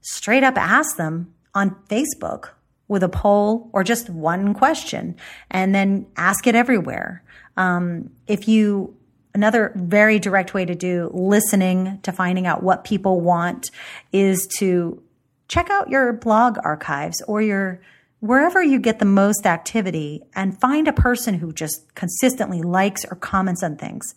straight 0.00 0.42
up 0.42 0.56
ask 0.56 0.96
them 0.96 1.34
on 1.54 1.76
Facebook 1.88 2.50
with 2.88 3.02
a 3.02 3.08
poll 3.08 3.70
or 3.72 3.82
just 3.82 4.10
one 4.10 4.54
question 4.54 5.16
and 5.50 5.74
then 5.74 6.06
ask 6.16 6.46
it 6.46 6.54
everywhere. 6.54 7.22
Um, 7.56 8.10
if 8.26 8.46
you, 8.46 8.96
another 9.32 9.72
very 9.74 10.18
direct 10.18 10.52
way 10.52 10.64
to 10.64 10.74
do 10.74 11.10
listening 11.14 11.98
to 12.02 12.12
finding 12.12 12.46
out 12.46 12.62
what 12.62 12.84
people 12.84 13.20
want 13.20 13.70
is 14.12 14.46
to 14.58 15.02
check 15.48 15.70
out 15.70 15.88
your 15.88 16.12
blog 16.12 16.58
archives 16.64 17.22
or 17.26 17.42
your 17.42 17.80
wherever 18.20 18.62
you 18.62 18.78
get 18.78 18.98
the 18.98 19.04
most 19.04 19.44
activity 19.44 20.22
and 20.34 20.58
find 20.58 20.88
a 20.88 20.92
person 20.92 21.34
who 21.34 21.52
just 21.52 21.94
consistently 21.94 22.62
likes 22.62 23.04
or 23.04 23.16
comments 23.16 23.62
on 23.62 23.76
things. 23.76 24.14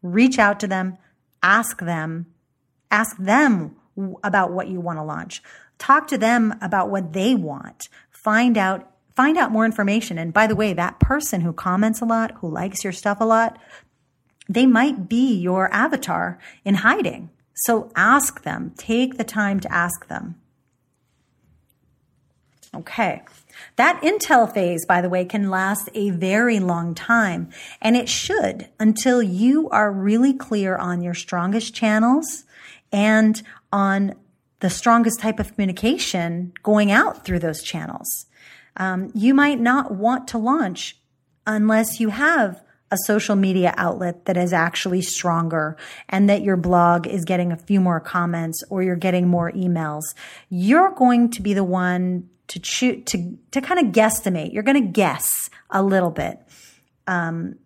Reach 0.00 0.38
out 0.38 0.60
to 0.60 0.68
them, 0.68 0.96
ask 1.42 1.80
them, 1.80 2.26
ask 2.90 3.16
them 3.16 3.74
about 4.22 4.52
what 4.52 4.68
you 4.68 4.80
want 4.80 4.98
to 4.98 5.02
launch. 5.02 5.42
Talk 5.78 6.06
to 6.08 6.18
them 6.18 6.54
about 6.60 6.90
what 6.90 7.12
they 7.12 7.34
want. 7.34 7.88
Find 8.10 8.56
out 8.56 8.90
find 9.16 9.36
out 9.36 9.50
more 9.50 9.64
information. 9.64 10.16
And 10.16 10.32
by 10.32 10.46
the 10.46 10.54
way, 10.54 10.72
that 10.72 11.00
person 11.00 11.40
who 11.40 11.52
comments 11.52 12.00
a 12.00 12.04
lot, 12.04 12.36
who 12.36 12.48
likes 12.48 12.84
your 12.84 12.92
stuff 12.92 13.18
a 13.20 13.24
lot, 13.24 13.58
they 14.48 14.64
might 14.64 15.08
be 15.08 15.34
your 15.34 15.72
avatar 15.74 16.38
in 16.64 16.76
hiding. 16.76 17.30
So 17.54 17.90
ask 17.96 18.44
them. 18.44 18.72
Take 18.78 19.18
the 19.18 19.24
time 19.24 19.58
to 19.58 19.72
ask 19.72 20.06
them. 20.06 20.36
Okay. 22.78 23.22
That 23.76 24.00
intel 24.02 24.52
phase, 24.52 24.86
by 24.86 25.00
the 25.00 25.08
way, 25.08 25.24
can 25.24 25.50
last 25.50 25.88
a 25.94 26.10
very 26.10 26.60
long 26.60 26.94
time 26.94 27.50
and 27.80 27.96
it 27.96 28.08
should 28.08 28.68
until 28.78 29.22
you 29.22 29.68
are 29.70 29.90
really 29.90 30.32
clear 30.32 30.76
on 30.76 31.02
your 31.02 31.14
strongest 31.14 31.74
channels 31.74 32.44
and 32.92 33.42
on 33.72 34.14
the 34.60 34.70
strongest 34.70 35.20
type 35.20 35.38
of 35.38 35.54
communication 35.54 36.52
going 36.62 36.90
out 36.90 37.24
through 37.24 37.38
those 37.40 37.62
channels. 37.62 38.26
Um, 38.76 39.10
you 39.14 39.34
might 39.34 39.60
not 39.60 39.92
want 39.92 40.28
to 40.28 40.38
launch 40.38 40.96
unless 41.46 41.98
you 41.98 42.10
have 42.10 42.62
a 42.90 42.96
social 43.04 43.36
media 43.36 43.74
outlet 43.76 44.24
that 44.24 44.36
is 44.36 44.52
actually 44.52 45.02
stronger 45.02 45.76
and 46.08 46.28
that 46.30 46.42
your 46.42 46.56
blog 46.56 47.06
is 47.06 47.24
getting 47.24 47.52
a 47.52 47.56
few 47.56 47.80
more 47.80 48.00
comments 48.00 48.62
or 48.70 48.82
you're 48.82 48.96
getting 48.96 49.28
more 49.28 49.52
emails. 49.52 50.02
You're 50.48 50.90
going 50.90 51.30
to 51.32 51.42
be 51.42 51.54
the 51.54 51.64
one 51.64 52.30
to 52.48 52.58
choose 52.58 53.04
to 53.06 53.38
to 53.52 53.60
kind 53.60 53.86
of 53.86 53.92
guesstimate. 53.92 54.52
You're 54.52 54.62
going 54.62 54.82
to 54.82 54.90
guess 54.90 55.48
a 55.70 55.82
little 55.82 56.10
bit 56.10 56.38
um, 57.06 57.56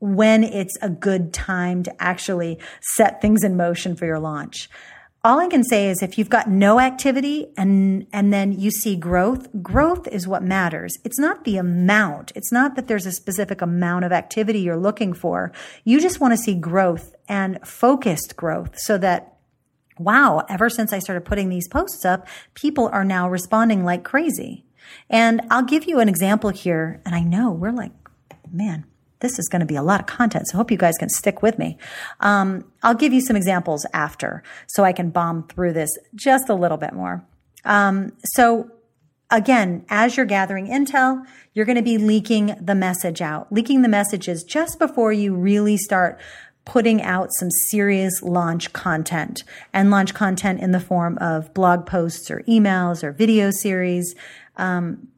when 0.00 0.44
it's 0.44 0.76
a 0.82 0.90
good 0.90 1.32
time 1.32 1.82
to 1.84 2.02
actually 2.02 2.58
set 2.80 3.20
things 3.20 3.42
in 3.42 3.56
motion 3.56 3.96
for 3.96 4.06
your 4.06 4.18
launch. 4.18 4.68
All 5.24 5.40
I 5.40 5.48
can 5.48 5.64
say 5.64 5.88
is 5.88 6.02
if 6.02 6.18
you've 6.18 6.28
got 6.28 6.48
no 6.48 6.78
activity 6.78 7.48
and 7.56 8.06
and 8.12 8.32
then 8.32 8.52
you 8.52 8.70
see 8.70 8.94
growth, 8.94 9.48
growth 9.60 10.06
is 10.08 10.28
what 10.28 10.42
matters. 10.42 10.96
It's 11.04 11.18
not 11.18 11.44
the 11.44 11.56
amount. 11.56 12.30
It's 12.36 12.52
not 12.52 12.76
that 12.76 12.86
there's 12.86 13.06
a 13.06 13.12
specific 13.12 13.60
amount 13.60 14.04
of 14.04 14.12
activity 14.12 14.60
you're 14.60 14.76
looking 14.76 15.12
for. 15.12 15.52
You 15.84 16.00
just 16.00 16.20
want 16.20 16.32
to 16.32 16.38
see 16.38 16.54
growth 16.54 17.14
and 17.28 17.58
focused 17.66 18.36
growth 18.36 18.78
so 18.78 18.98
that 18.98 19.35
wow, 19.98 20.44
ever 20.48 20.68
since 20.68 20.92
I 20.92 20.98
started 20.98 21.24
putting 21.24 21.48
these 21.48 21.68
posts 21.68 22.04
up, 22.04 22.26
people 22.54 22.88
are 22.88 23.04
now 23.04 23.28
responding 23.28 23.84
like 23.84 24.04
crazy. 24.04 24.64
And 25.10 25.42
I'll 25.50 25.64
give 25.64 25.86
you 25.86 26.00
an 26.00 26.08
example 26.08 26.50
here. 26.50 27.00
And 27.04 27.14
I 27.14 27.20
know 27.20 27.50
we're 27.50 27.72
like, 27.72 27.92
man, 28.50 28.84
this 29.20 29.38
is 29.38 29.48
going 29.48 29.60
to 29.60 29.66
be 29.66 29.76
a 29.76 29.82
lot 29.82 30.00
of 30.00 30.06
content. 30.06 30.46
So 30.48 30.56
I 30.56 30.58
hope 30.58 30.70
you 30.70 30.76
guys 30.76 30.98
can 30.98 31.08
stick 31.08 31.42
with 31.42 31.58
me. 31.58 31.78
Um, 32.20 32.64
I'll 32.82 32.94
give 32.94 33.12
you 33.12 33.20
some 33.20 33.36
examples 33.36 33.86
after 33.92 34.42
so 34.66 34.84
I 34.84 34.92
can 34.92 35.10
bomb 35.10 35.46
through 35.48 35.72
this 35.72 35.90
just 36.14 36.48
a 36.48 36.54
little 36.54 36.76
bit 36.76 36.92
more. 36.92 37.24
Um, 37.64 38.12
so 38.24 38.70
again, 39.30 39.84
as 39.88 40.16
you're 40.16 40.26
gathering 40.26 40.66
intel, 40.66 41.24
you're 41.54 41.64
going 41.64 41.76
to 41.76 41.82
be 41.82 41.98
leaking 41.98 42.54
the 42.60 42.74
message 42.74 43.20
out, 43.20 43.50
leaking 43.50 43.82
the 43.82 43.88
messages 43.88 44.44
just 44.44 44.78
before 44.78 45.12
you 45.12 45.34
really 45.34 45.76
start 45.76 46.20
putting 46.66 47.00
out 47.00 47.32
some 47.38 47.50
serious 47.50 48.22
launch 48.22 48.72
content 48.74 49.44
and 49.72 49.90
launch 49.90 50.12
content 50.12 50.60
in 50.60 50.72
the 50.72 50.80
form 50.80 51.16
of 51.18 51.54
blog 51.54 51.86
posts 51.86 52.30
or 52.30 52.42
emails 52.42 53.02
or 53.02 53.12
video 53.12 53.50
series. 53.50 54.14
Um, 54.56 55.08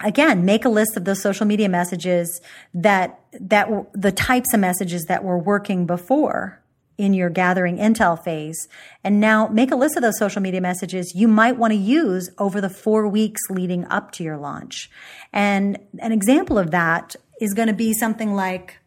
again, 0.00 0.44
make 0.44 0.64
a 0.64 0.70
list 0.70 0.96
of 0.96 1.04
those 1.04 1.22
social 1.22 1.46
media 1.46 1.68
messages 1.68 2.40
that, 2.74 3.20
that 3.38 3.68
the 3.92 4.10
types 4.10 4.52
of 4.54 4.60
messages 4.60 5.04
that 5.04 5.22
were 5.22 5.38
working 5.38 5.86
before 5.86 6.62
in 6.96 7.12
your 7.12 7.28
gathering 7.28 7.76
intel 7.76 8.18
phase. 8.20 8.68
And 9.04 9.20
now 9.20 9.48
make 9.48 9.70
a 9.70 9.76
list 9.76 9.96
of 9.96 10.02
those 10.02 10.18
social 10.18 10.40
media 10.40 10.62
messages 10.62 11.14
you 11.14 11.28
might 11.28 11.58
want 11.58 11.72
to 11.72 11.78
use 11.78 12.30
over 12.38 12.60
the 12.60 12.70
four 12.70 13.06
weeks 13.06 13.42
leading 13.50 13.84
up 13.88 14.12
to 14.12 14.24
your 14.24 14.38
launch. 14.38 14.90
And 15.30 15.78
an 15.98 16.12
example 16.12 16.58
of 16.58 16.70
that 16.70 17.14
is 17.38 17.52
going 17.52 17.68
to 17.68 17.74
be 17.74 17.92
something 17.92 18.34
like, 18.34 18.78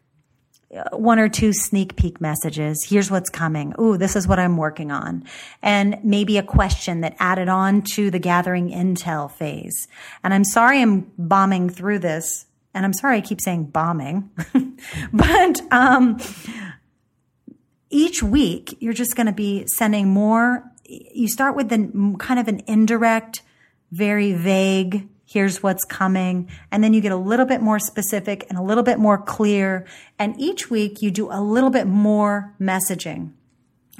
one 0.92 1.18
or 1.18 1.28
two 1.28 1.52
sneak 1.52 1.96
peek 1.96 2.20
messages. 2.20 2.86
Here's 2.88 3.10
what's 3.10 3.28
coming. 3.28 3.74
Ooh, 3.80 3.96
this 3.96 4.14
is 4.14 4.28
what 4.28 4.38
I'm 4.38 4.56
working 4.56 4.92
on. 4.92 5.24
And 5.62 5.98
maybe 6.04 6.38
a 6.38 6.42
question 6.42 7.00
that 7.00 7.16
added 7.18 7.48
on 7.48 7.82
to 7.94 8.10
the 8.10 8.20
gathering 8.20 8.70
intel 8.70 9.30
phase. 9.30 9.88
And 10.22 10.32
I'm 10.32 10.44
sorry 10.44 10.80
I'm 10.80 11.10
bombing 11.18 11.70
through 11.70 11.98
this. 12.00 12.46
And 12.72 12.84
I'm 12.84 12.92
sorry 12.92 13.16
I 13.16 13.20
keep 13.20 13.40
saying 13.40 13.64
bombing. 13.64 14.30
but, 15.12 15.60
um, 15.72 16.18
each 17.92 18.22
week 18.22 18.76
you're 18.78 18.92
just 18.92 19.16
going 19.16 19.26
to 19.26 19.32
be 19.32 19.66
sending 19.66 20.08
more. 20.08 20.70
You 20.84 21.26
start 21.28 21.56
with 21.56 21.68
the 21.68 22.16
kind 22.20 22.38
of 22.38 22.46
an 22.46 22.62
indirect, 22.68 23.42
very 23.90 24.32
vague 24.32 25.08
here's 25.30 25.62
what's 25.62 25.84
coming. 25.84 26.50
And 26.72 26.82
then 26.82 26.92
you 26.92 27.00
get 27.00 27.12
a 27.12 27.16
little 27.16 27.46
bit 27.46 27.62
more 27.62 27.78
specific 27.78 28.44
and 28.48 28.58
a 28.58 28.62
little 28.62 28.82
bit 28.82 28.98
more 28.98 29.16
clear. 29.16 29.86
And 30.18 30.34
each 30.40 30.70
week 30.70 31.00
you 31.00 31.12
do 31.12 31.30
a 31.30 31.40
little 31.40 31.70
bit 31.70 31.86
more 31.86 32.52
messaging. 32.60 33.30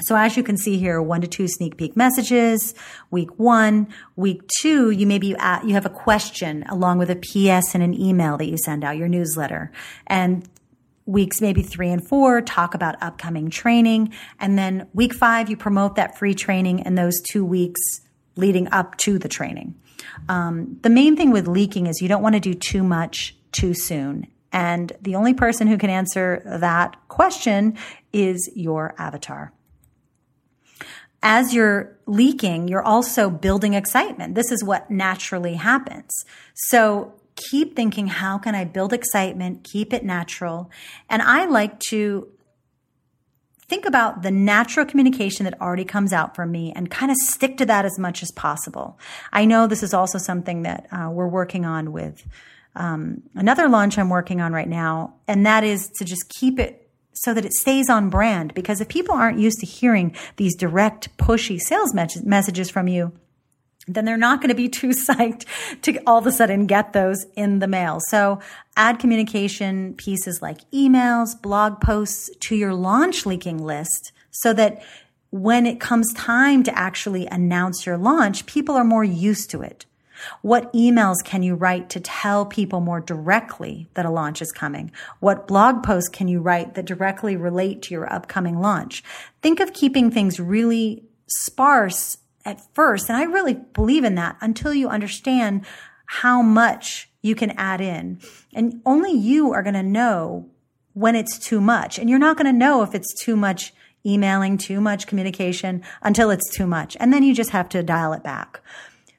So 0.01 0.17
as 0.17 0.37
you 0.37 0.43
can 0.43 0.57
see 0.57 0.79
here, 0.79 1.01
one 1.01 1.21
to 1.21 1.29
two 1.29 1.47
sneak 1.47 1.77
peek 1.77 1.97
messages, 1.97 2.75
week 3.11 3.39
one, 3.39 3.87
week 4.17 4.41
two, 4.61 4.91
you 4.91 5.07
maybe 5.07 5.37
uh, 5.37 5.63
you 5.65 5.75
have 5.75 5.87
a 5.87 5.91
question 5.91 6.65
along 6.69 6.99
with 6.99 7.11
a 7.11 7.17
PS 7.17 7.75
and 7.75 7.83
an 7.83 7.95
email 7.95 8.37
that 8.39 8.47
you 8.47 8.57
send 8.57 8.83
out, 8.83 8.97
your 8.97 9.09
newsletter. 9.09 9.71
And 10.07 10.49
weeks 11.07 11.41
maybe 11.41 11.63
three 11.63 11.91
and 11.91 12.07
four 12.09 12.41
talk 12.41 12.75
about 12.75 13.01
upcoming 13.03 13.51
training 13.51 14.13
and 14.39 14.57
then 14.57 14.87
week 14.95 15.13
five 15.13 15.51
you 15.51 15.57
promote 15.57 15.97
that 15.97 16.17
free 16.17 16.35
training 16.35 16.79
in 16.81 16.95
those 16.95 17.21
two 17.21 17.45
weeks 17.45 17.81
leading 18.37 18.69
up 18.71 18.97
to 18.97 19.19
the 19.19 19.29
training 19.29 19.75
um, 20.29 20.79
the 20.83 20.91
main 20.91 21.17
thing 21.17 21.31
with 21.31 21.49
leaking 21.49 21.87
is 21.87 22.01
you 22.01 22.09
don't 22.09 22.23
want 22.23 22.35
to 22.35 22.41
do 22.41 22.55
too 22.55 22.83
much 22.83 23.37
too 23.53 23.75
soon 23.75 24.27
and 24.53 24.93
the 25.01 25.15
only 25.15 25.35
person 25.35 25.67
who 25.67 25.79
can 25.79 25.91
answer 25.91 26.43
that 26.45 26.97
question 27.09 27.77
is 28.13 28.51
your 28.55 28.95
avatar 28.99 29.53
as 31.23 31.53
you're 31.53 31.99
leaking, 32.07 32.69
you're 32.69 32.83
also 32.83 33.29
building 33.29 33.75
excitement. 33.75 34.35
This 34.35 34.51
is 34.51 34.65
what 34.65 34.91
naturally 34.91 35.55
happens. 35.55 36.11
So 36.55 37.15
keep 37.37 37.77
thinking, 37.77 38.07
how 38.07 38.39
can 38.39 38.55
I 38.55 38.65
build 38.65 38.93
excitement? 38.93 39.65
Keep 39.65 39.93
it 39.93 40.05
natural. 40.05 40.71
And 41.09 41.23
I 41.23 41.45
like 41.47 41.79
to 41.91 42.29
think 43.71 43.87
about 43.87 44.23
the 44.23 44.33
natural 44.33 44.85
communication 44.85 45.45
that 45.45 45.59
already 45.61 45.85
comes 45.85 46.13
out 46.13 46.35
from 46.35 46.51
me 46.51 46.73
and 46.75 46.91
kind 46.91 47.11
of 47.13 47.17
stick 47.19 47.57
to 47.59 47.67
that 47.67 47.85
as 47.85 47.99
much 48.01 48.21
as 48.21 48.33
possible. 48.33 48.99
I 49.33 49.45
know 49.45 49.69
this 49.69 49.85
is 49.85 49.95
also 49.95 50.19
something 50.19 50.63
that 50.63 50.89
uh, 50.91 51.09
we're 51.11 51.29
working 51.29 51.65
on 51.65 51.93
with 51.93 52.27
um, 52.75 53.23
another 53.37 53.69
launch 53.69 53.97
I'm 53.97 54.11
working 54.11 54.41
on 54.41 54.53
right 54.53 54.69
now, 54.69 55.15
and 55.29 55.47
that 55.47 55.63
is 55.63 55.89
to 55.99 56.05
just 56.05 56.29
keep 56.29 56.59
it 56.59 56.89
so 57.13 57.33
that 57.33 57.45
it 57.45 57.53
stays 57.53 57.89
on 57.89 58.11
brand. 58.11 58.55
Because 58.55 58.81
if 58.81 58.89
people 58.89 59.15
aren't 59.15 59.39
used 59.39 59.61
to 59.61 59.67
hearing 59.67 60.17
these 60.37 60.57
direct, 60.57 61.17
pushy 61.17 61.59
sales 61.61 61.95
messages 61.95 62.71
from 62.71 62.89
you, 62.89 63.13
then 63.95 64.05
they're 64.05 64.17
not 64.17 64.41
going 64.41 64.49
to 64.49 64.55
be 64.55 64.69
too 64.81 64.89
psyched 64.89 65.45
to 65.83 65.99
all 66.07 66.19
of 66.19 66.27
a 66.27 66.33
sudden 66.33 66.67
get 66.67 66.93
those 66.93 67.27
in 67.37 67.59
the 67.59 67.69
mail. 67.69 67.99
So 68.09 68.41
add 68.77 68.99
communication 68.99 69.95
pieces 69.95 70.41
like 70.43 70.69
emails, 70.71 71.41
blog 71.41 71.81
posts 71.81 72.31
to 72.41 72.57
your 72.57 72.75
launch 72.75 73.27
leaking 73.27 73.65
list 73.65 74.13
so 74.31 74.53
that 74.55 74.83
when 75.31 75.67
it 75.67 75.79
comes 75.79 76.13
time 76.15 76.63
to 76.65 76.77
actually 76.77 77.27
announce 77.27 77.87
your 77.87 77.97
launch, 77.97 78.47
people 78.47 78.75
are 78.75 78.85
more 78.85 79.05
used 79.05 79.51
to 79.51 79.63
it. 79.63 79.87
What 80.43 80.73
emails 80.73 81.25
can 81.25 81.43
you 81.43 81.55
write 81.55 81.89
to 81.91 82.01
tell 82.01 82.45
people 82.45 82.81
more 82.81 83.01
directly 83.01 83.89
that 83.95 84.05
a 84.05 84.11
launch 84.11 84.43
is 84.43 84.53
coming? 84.53 84.93
What 85.21 85.47
blog 85.47 85.83
posts 85.83 86.09
can 86.09 86.29
you 86.29 86.41
write 86.41 86.75
that 86.75 86.85
directly 86.85 87.37
relate 87.37 87.83
to 87.83 87.95
your 87.95 88.13
upcoming 88.13 88.61
launch? 88.61 89.03
Think 89.43 89.61
of 89.61 89.73
keeping 89.73 90.11
things 90.11 90.39
really 90.39 91.05
sparse 91.27 92.19
at 92.45 92.61
first. 92.75 93.09
And 93.09 93.17
I 93.17 93.25
really 93.25 93.55
believe 93.55 94.05
in 94.05 94.15
that 94.17 94.37
until 94.41 94.75
you 94.75 94.89
understand 94.89 95.65
how 96.07 96.43
much 96.43 97.11
you 97.23 97.35
can 97.35 97.51
add 97.53 97.81
in. 97.81 98.21
And 98.55 98.81
only 98.85 99.13
you 99.13 99.53
are 99.53 99.63
going 99.63 99.75
to 99.75 99.83
know 99.83 100.49
when 100.95 101.15
it's 101.15 101.39
too 101.39 101.61
much. 101.61 101.99
And 101.99 102.11
you're 102.11 102.19
not 102.19 102.37
going 102.37 102.47
to 102.47 102.53
know 102.53 102.83
if 102.83 102.95
it's 102.95 103.15
too 103.23 103.37
much 103.37 103.73
emailing, 104.05 104.57
too 104.59 104.81
much 104.81 105.07
communication 105.07 105.83
until 106.03 106.31
it's 106.31 106.51
too 106.51 106.67
much. 106.67 106.97
And 106.99 107.13
then 107.13 107.23
you 107.23 107.35
just 107.35 107.51
have 107.51 107.69
to 107.71 107.83
dial 107.83 108.13
it 108.13 108.23
back. 108.23 108.61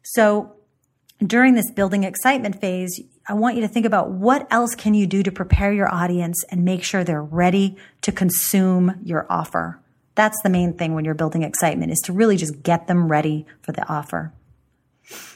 So 0.04 0.56
during 1.26 1.54
this 1.54 1.70
building 1.72 2.04
excitement 2.04 2.60
phase, 2.60 3.00
I 3.28 3.34
want 3.34 3.56
you 3.56 3.62
to 3.62 3.68
think 3.68 3.86
about 3.86 4.10
what 4.10 4.48
else 4.52 4.74
can 4.76 4.94
you 4.94 5.06
do 5.06 5.22
to 5.24 5.32
prepare 5.32 5.72
your 5.72 5.94
audience 5.94 6.44
and 6.50 6.66
make 6.66 6.84
sure 6.84 7.04
they're 7.04 7.22
ready 7.24 7.78
to 8.02 8.12
consume 8.12 9.00
your 9.04 9.28
offer. 9.30 9.81
That's 10.22 10.40
the 10.44 10.52
main 10.52 10.74
thing 10.74 10.94
when 10.94 11.04
you're 11.04 11.16
building 11.16 11.42
excitement 11.42 11.92
is 11.92 11.98
to 12.02 12.14
really 12.14 12.38
just 12.38 12.62
get 12.62 12.86
them 12.86 13.08
ready 13.08 13.48
for 13.64 13.72
the 13.72 13.84
offer. 13.90 14.32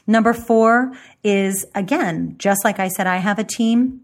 Number 0.05 0.31
four 0.31 0.93
is 1.23 1.65
again, 1.73 2.35
just 2.37 2.63
like 2.63 2.79
I 2.79 2.89
said, 2.89 3.07
I 3.07 3.17
have 3.17 3.39
a 3.39 3.43
team. 3.43 4.01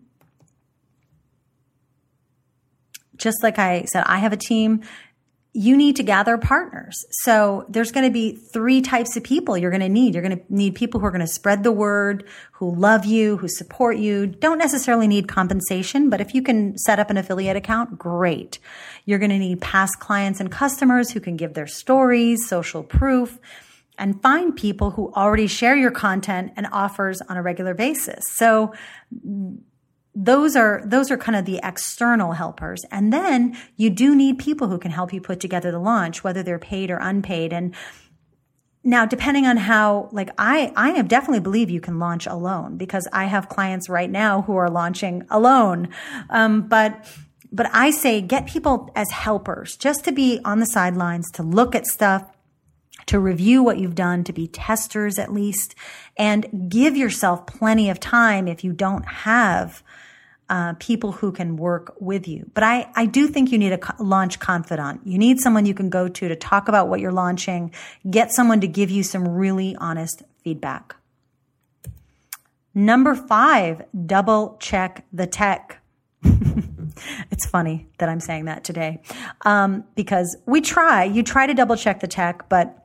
Just 3.16 3.44
like 3.44 3.60
I 3.60 3.86
said, 3.94 4.06
I 4.08 4.18
have 4.18 4.34
a 4.34 4.38
team 4.38 4.82
you 5.54 5.76
need 5.76 5.98
to 5.98 6.04
gather 6.04 6.38
partners. 6.38 7.04
So 7.24 7.66
there's 7.68 7.92
going 7.92 8.06
to 8.06 8.12
be 8.12 8.38
three 8.54 8.82
types 8.82 9.18
of 9.18 9.24
people 9.24 9.58
you're 9.58 9.70
going 9.70 9.82
to 9.82 9.90
need. 9.90 10.14
You're 10.14 10.24
going 10.24 10.38
to 10.38 10.44
need 10.48 10.76
people 10.76 11.02
who 11.02 11.06
are 11.06 11.12
going 11.12 11.20
to 11.20 11.28
spread 11.28 11.64
the 11.64 11.74
word, 11.74 12.26
who 12.54 12.74
love 12.74 13.04
you, 13.04 13.36
who 13.36 13.50
support 13.50 13.98
you. 13.98 14.28
Don't 14.28 14.58
necessarily 14.58 15.08
need 15.08 15.28
compensation, 15.28 16.10
but 16.10 16.22
if 16.22 16.34
you 16.34 16.42
can 16.42 16.78
set 16.78 17.00
up 17.00 17.10
an 17.10 17.18
affiliate 17.18 17.58
account, 17.58 17.98
great. 17.98 18.60
You're 19.04 19.20
going 19.20 19.32
to 19.32 19.40
need 19.40 19.60
past 19.60 20.00
clients 20.00 20.40
and 20.40 20.50
customers 20.50 21.12
who 21.12 21.20
can 21.20 21.36
give 21.36 21.54
their 21.54 21.68
stories, 21.68 22.48
social 22.48 22.82
proof, 22.82 23.38
and 23.98 24.22
find 24.22 24.56
people 24.56 24.92
who 24.92 25.12
already 25.14 25.48
share 25.48 25.76
your 25.76 25.92
content 25.92 26.54
and 26.56 26.66
offers 26.72 27.22
on 27.22 27.36
a 27.36 27.42
regular 27.42 27.74
basis. 27.74 28.24
So 28.30 28.74
those 30.14 30.56
are 30.56 30.82
those 30.86 31.10
are 31.10 31.18
kind 31.18 31.36
of 31.36 31.46
the 31.46 31.60
external 31.64 32.34
helpers. 32.34 32.84
And 32.92 33.14
then 33.14 33.58
you 33.78 33.90
do 33.90 34.16
need 34.16 34.40
people 34.40 34.68
who 34.68 34.78
can 34.78 34.92
help 34.92 35.14
you 35.14 35.22
put 35.22 35.40
together 35.40 35.72
the 35.72 35.80
launch 35.80 36.24
whether 36.24 36.44
they're 36.44 36.60
paid 36.60 36.92
or 36.92 36.98
unpaid. 36.98 37.54
And 37.54 37.74
now 38.84 39.06
depending 39.06 39.46
on 39.46 39.58
how 39.58 40.10
like 40.12 40.30
i 40.38 40.74
i 40.76 41.00
definitely 41.04 41.40
believe 41.40 41.70
you 41.70 41.80
can 41.80 42.00
launch 42.00 42.26
alone 42.26 42.78
because 42.78 43.08
i 43.14 43.26
have 43.26 43.48
clients 43.48 43.88
right 43.90 44.10
now 44.10 44.42
who 44.42 44.56
are 44.56 44.70
launching 44.70 45.24
alone. 45.30 45.90
Um, 46.30 46.68
but 46.68 47.08
but 47.52 47.70
i 47.74 47.92
say 47.92 48.22
get 48.22 48.48
people 48.48 48.92
as 48.96 49.12
helpers 49.12 49.78
just 49.78 50.04
to 50.06 50.12
be 50.12 50.40
on 50.44 50.60
the 50.60 50.66
sidelines 50.66 51.32
to 51.32 51.44
look 51.44 51.76
at 51.76 51.86
stuff 51.86 52.26
to 53.08 53.20
review 53.20 53.64
what 53.64 53.78
you've 53.78 53.96
done, 53.96 54.24
to 54.26 54.34
be 54.34 54.48
testers 54.48 55.20
at 55.20 55.34
least, 55.34 55.76
and 56.18 56.70
give 56.70 56.96
yourself 56.96 57.46
plenty 57.46 57.90
of 57.90 58.00
time 58.00 58.48
if 58.48 58.64
you 58.64 58.74
don't 58.74 59.06
have 59.06 59.84
uh, 60.52 60.74
people 60.80 61.14
who 61.14 61.32
can 61.32 61.56
work 61.56 61.96
with 62.00 62.28
you. 62.28 62.52
But 62.54 62.64
I, 62.64 62.92
I 62.94 63.06
do 63.06 63.28
think 63.28 63.54
you 63.54 63.58
need 63.58 63.72
a 63.72 63.78
co- 63.78 64.04
launch 64.04 64.40
confidant. 64.40 65.00
You 65.06 65.18
need 65.18 65.40
someone 65.40 65.66
you 65.66 65.74
can 65.74 65.90
go 65.90 66.10
to 66.10 66.28
to 66.28 66.36
talk 66.36 66.68
about 66.68 66.90
what 66.90 67.00
you're 67.00 67.14
launching, 67.14 67.74
get 68.10 68.34
someone 68.34 68.60
to 68.60 68.68
give 68.68 68.92
you 68.92 69.02
some 69.02 69.26
really 69.26 69.78
honest 69.78 70.24
feedback. 70.44 70.98
Number 72.74 73.16
five, 73.16 73.84
double 74.06 74.58
check 74.60 75.06
the 75.14 75.26
tech. 75.26 75.82
it's 77.32 77.46
funny 77.46 77.88
that 78.00 78.10
I'm 78.10 78.20
saying 78.20 78.46
that 78.46 78.66
today 78.66 79.02
um, 79.46 79.86
because 79.96 80.36
we 80.46 80.60
try. 80.60 81.06
You 81.06 81.24
try 81.24 81.48
to 81.48 81.54
double 81.54 81.78
check 81.78 82.02
the 82.02 82.08
tech, 82.08 82.50
but 82.50 82.81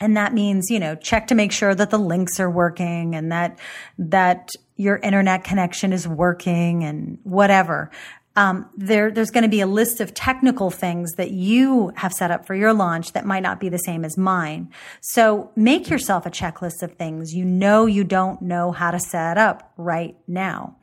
and 0.00 0.16
that 0.16 0.32
means 0.32 0.70
you 0.70 0.78
know 0.78 0.94
check 0.94 1.26
to 1.28 1.34
make 1.34 1.52
sure 1.52 1.74
that 1.74 1.90
the 1.90 1.98
links 1.98 2.40
are 2.40 2.50
working 2.50 3.14
and 3.14 3.32
that 3.32 3.58
that 3.98 4.50
your 4.76 4.96
internet 4.98 5.44
connection 5.44 5.92
is 5.92 6.06
working 6.06 6.84
and 6.84 7.18
whatever 7.24 7.90
um, 8.38 8.70
there, 8.76 9.10
there's 9.10 9.32
going 9.32 9.42
to 9.42 9.48
be 9.48 9.62
a 9.62 9.66
list 9.66 10.00
of 10.00 10.14
technical 10.14 10.70
things 10.70 11.14
that 11.14 11.32
you 11.32 11.92
have 11.96 12.12
set 12.12 12.30
up 12.30 12.46
for 12.46 12.54
your 12.54 12.72
launch 12.72 13.10
that 13.10 13.26
might 13.26 13.42
not 13.42 13.58
be 13.58 13.68
the 13.68 13.78
same 13.78 14.04
as 14.04 14.16
mine. 14.16 14.70
So 15.00 15.50
make 15.56 15.90
yourself 15.90 16.24
a 16.24 16.30
checklist 16.30 16.84
of 16.84 16.92
things 16.92 17.34
you 17.34 17.44
know 17.44 17.86
you 17.86 18.04
don't 18.04 18.40
know 18.40 18.70
how 18.70 18.92
to 18.92 19.00
set 19.00 19.38
up 19.38 19.72
right 19.76 20.16
now. 20.28 20.76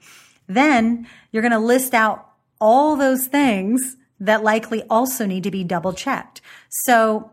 Then 0.47 1.07
you're 1.31 1.43
going 1.43 1.53
to 1.53 1.59
list 1.59 1.93
out 1.93 2.29
all 2.59 2.97
those 2.97 3.27
things 3.27 3.95
that 4.19 4.43
likely 4.43 4.83
also 4.89 5.25
need 5.25 5.43
to 5.43 5.51
be 5.51 5.63
double 5.63 5.93
checked. 5.93 6.41
So 6.69 7.31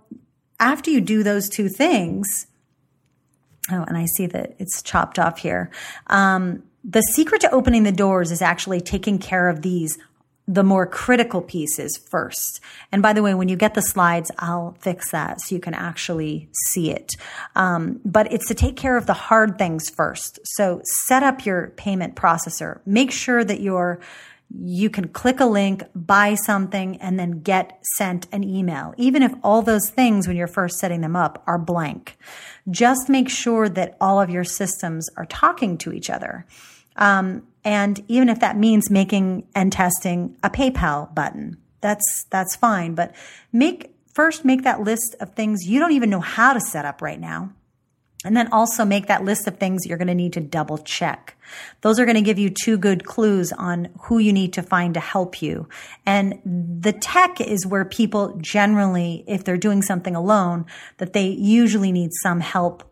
after 0.63 0.91
you 0.91 1.01
do 1.01 1.23
those 1.23 1.49
two 1.49 1.69
things, 1.69 2.47
oh, 3.71 3.85
and 3.87 3.99
I 3.99 4.07
see 4.07 4.27
that 4.27 4.55
it's 4.59 4.81
chopped 4.81 5.19
off 5.19 5.39
here. 5.39 5.71
Um, 6.07 6.63
the 6.85 7.03
secret 7.03 7.41
to 7.43 7.51
opening 7.51 7.83
the 7.83 7.93
doors 7.93 8.31
is 8.31 8.41
actually 8.41 8.81
taking 8.81 9.19
care 9.19 9.49
of 9.49 9.63
these 9.63 9.99
the 10.49 10.65
more 10.65 10.87
critical 10.87 11.41
pieces 11.41 11.97
first. 12.11 12.61
And 12.91 13.01
by 13.01 13.13
the 13.13 13.23
way, 13.23 13.33
when 13.33 13.49
you 13.49 13.55
get 13.55 13.75
the 13.75 13.81
slides, 13.81 14.31
I'll 14.39 14.77
fix 14.81 15.13
that 15.13 15.41
so 15.41 15.55
you 15.55 15.61
can 15.61 15.73
actually 15.73 16.49
see 16.67 16.91
it. 16.91 17.13
Um, 17.55 18.01
but 18.05 18.33
it's 18.33 18.49
to 18.49 18.55
take 18.55 18.77
care 18.77 18.97
of 18.97 19.07
the 19.07 19.13
hard 19.13 19.57
things 19.57 19.89
first. 19.89 20.41
So 20.45 20.81
set 20.85 21.23
up 21.23 21.47
your 21.47 21.69
payment 21.77 22.17
processor. 22.17 22.81
Make 22.85 23.13
sure 23.13 23.45
that 23.45 23.61
your 23.61 24.01
you 24.61 24.91
can 24.91 25.09
click 25.09 25.41
a 25.41 25.47
link, 25.47 25.83
buy 25.95 26.35
something, 26.35 26.97
and 26.97 27.19
then 27.19 27.41
get 27.43 27.79
sent 27.97 28.27
an 28.33 28.45
email. 28.45 28.95
Even 28.97 29.23
if 29.23 29.33
all 29.43 29.63
those 29.63 29.91
things, 29.91 30.27
when 30.27 30.37
you're 30.37 30.47
first 30.47 30.79
setting 30.79 31.01
them 31.01 31.17
up, 31.17 31.43
are 31.47 31.59
blank. 31.59 32.19
Just 32.71 33.09
make 33.09 33.29
sure 33.29 33.69
that 33.69 33.97
all 34.01 34.21
of 34.21 34.31
your 34.31 34.45
systems 34.45 35.09
are 35.17 35.27
talking 35.27 35.79
to 35.79 35.93
each 35.93 36.11
other. 36.11 36.47
Um, 36.97 37.47
and 37.65 38.05
even 38.09 38.29
if 38.29 38.41
that 38.41 38.57
means 38.57 38.91
making 38.91 39.47
and 39.55 39.73
testing 39.73 40.37
a 40.43 40.51
PayPal 40.51 41.15
button, 41.15 41.57
that's, 41.81 42.27
that's 42.31 42.55
fine. 42.55 42.95
But 42.95 43.15
make, 43.53 43.95
first 44.13 44.45
make 44.45 44.65
that 44.65 44.83
list 44.83 45.17
of 45.21 45.35
things 45.35 45.67
you 45.67 45.79
don't 45.79 45.93
even 45.93 46.11
know 46.11 46.21
how 46.21 46.53
to 46.53 46.61
set 46.61 46.85
up 46.85 47.01
right 47.01 47.21
now 47.21 47.53
and 48.25 48.37
then 48.37 48.53
also 48.53 48.85
make 48.85 49.07
that 49.07 49.25
list 49.25 49.47
of 49.47 49.59
things 49.59 49.87
you're 49.87 49.99
going 49.99 50.09
to 50.09 50.15
need 50.15 50.33
to 50.35 50.41
double 50.41 50.79
check. 50.79 51.37
Those 51.81 51.99
are 51.99 52.05
going 52.05 52.17
to 52.17 52.23
give 52.23 52.39
you 52.39 52.51
two 52.51 52.79
good 52.79 53.05
clues 53.05 53.53
on 53.53 53.89
who 54.03 54.19
you 54.19 54.33
need 54.33 54.53
to 54.55 54.63
find 54.63 54.95
to 54.95 55.01
help 55.01 55.43
you. 55.43 55.69
And 56.07 56.41
the 56.45 56.93
tech 56.93 57.41
is 57.41 57.67
where 57.67 57.85
people 57.85 58.37
generally, 58.41 59.25
if 59.27 59.45
they're 59.45 59.57
doing 59.57 59.83
something 59.83 60.15
alone, 60.15 60.67
that 60.99 61.13
they 61.13 61.27
usually 61.27 61.93
need 61.93 62.11
some 62.23 62.41
help 62.41 62.85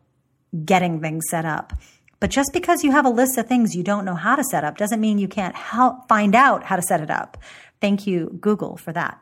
getting 0.64 1.00
things 1.00 1.26
set 1.28 1.44
up. 1.44 1.72
But 2.18 2.30
just 2.30 2.52
because 2.52 2.84
you 2.84 2.90
have 2.90 3.06
a 3.06 3.10
list 3.10 3.38
of 3.38 3.46
things 3.46 3.74
you 3.74 3.82
don't 3.82 4.04
know 4.04 4.14
how 4.14 4.36
to 4.36 4.44
set 4.44 4.62
up 4.62 4.76
doesn't 4.76 5.00
mean 5.00 5.18
you 5.18 5.28
can't 5.28 5.54
help 5.54 6.06
find 6.08 6.34
out 6.34 6.64
how 6.64 6.76
to 6.76 6.82
set 6.82 7.00
it 7.00 7.10
up. 7.10 7.38
Thank 7.80 8.06
you, 8.06 8.36
Google, 8.40 8.76
for 8.76 8.92
that. 8.92 9.20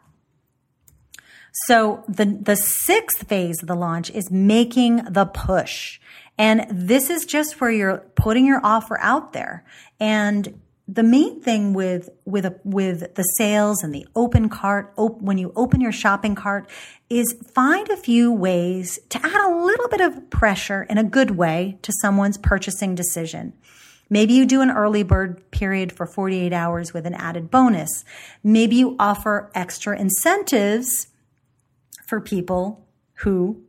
So 1.66 2.04
the, 2.08 2.24
the 2.24 2.56
sixth 2.56 3.28
phase 3.28 3.62
of 3.62 3.68
the 3.68 3.74
launch 3.74 4.10
is 4.10 4.30
making 4.30 5.04
the 5.10 5.26
push. 5.26 6.00
And 6.36 6.66
this 6.70 7.10
is 7.10 7.24
just 7.24 7.60
where 7.60 7.70
you're 7.70 7.98
putting 8.14 8.46
your 8.46 8.60
offer 8.62 8.98
out 9.00 9.32
there. 9.32 9.64
And 9.98 10.60
the 10.86 11.02
main 11.02 11.40
thing 11.42 11.74
with 11.74 12.08
with 12.24 12.46
a, 12.46 12.58
with 12.64 13.14
the 13.14 13.22
sales 13.22 13.82
and 13.82 13.94
the 13.94 14.06
open 14.16 14.48
cart 14.48 14.94
op, 14.96 15.20
when 15.20 15.36
you 15.36 15.52
open 15.54 15.82
your 15.82 15.92
shopping 15.92 16.34
cart 16.34 16.70
is 17.10 17.36
find 17.52 17.88
a 17.90 17.96
few 17.96 18.32
ways 18.32 18.98
to 19.10 19.18
add 19.18 19.50
a 19.50 19.54
little 19.54 19.88
bit 19.88 20.00
of 20.00 20.30
pressure 20.30 20.84
in 20.84 20.96
a 20.96 21.04
good 21.04 21.32
way 21.32 21.78
to 21.82 21.92
someone's 22.00 22.38
purchasing 22.38 22.94
decision. 22.94 23.52
Maybe 24.08 24.32
you 24.32 24.46
do 24.46 24.62
an 24.62 24.70
early 24.70 25.02
bird 25.02 25.50
period 25.50 25.92
for 25.92 26.06
48 26.06 26.54
hours 26.54 26.94
with 26.94 27.04
an 27.04 27.12
added 27.14 27.50
bonus. 27.50 28.04
Maybe 28.42 28.76
you 28.76 28.96
offer 28.98 29.50
extra 29.54 29.98
incentives 29.98 31.07
for 32.08 32.20
people 32.20 32.86
who 33.16 33.62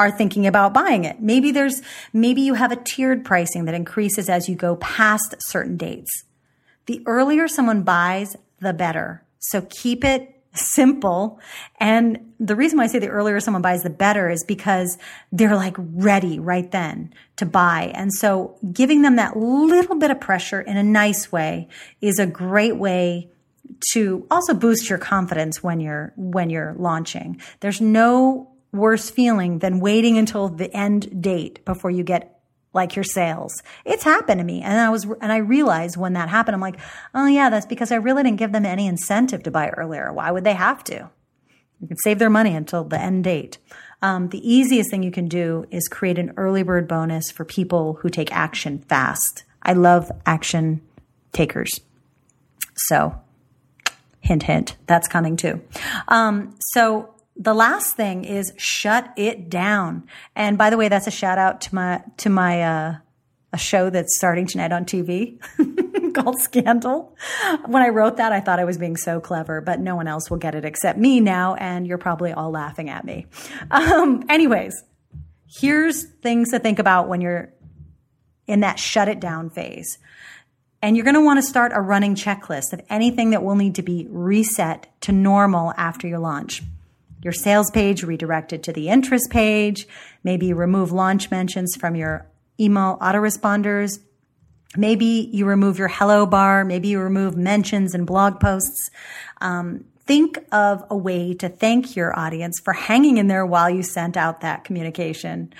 are 0.00 0.10
thinking 0.10 0.46
about 0.46 0.74
buying 0.74 1.04
it. 1.04 1.20
Maybe 1.20 1.52
there's, 1.52 1.80
maybe 2.12 2.40
you 2.40 2.54
have 2.54 2.72
a 2.72 2.76
tiered 2.76 3.24
pricing 3.24 3.66
that 3.66 3.74
increases 3.74 4.28
as 4.28 4.48
you 4.48 4.56
go 4.56 4.76
past 4.76 5.36
certain 5.38 5.76
dates. 5.76 6.10
The 6.86 7.02
earlier 7.06 7.46
someone 7.46 7.84
buys, 7.84 8.36
the 8.58 8.72
better. 8.72 9.24
So 9.38 9.62
keep 9.70 10.04
it 10.04 10.42
simple. 10.54 11.38
And 11.78 12.32
the 12.40 12.56
reason 12.56 12.78
why 12.78 12.84
I 12.84 12.86
say 12.88 12.98
the 12.98 13.08
earlier 13.08 13.38
someone 13.38 13.62
buys, 13.62 13.82
the 13.82 13.90
better 13.90 14.28
is 14.28 14.44
because 14.46 14.98
they're 15.30 15.56
like 15.56 15.76
ready 15.78 16.40
right 16.40 16.68
then 16.70 17.14
to 17.36 17.46
buy. 17.46 17.92
And 17.94 18.12
so 18.12 18.58
giving 18.72 19.02
them 19.02 19.16
that 19.16 19.36
little 19.36 19.96
bit 19.96 20.10
of 20.10 20.20
pressure 20.20 20.60
in 20.60 20.76
a 20.76 20.82
nice 20.82 21.30
way 21.30 21.68
is 22.00 22.18
a 22.18 22.26
great 22.26 22.76
way 22.76 23.30
to 23.92 24.26
also 24.30 24.54
boost 24.54 24.88
your 24.88 24.98
confidence 24.98 25.62
when 25.62 25.80
you're, 25.80 26.12
when 26.16 26.50
you're 26.50 26.74
launching. 26.78 27.40
There's 27.60 27.80
no 27.80 28.50
worse 28.72 29.10
feeling 29.10 29.58
than 29.58 29.80
waiting 29.80 30.18
until 30.18 30.48
the 30.48 30.74
end 30.74 31.22
date 31.22 31.64
before 31.64 31.90
you 31.90 32.02
get 32.02 32.40
like 32.74 32.96
your 32.96 33.04
sales. 33.04 33.62
It's 33.84 34.02
happened 34.02 34.38
to 34.38 34.44
me. 34.44 34.62
And 34.62 34.80
I 34.80 34.88
was, 34.88 35.04
and 35.20 35.30
I 35.30 35.38
realized 35.38 35.96
when 35.96 36.14
that 36.14 36.28
happened, 36.28 36.54
I'm 36.54 36.60
like, 36.60 36.80
oh 37.14 37.26
yeah, 37.26 37.50
that's 37.50 37.66
because 37.66 37.92
I 37.92 37.96
really 37.96 38.22
didn't 38.22 38.38
give 38.38 38.52
them 38.52 38.64
any 38.64 38.86
incentive 38.86 39.42
to 39.42 39.50
buy 39.50 39.68
earlier. 39.68 40.12
Why 40.12 40.30
would 40.30 40.44
they 40.44 40.54
have 40.54 40.82
to? 40.84 41.10
You 41.80 41.88
can 41.88 41.98
save 41.98 42.18
their 42.18 42.30
money 42.30 42.54
until 42.54 42.84
the 42.84 42.98
end 42.98 43.24
date. 43.24 43.58
Um, 44.00 44.28
the 44.28 44.50
easiest 44.50 44.90
thing 44.90 45.02
you 45.02 45.10
can 45.10 45.28
do 45.28 45.66
is 45.70 45.88
create 45.88 46.18
an 46.18 46.32
early 46.36 46.62
bird 46.62 46.88
bonus 46.88 47.30
for 47.30 47.44
people 47.44 47.94
who 48.00 48.08
take 48.08 48.32
action 48.32 48.78
fast. 48.88 49.44
I 49.62 49.74
love 49.74 50.10
action 50.24 50.80
takers. 51.32 51.80
So, 52.74 53.20
hint, 54.22 54.44
hint, 54.44 54.76
that's 54.86 55.08
coming 55.08 55.36
too. 55.36 55.60
Um, 56.08 56.56
so 56.72 57.14
the 57.36 57.54
last 57.54 57.96
thing 57.96 58.24
is 58.24 58.52
shut 58.56 59.12
it 59.16 59.50
down. 59.50 60.06
And 60.34 60.56
by 60.56 60.70
the 60.70 60.76
way, 60.76 60.88
that's 60.88 61.06
a 61.06 61.10
shout 61.10 61.38
out 61.38 61.60
to 61.62 61.74
my 61.74 62.02
to 62.18 62.30
my 62.30 62.62
uh, 62.62 62.96
a 63.52 63.58
show 63.58 63.90
that's 63.90 64.16
starting 64.16 64.46
tonight 64.46 64.72
on 64.72 64.84
TV 64.84 65.38
called 66.14 66.40
Scandal. 66.40 67.14
When 67.66 67.82
I 67.82 67.88
wrote 67.88 68.16
that, 68.16 68.32
I 68.32 68.40
thought 68.40 68.58
I 68.58 68.64
was 68.64 68.78
being 68.78 68.96
so 68.96 69.20
clever, 69.20 69.60
but 69.60 69.80
no 69.80 69.96
one 69.96 70.06
else 70.06 70.30
will 70.30 70.38
get 70.38 70.54
it 70.54 70.64
except 70.64 70.98
me 70.98 71.20
now, 71.20 71.54
and 71.56 71.86
you're 71.86 71.98
probably 71.98 72.32
all 72.32 72.50
laughing 72.50 72.88
at 72.88 73.04
me. 73.04 73.26
Um, 73.70 74.24
anyways, 74.28 74.82
here's 75.46 76.04
things 76.04 76.50
to 76.50 76.58
think 76.58 76.78
about 76.78 77.08
when 77.08 77.20
you're 77.20 77.52
in 78.46 78.60
that 78.60 78.78
shut 78.78 79.08
it 79.08 79.20
down 79.20 79.50
phase. 79.50 79.98
And 80.82 80.96
you're 80.96 81.04
going 81.04 81.14
to 81.14 81.24
want 81.24 81.38
to 81.38 81.42
start 81.42 81.72
a 81.74 81.80
running 81.80 82.16
checklist 82.16 82.72
of 82.72 82.82
anything 82.90 83.30
that 83.30 83.42
will 83.42 83.54
need 83.54 83.76
to 83.76 83.82
be 83.82 84.08
reset 84.10 84.88
to 85.02 85.12
normal 85.12 85.72
after 85.76 86.08
your 86.08 86.18
launch 86.18 86.62
your 87.22 87.32
sales 87.32 87.70
page 87.70 88.02
redirected 88.02 88.64
to 88.64 88.72
the 88.72 88.88
interest 88.88 89.30
page. 89.30 89.86
Maybe 90.24 90.52
remove 90.52 90.92
launch 90.92 91.30
mentions 91.30 91.76
from 91.76 91.94
your 91.94 92.26
email 92.60 92.98
autoresponders. 93.00 94.00
Maybe 94.76 95.30
you 95.32 95.46
remove 95.46 95.78
your 95.78 95.88
hello 95.88 96.26
bar. 96.26 96.64
Maybe 96.64 96.88
you 96.88 97.00
remove 97.00 97.36
mentions 97.36 97.94
and 97.94 98.06
blog 98.06 98.40
posts. 98.40 98.90
Um, 99.40 99.84
think 100.04 100.38
of 100.50 100.84
a 100.90 100.96
way 100.96 101.34
to 101.34 101.48
thank 101.48 101.94
your 101.94 102.18
audience 102.18 102.60
for 102.60 102.72
hanging 102.72 103.18
in 103.18 103.28
there 103.28 103.46
while 103.46 103.70
you 103.70 103.82
sent 103.82 104.16
out 104.16 104.40
that 104.40 104.64
communication. 104.64 105.52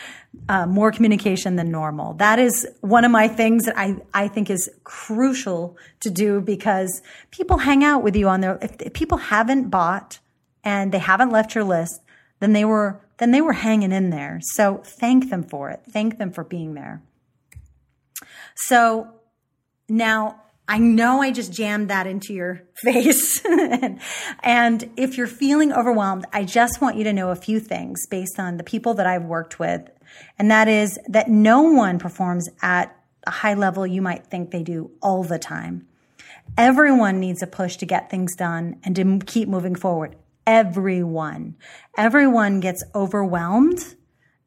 Uh, 0.49 0.67
more 0.67 0.91
communication 0.91 1.57
than 1.57 1.71
normal. 1.71 2.15
That 2.15 2.39
is 2.39 2.67
one 2.81 3.05
of 3.05 3.11
my 3.11 3.29
things 3.29 3.67
that 3.67 3.79
I, 3.79 3.97
I 4.15 4.29
think 4.29 4.51
is 4.51 4.71
crucial 4.83 5.77
to 6.01 6.11
do 6.11 6.41
because 6.41 7.03
people 7.31 7.59
hang 7.59 7.85
out 7.85 8.03
with 8.03 8.17
you 8.17 8.29
on 8.29 8.41
their, 8.41 8.59
if, 8.63 8.81
if 8.81 8.93
people 8.95 9.19
haven't 9.19 9.69
bought 9.69 10.19
and 10.65 10.91
they 10.91 10.99
haven't 10.99 11.31
left 11.31 11.55
your 11.55 11.65
list, 11.65 12.01
then 12.41 12.53
they 12.53 12.65
were 12.65 13.01
then 13.19 13.31
they 13.31 13.41
were 13.41 13.53
hanging 13.53 13.93
in 13.93 14.11
there. 14.11 14.41
So 14.43 14.83
thank 14.85 15.31
them 15.31 15.45
for 15.45 15.71
it. 15.71 15.83
Thank 15.89 16.19
them 16.19 16.33
for 16.33 16.43
being 16.43 16.75
there. 16.75 17.03
So 18.57 19.15
now 19.89 20.42
I 20.69 20.79
know 20.79 21.21
I 21.21 21.33
just 21.33 21.53
jammed 21.53 21.91
that 21.91 22.07
into 22.07 22.33
your 22.33 22.63
face. 22.75 23.45
and, 24.43 24.91
if 24.97 25.17
you're 25.17 25.27
feeling 25.27 25.73
overwhelmed, 25.73 26.25
I 26.33 26.45
just 26.45 26.81
want 26.81 26.97
you 26.97 27.05
to 27.05 27.13
know 27.13 27.31
a 27.31 27.37
few 27.37 27.61
things 27.61 28.07
based 28.07 28.39
on 28.39 28.57
the 28.57 28.65
people 28.65 28.95
that 28.95 29.07
I've 29.07 29.25
worked 29.25 29.59
with. 29.59 29.89
And 30.39 30.51
that 30.51 30.69
is 30.69 30.99
that 31.09 31.29
no 31.29 31.63
one 31.63 31.99
performs 31.99 32.49
at 32.61 32.97
a 33.27 33.31
high 33.31 33.55
level 33.55 33.87
you 33.87 34.03
might 34.03 34.27
think 34.27 34.51
they 34.51 34.63
do 34.63 34.91
all 35.01 35.25
the 35.25 35.39
time. 35.39 35.87
Everyone 36.57 37.21
needs 37.21 37.43
a 37.43 37.47
push 37.47 37.77
to 37.77 37.87
get 37.87 38.11
things 38.11 38.35
done 38.37 38.79
and 38.85 38.95
to 38.97 39.21
keep 39.25 39.49
moving 39.49 39.75
forward 39.75 40.17
everyone. 40.47 41.57
Everyone 41.97 42.61
gets 42.61 42.83
overwhelmed. 42.95 43.79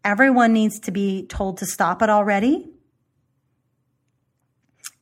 Everyone 0.04 0.54
needs 0.54 0.80
to 0.82 0.92
be 0.92 1.26
told 1.28 1.58
to 1.60 1.66
stop 1.66 2.02
it 2.02 2.10
already. 2.10 2.70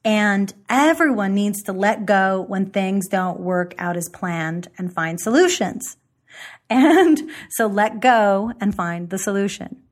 And 0.05 0.53
everyone 0.69 1.33
needs 1.33 1.63
to 1.63 1.73
let 1.73 2.05
go 2.05 2.41
when 2.47 2.71
things 2.71 3.07
don't 3.07 3.39
work 3.39 3.73
out 3.77 3.95
as 3.95 4.09
planned 4.09 4.67
and 4.77 4.93
find 4.93 5.19
solutions. 5.19 5.97
And 6.69 7.29
so 7.51 7.67
let 7.67 7.99
go 7.99 8.53
and 8.59 8.73
find 8.73 9.11
the 9.11 9.19
solution. 9.19 9.83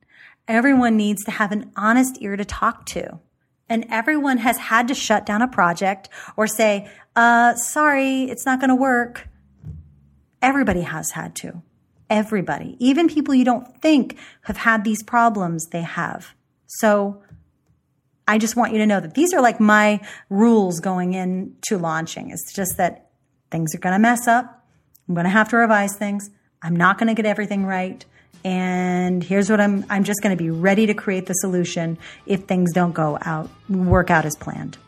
Everyone 0.48 0.96
needs 0.96 1.22
to 1.24 1.30
have 1.30 1.52
an 1.52 1.70
honest 1.76 2.16
ear 2.20 2.36
to 2.36 2.44
talk 2.44 2.86
to. 2.86 3.20
And 3.68 3.86
everyone 3.88 4.38
has 4.38 4.56
had 4.58 4.88
to 4.88 4.94
shut 4.94 5.24
down 5.24 5.42
a 5.42 5.46
project 5.48 6.08
or 6.36 6.48
say, 6.48 6.90
uh, 7.14 7.54
sorry, 7.54 8.24
it's 8.24 8.44
not 8.44 8.58
going 8.58 8.70
to 8.70 8.74
work. 8.74 9.28
Everybody 10.40 10.80
has 10.80 11.12
had 11.12 11.36
to. 11.36 11.62
Everybody. 12.10 12.76
Even 12.80 13.08
people 13.08 13.34
you 13.34 13.44
don't 13.44 13.80
think 13.80 14.18
have 14.42 14.56
had 14.56 14.82
these 14.82 15.02
problems, 15.02 15.68
they 15.68 15.82
have. 15.82 16.34
So 16.66 17.22
I 18.26 18.38
just 18.38 18.56
want 18.56 18.72
you 18.72 18.78
to 18.78 18.86
know 18.86 19.00
that 19.00 19.14
these 19.14 19.32
are 19.34 19.40
like 19.40 19.60
my 19.60 20.00
rules 20.30 20.80
going 20.80 21.14
into 21.14 21.78
launching. 21.78 22.30
It's 22.30 22.52
just 22.52 22.76
that 22.76 23.10
things 23.50 23.74
are 23.74 23.78
going 23.78 23.94
to 23.94 23.98
mess 23.98 24.26
up. 24.28 24.64
I'm 25.08 25.14
going 25.14 25.24
to 25.24 25.30
have 25.30 25.48
to 25.50 25.56
revise 25.56 25.96
things. 25.96 26.30
I'm 26.62 26.76
not 26.76 26.98
going 26.98 27.08
to 27.08 27.14
get 27.14 27.26
everything 27.26 27.66
right. 27.66 28.04
And 28.44 29.22
here's 29.22 29.50
what 29.50 29.60
I'm 29.60 29.84
I'm 29.88 30.04
just 30.04 30.22
going 30.22 30.36
to 30.36 30.42
be 30.42 30.50
ready 30.50 30.86
to 30.86 30.94
create 30.94 31.26
the 31.26 31.34
solution 31.34 31.98
if 32.26 32.44
things 32.44 32.72
don't 32.72 32.92
go 32.92 33.18
out 33.22 33.48
work 33.68 34.10
out 34.10 34.24
as 34.24 34.36
planned. 34.36 34.78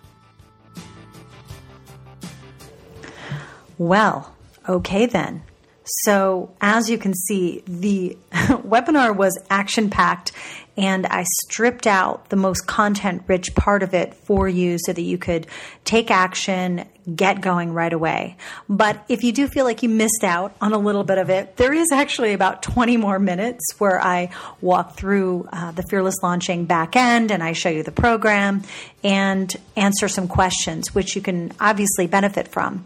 Well, 3.76 4.34
Okay, 4.68 5.04
then. 5.04 5.42
So, 5.84 6.54
as 6.62 6.88
you 6.88 6.96
can 6.96 7.12
see, 7.14 7.62
the 7.66 8.16
webinar 8.32 9.14
was 9.14 9.38
action 9.50 9.90
packed, 9.90 10.32
and 10.76 11.06
I 11.06 11.24
stripped 11.42 11.86
out 11.86 12.30
the 12.30 12.36
most 12.36 12.66
content 12.66 13.22
rich 13.26 13.54
part 13.54 13.82
of 13.82 13.94
it 13.94 14.14
for 14.14 14.48
you 14.48 14.78
so 14.78 14.92
that 14.92 15.02
you 15.02 15.18
could 15.18 15.46
take 15.84 16.10
action, 16.10 16.84
get 17.14 17.40
going 17.40 17.72
right 17.72 17.92
away. 17.92 18.36
But 18.68 19.04
if 19.08 19.22
you 19.22 19.32
do 19.32 19.46
feel 19.46 19.64
like 19.64 19.82
you 19.82 19.88
missed 19.88 20.24
out 20.24 20.56
on 20.60 20.72
a 20.72 20.78
little 20.78 21.04
bit 21.04 21.18
of 21.18 21.30
it, 21.30 21.56
there 21.56 21.72
is 21.72 21.92
actually 21.92 22.32
about 22.32 22.62
20 22.62 22.96
more 22.96 23.18
minutes 23.18 23.62
where 23.78 24.00
I 24.00 24.30
walk 24.60 24.96
through 24.96 25.48
uh, 25.52 25.72
the 25.72 25.84
Fearless 25.90 26.16
Launching 26.22 26.64
back 26.64 26.96
end 26.96 27.30
and 27.30 27.42
I 27.42 27.52
show 27.52 27.68
you 27.68 27.82
the 27.82 27.92
program 27.92 28.62
and 29.04 29.54
answer 29.76 30.08
some 30.08 30.26
questions, 30.26 30.94
which 30.94 31.14
you 31.14 31.22
can 31.22 31.52
obviously 31.60 32.06
benefit 32.06 32.48
from 32.48 32.84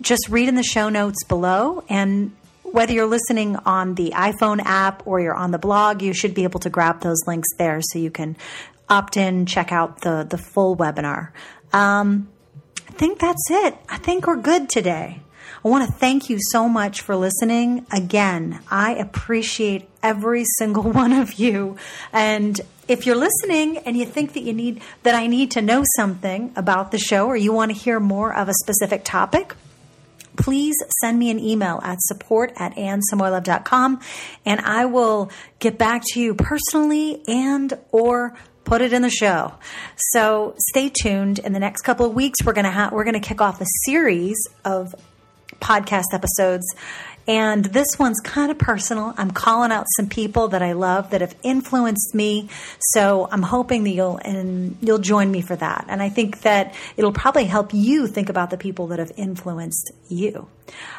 just 0.00 0.28
read 0.28 0.48
in 0.48 0.54
the 0.54 0.62
show 0.62 0.88
notes 0.88 1.22
below. 1.24 1.84
And 1.88 2.32
whether 2.72 2.92
you're 2.92 3.06
listening 3.06 3.56
on 3.56 3.94
the 3.94 4.12
iPhone 4.14 4.60
app 4.64 5.06
or 5.06 5.20
you're 5.20 5.34
on 5.34 5.50
the 5.50 5.58
blog, 5.58 6.02
you 6.02 6.12
should 6.12 6.34
be 6.34 6.44
able 6.44 6.60
to 6.60 6.70
grab 6.70 7.00
those 7.00 7.18
links 7.26 7.48
there 7.58 7.80
so 7.82 7.98
you 7.98 8.10
can 8.10 8.36
opt 8.88 9.16
in, 9.16 9.46
check 9.46 9.72
out 9.72 10.00
the, 10.02 10.26
the 10.28 10.38
full 10.38 10.76
webinar. 10.76 11.30
Um, 11.72 12.28
I 12.88 12.92
think 12.92 13.18
that's 13.18 13.50
it. 13.50 13.76
I 13.88 13.98
think 13.98 14.26
we're 14.26 14.36
good 14.36 14.68
today. 14.68 15.22
I 15.64 15.68
want 15.68 15.86
to 15.86 15.92
thank 15.92 16.30
you 16.30 16.38
so 16.40 16.68
much 16.68 17.02
for 17.02 17.14
listening. 17.14 17.86
Again, 17.92 18.60
I 18.70 18.94
appreciate 18.94 19.88
every 20.02 20.44
single 20.58 20.82
one 20.92 21.12
of 21.12 21.34
you. 21.34 21.76
And 22.12 22.60
if 22.88 23.06
you're 23.06 23.16
listening 23.16 23.78
and 23.78 23.96
you 23.96 24.06
think 24.06 24.32
that 24.32 24.42
you 24.42 24.52
need 24.52 24.82
that 25.02 25.14
I 25.14 25.26
need 25.26 25.50
to 25.52 25.62
know 25.62 25.84
something 25.96 26.52
about 26.56 26.90
the 26.90 26.98
show 26.98 27.26
or 27.26 27.36
you 27.36 27.52
want 27.52 27.70
to 27.70 27.76
hear 27.76 28.00
more 28.00 28.34
of 28.34 28.48
a 28.48 28.54
specific 28.54 29.04
topic, 29.04 29.54
please 30.36 30.76
send 31.00 31.18
me 31.18 31.30
an 31.30 31.38
email 31.38 31.80
at 31.82 32.00
support 32.00 32.52
at 32.56 32.74
annsamoilov.com 32.76 34.00
and 34.46 34.60
I 34.60 34.86
will 34.86 35.30
get 35.58 35.78
back 35.78 36.02
to 36.12 36.20
you 36.20 36.34
personally 36.34 37.22
and 37.26 37.78
or 37.92 38.34
put 38.64 38.82
it 38.82 38.92
in 38.92 39.02
the 39.02 39.10
show. 39.10 39.54
So 39.96 40.54
stay 40.70 40.90
tuned. 40.90 41.38
In 41.38 41.52
the 41.52 41.58
next 41.58 41.82
couple 41.82 42.06
of 42.06 42.14
weeks, 42.14 42.38
we're 42.44 42.52
gonna 42.52 42.70
ha- 42.70 42.90
we're 42.92 43.04
gonna 43.04 43.20
kick 43.20 43.40
off 43.40 43.60
a 43.60 43.66
series 43.84 44.36
of 44.64 44.94
podcast 45.60 46.14
episodes 46.14 46.64
and 47.26 47.64
this 47.66 47.98
one's 47.98 48.20
kind 48.20 48.50
of 48.50 48.58
personal. 48.58 49.14
I'm 49.16 49.30
calling 49.30 49.72
out 49.72 49.86
some 49.96 50.08
people 50.08 50.48
that 50.48 50.62
I 50.62 50.72
love 50.72 51.10
that 51.10 51.20
have 51.20 51.34
influenced 51.42 52.14
me. 52.14 52.48
So 52.92 53.28
I'm 53.30 53.42
hoping 53.42 53.84
that 53.84 53.90
you'll 53.90 54.16
and 54.18 54.76
you'll 54.80 54.98
join 54.98 55.30
me 55.30 55.40
for 55.40 55.56
that. 55.56 55.86
And 55.88 56.02
I 56.02 56.08
think 56.08 56.42
that 56.42 56.74
it'll 56.96 57.12
probably 57.12 57.44
help 57.44 57.72
you 57.72 58.06
think 58.06 58.28
about 58.28 58.50
the 58.50 58.56
people 58.56 58.88
that 58.88 58.98
have 58.98 59.12
influenced 59.16 59.92
you. 60.08 60.48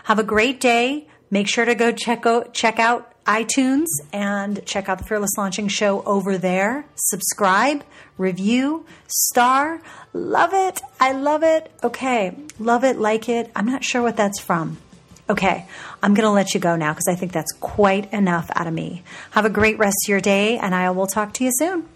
Have 0.06 0.20
a 0.20 0.24
great 0.24 0.60
day. 0.60 1.08
Make 1.30 1.48
sure 1.48 1.66
to 1.66 1.76
go 1.76 1.92
check 1.92 2.26
out 2.26 2.54
check 2.54 2.80
out 2.80 3.08
iTunes 3.26 3.86
and 4.12 4.66
check 4.66 4.90
out 4.90 4.98
the 4.98 5.04
Fearless 5.04 5.38
Launching 5.38 5.68
Show 5.68 6.02
over 6.04 6.38
there. 6.38 6.86
Subscribe, 6.96 7.84
review, 8.18 8.86
star. 9.08 9.82
Love 10.14 10.54
it. 10.54 10.82
I 11.00 11.14
love 11.14 11.44
it. 11.44 11.72
Okay. 11.84 12.36
Love 12.60 12.84
it, 12.84 12.98
like 12.98 13.30
it. 13.30 13.52
I'm 13.56 13.66
not 13.66 13.84
sure 13.84 14.02
what 14.02 14.18
that's 14.18 14.40
from. 14.40 14.78
Okay, 15.32 15.66
I'm 16.04 16.14
going 16.14 16.26
to 16.26 16.32
let 16.32 16.54
you 16.54 16.60
go 16.60 16.76
now 16.76 16.92
because 16.92 17.08
I 17.08 17.16
think 17.16 17.32
that's 17.32 17.54
quite 17.54 18.12
enough 18.12 18.52
out 18.54 18.68
of 18.68 18.74
me. 18.74 19.02
Have 19.32 19.46
a 19.46 19.50
great 19.50 19.78
rest 19.78 19.96
of 20.04 20.10
your 20.10 20.20
day, 20.20 20.58
and 20.58 20.76
I 20.76 20.90
will 20.92 21.08
talk 21.08 21.32
to 21.36 21.46
you 21.46 21.52
soon. 21.54 21.88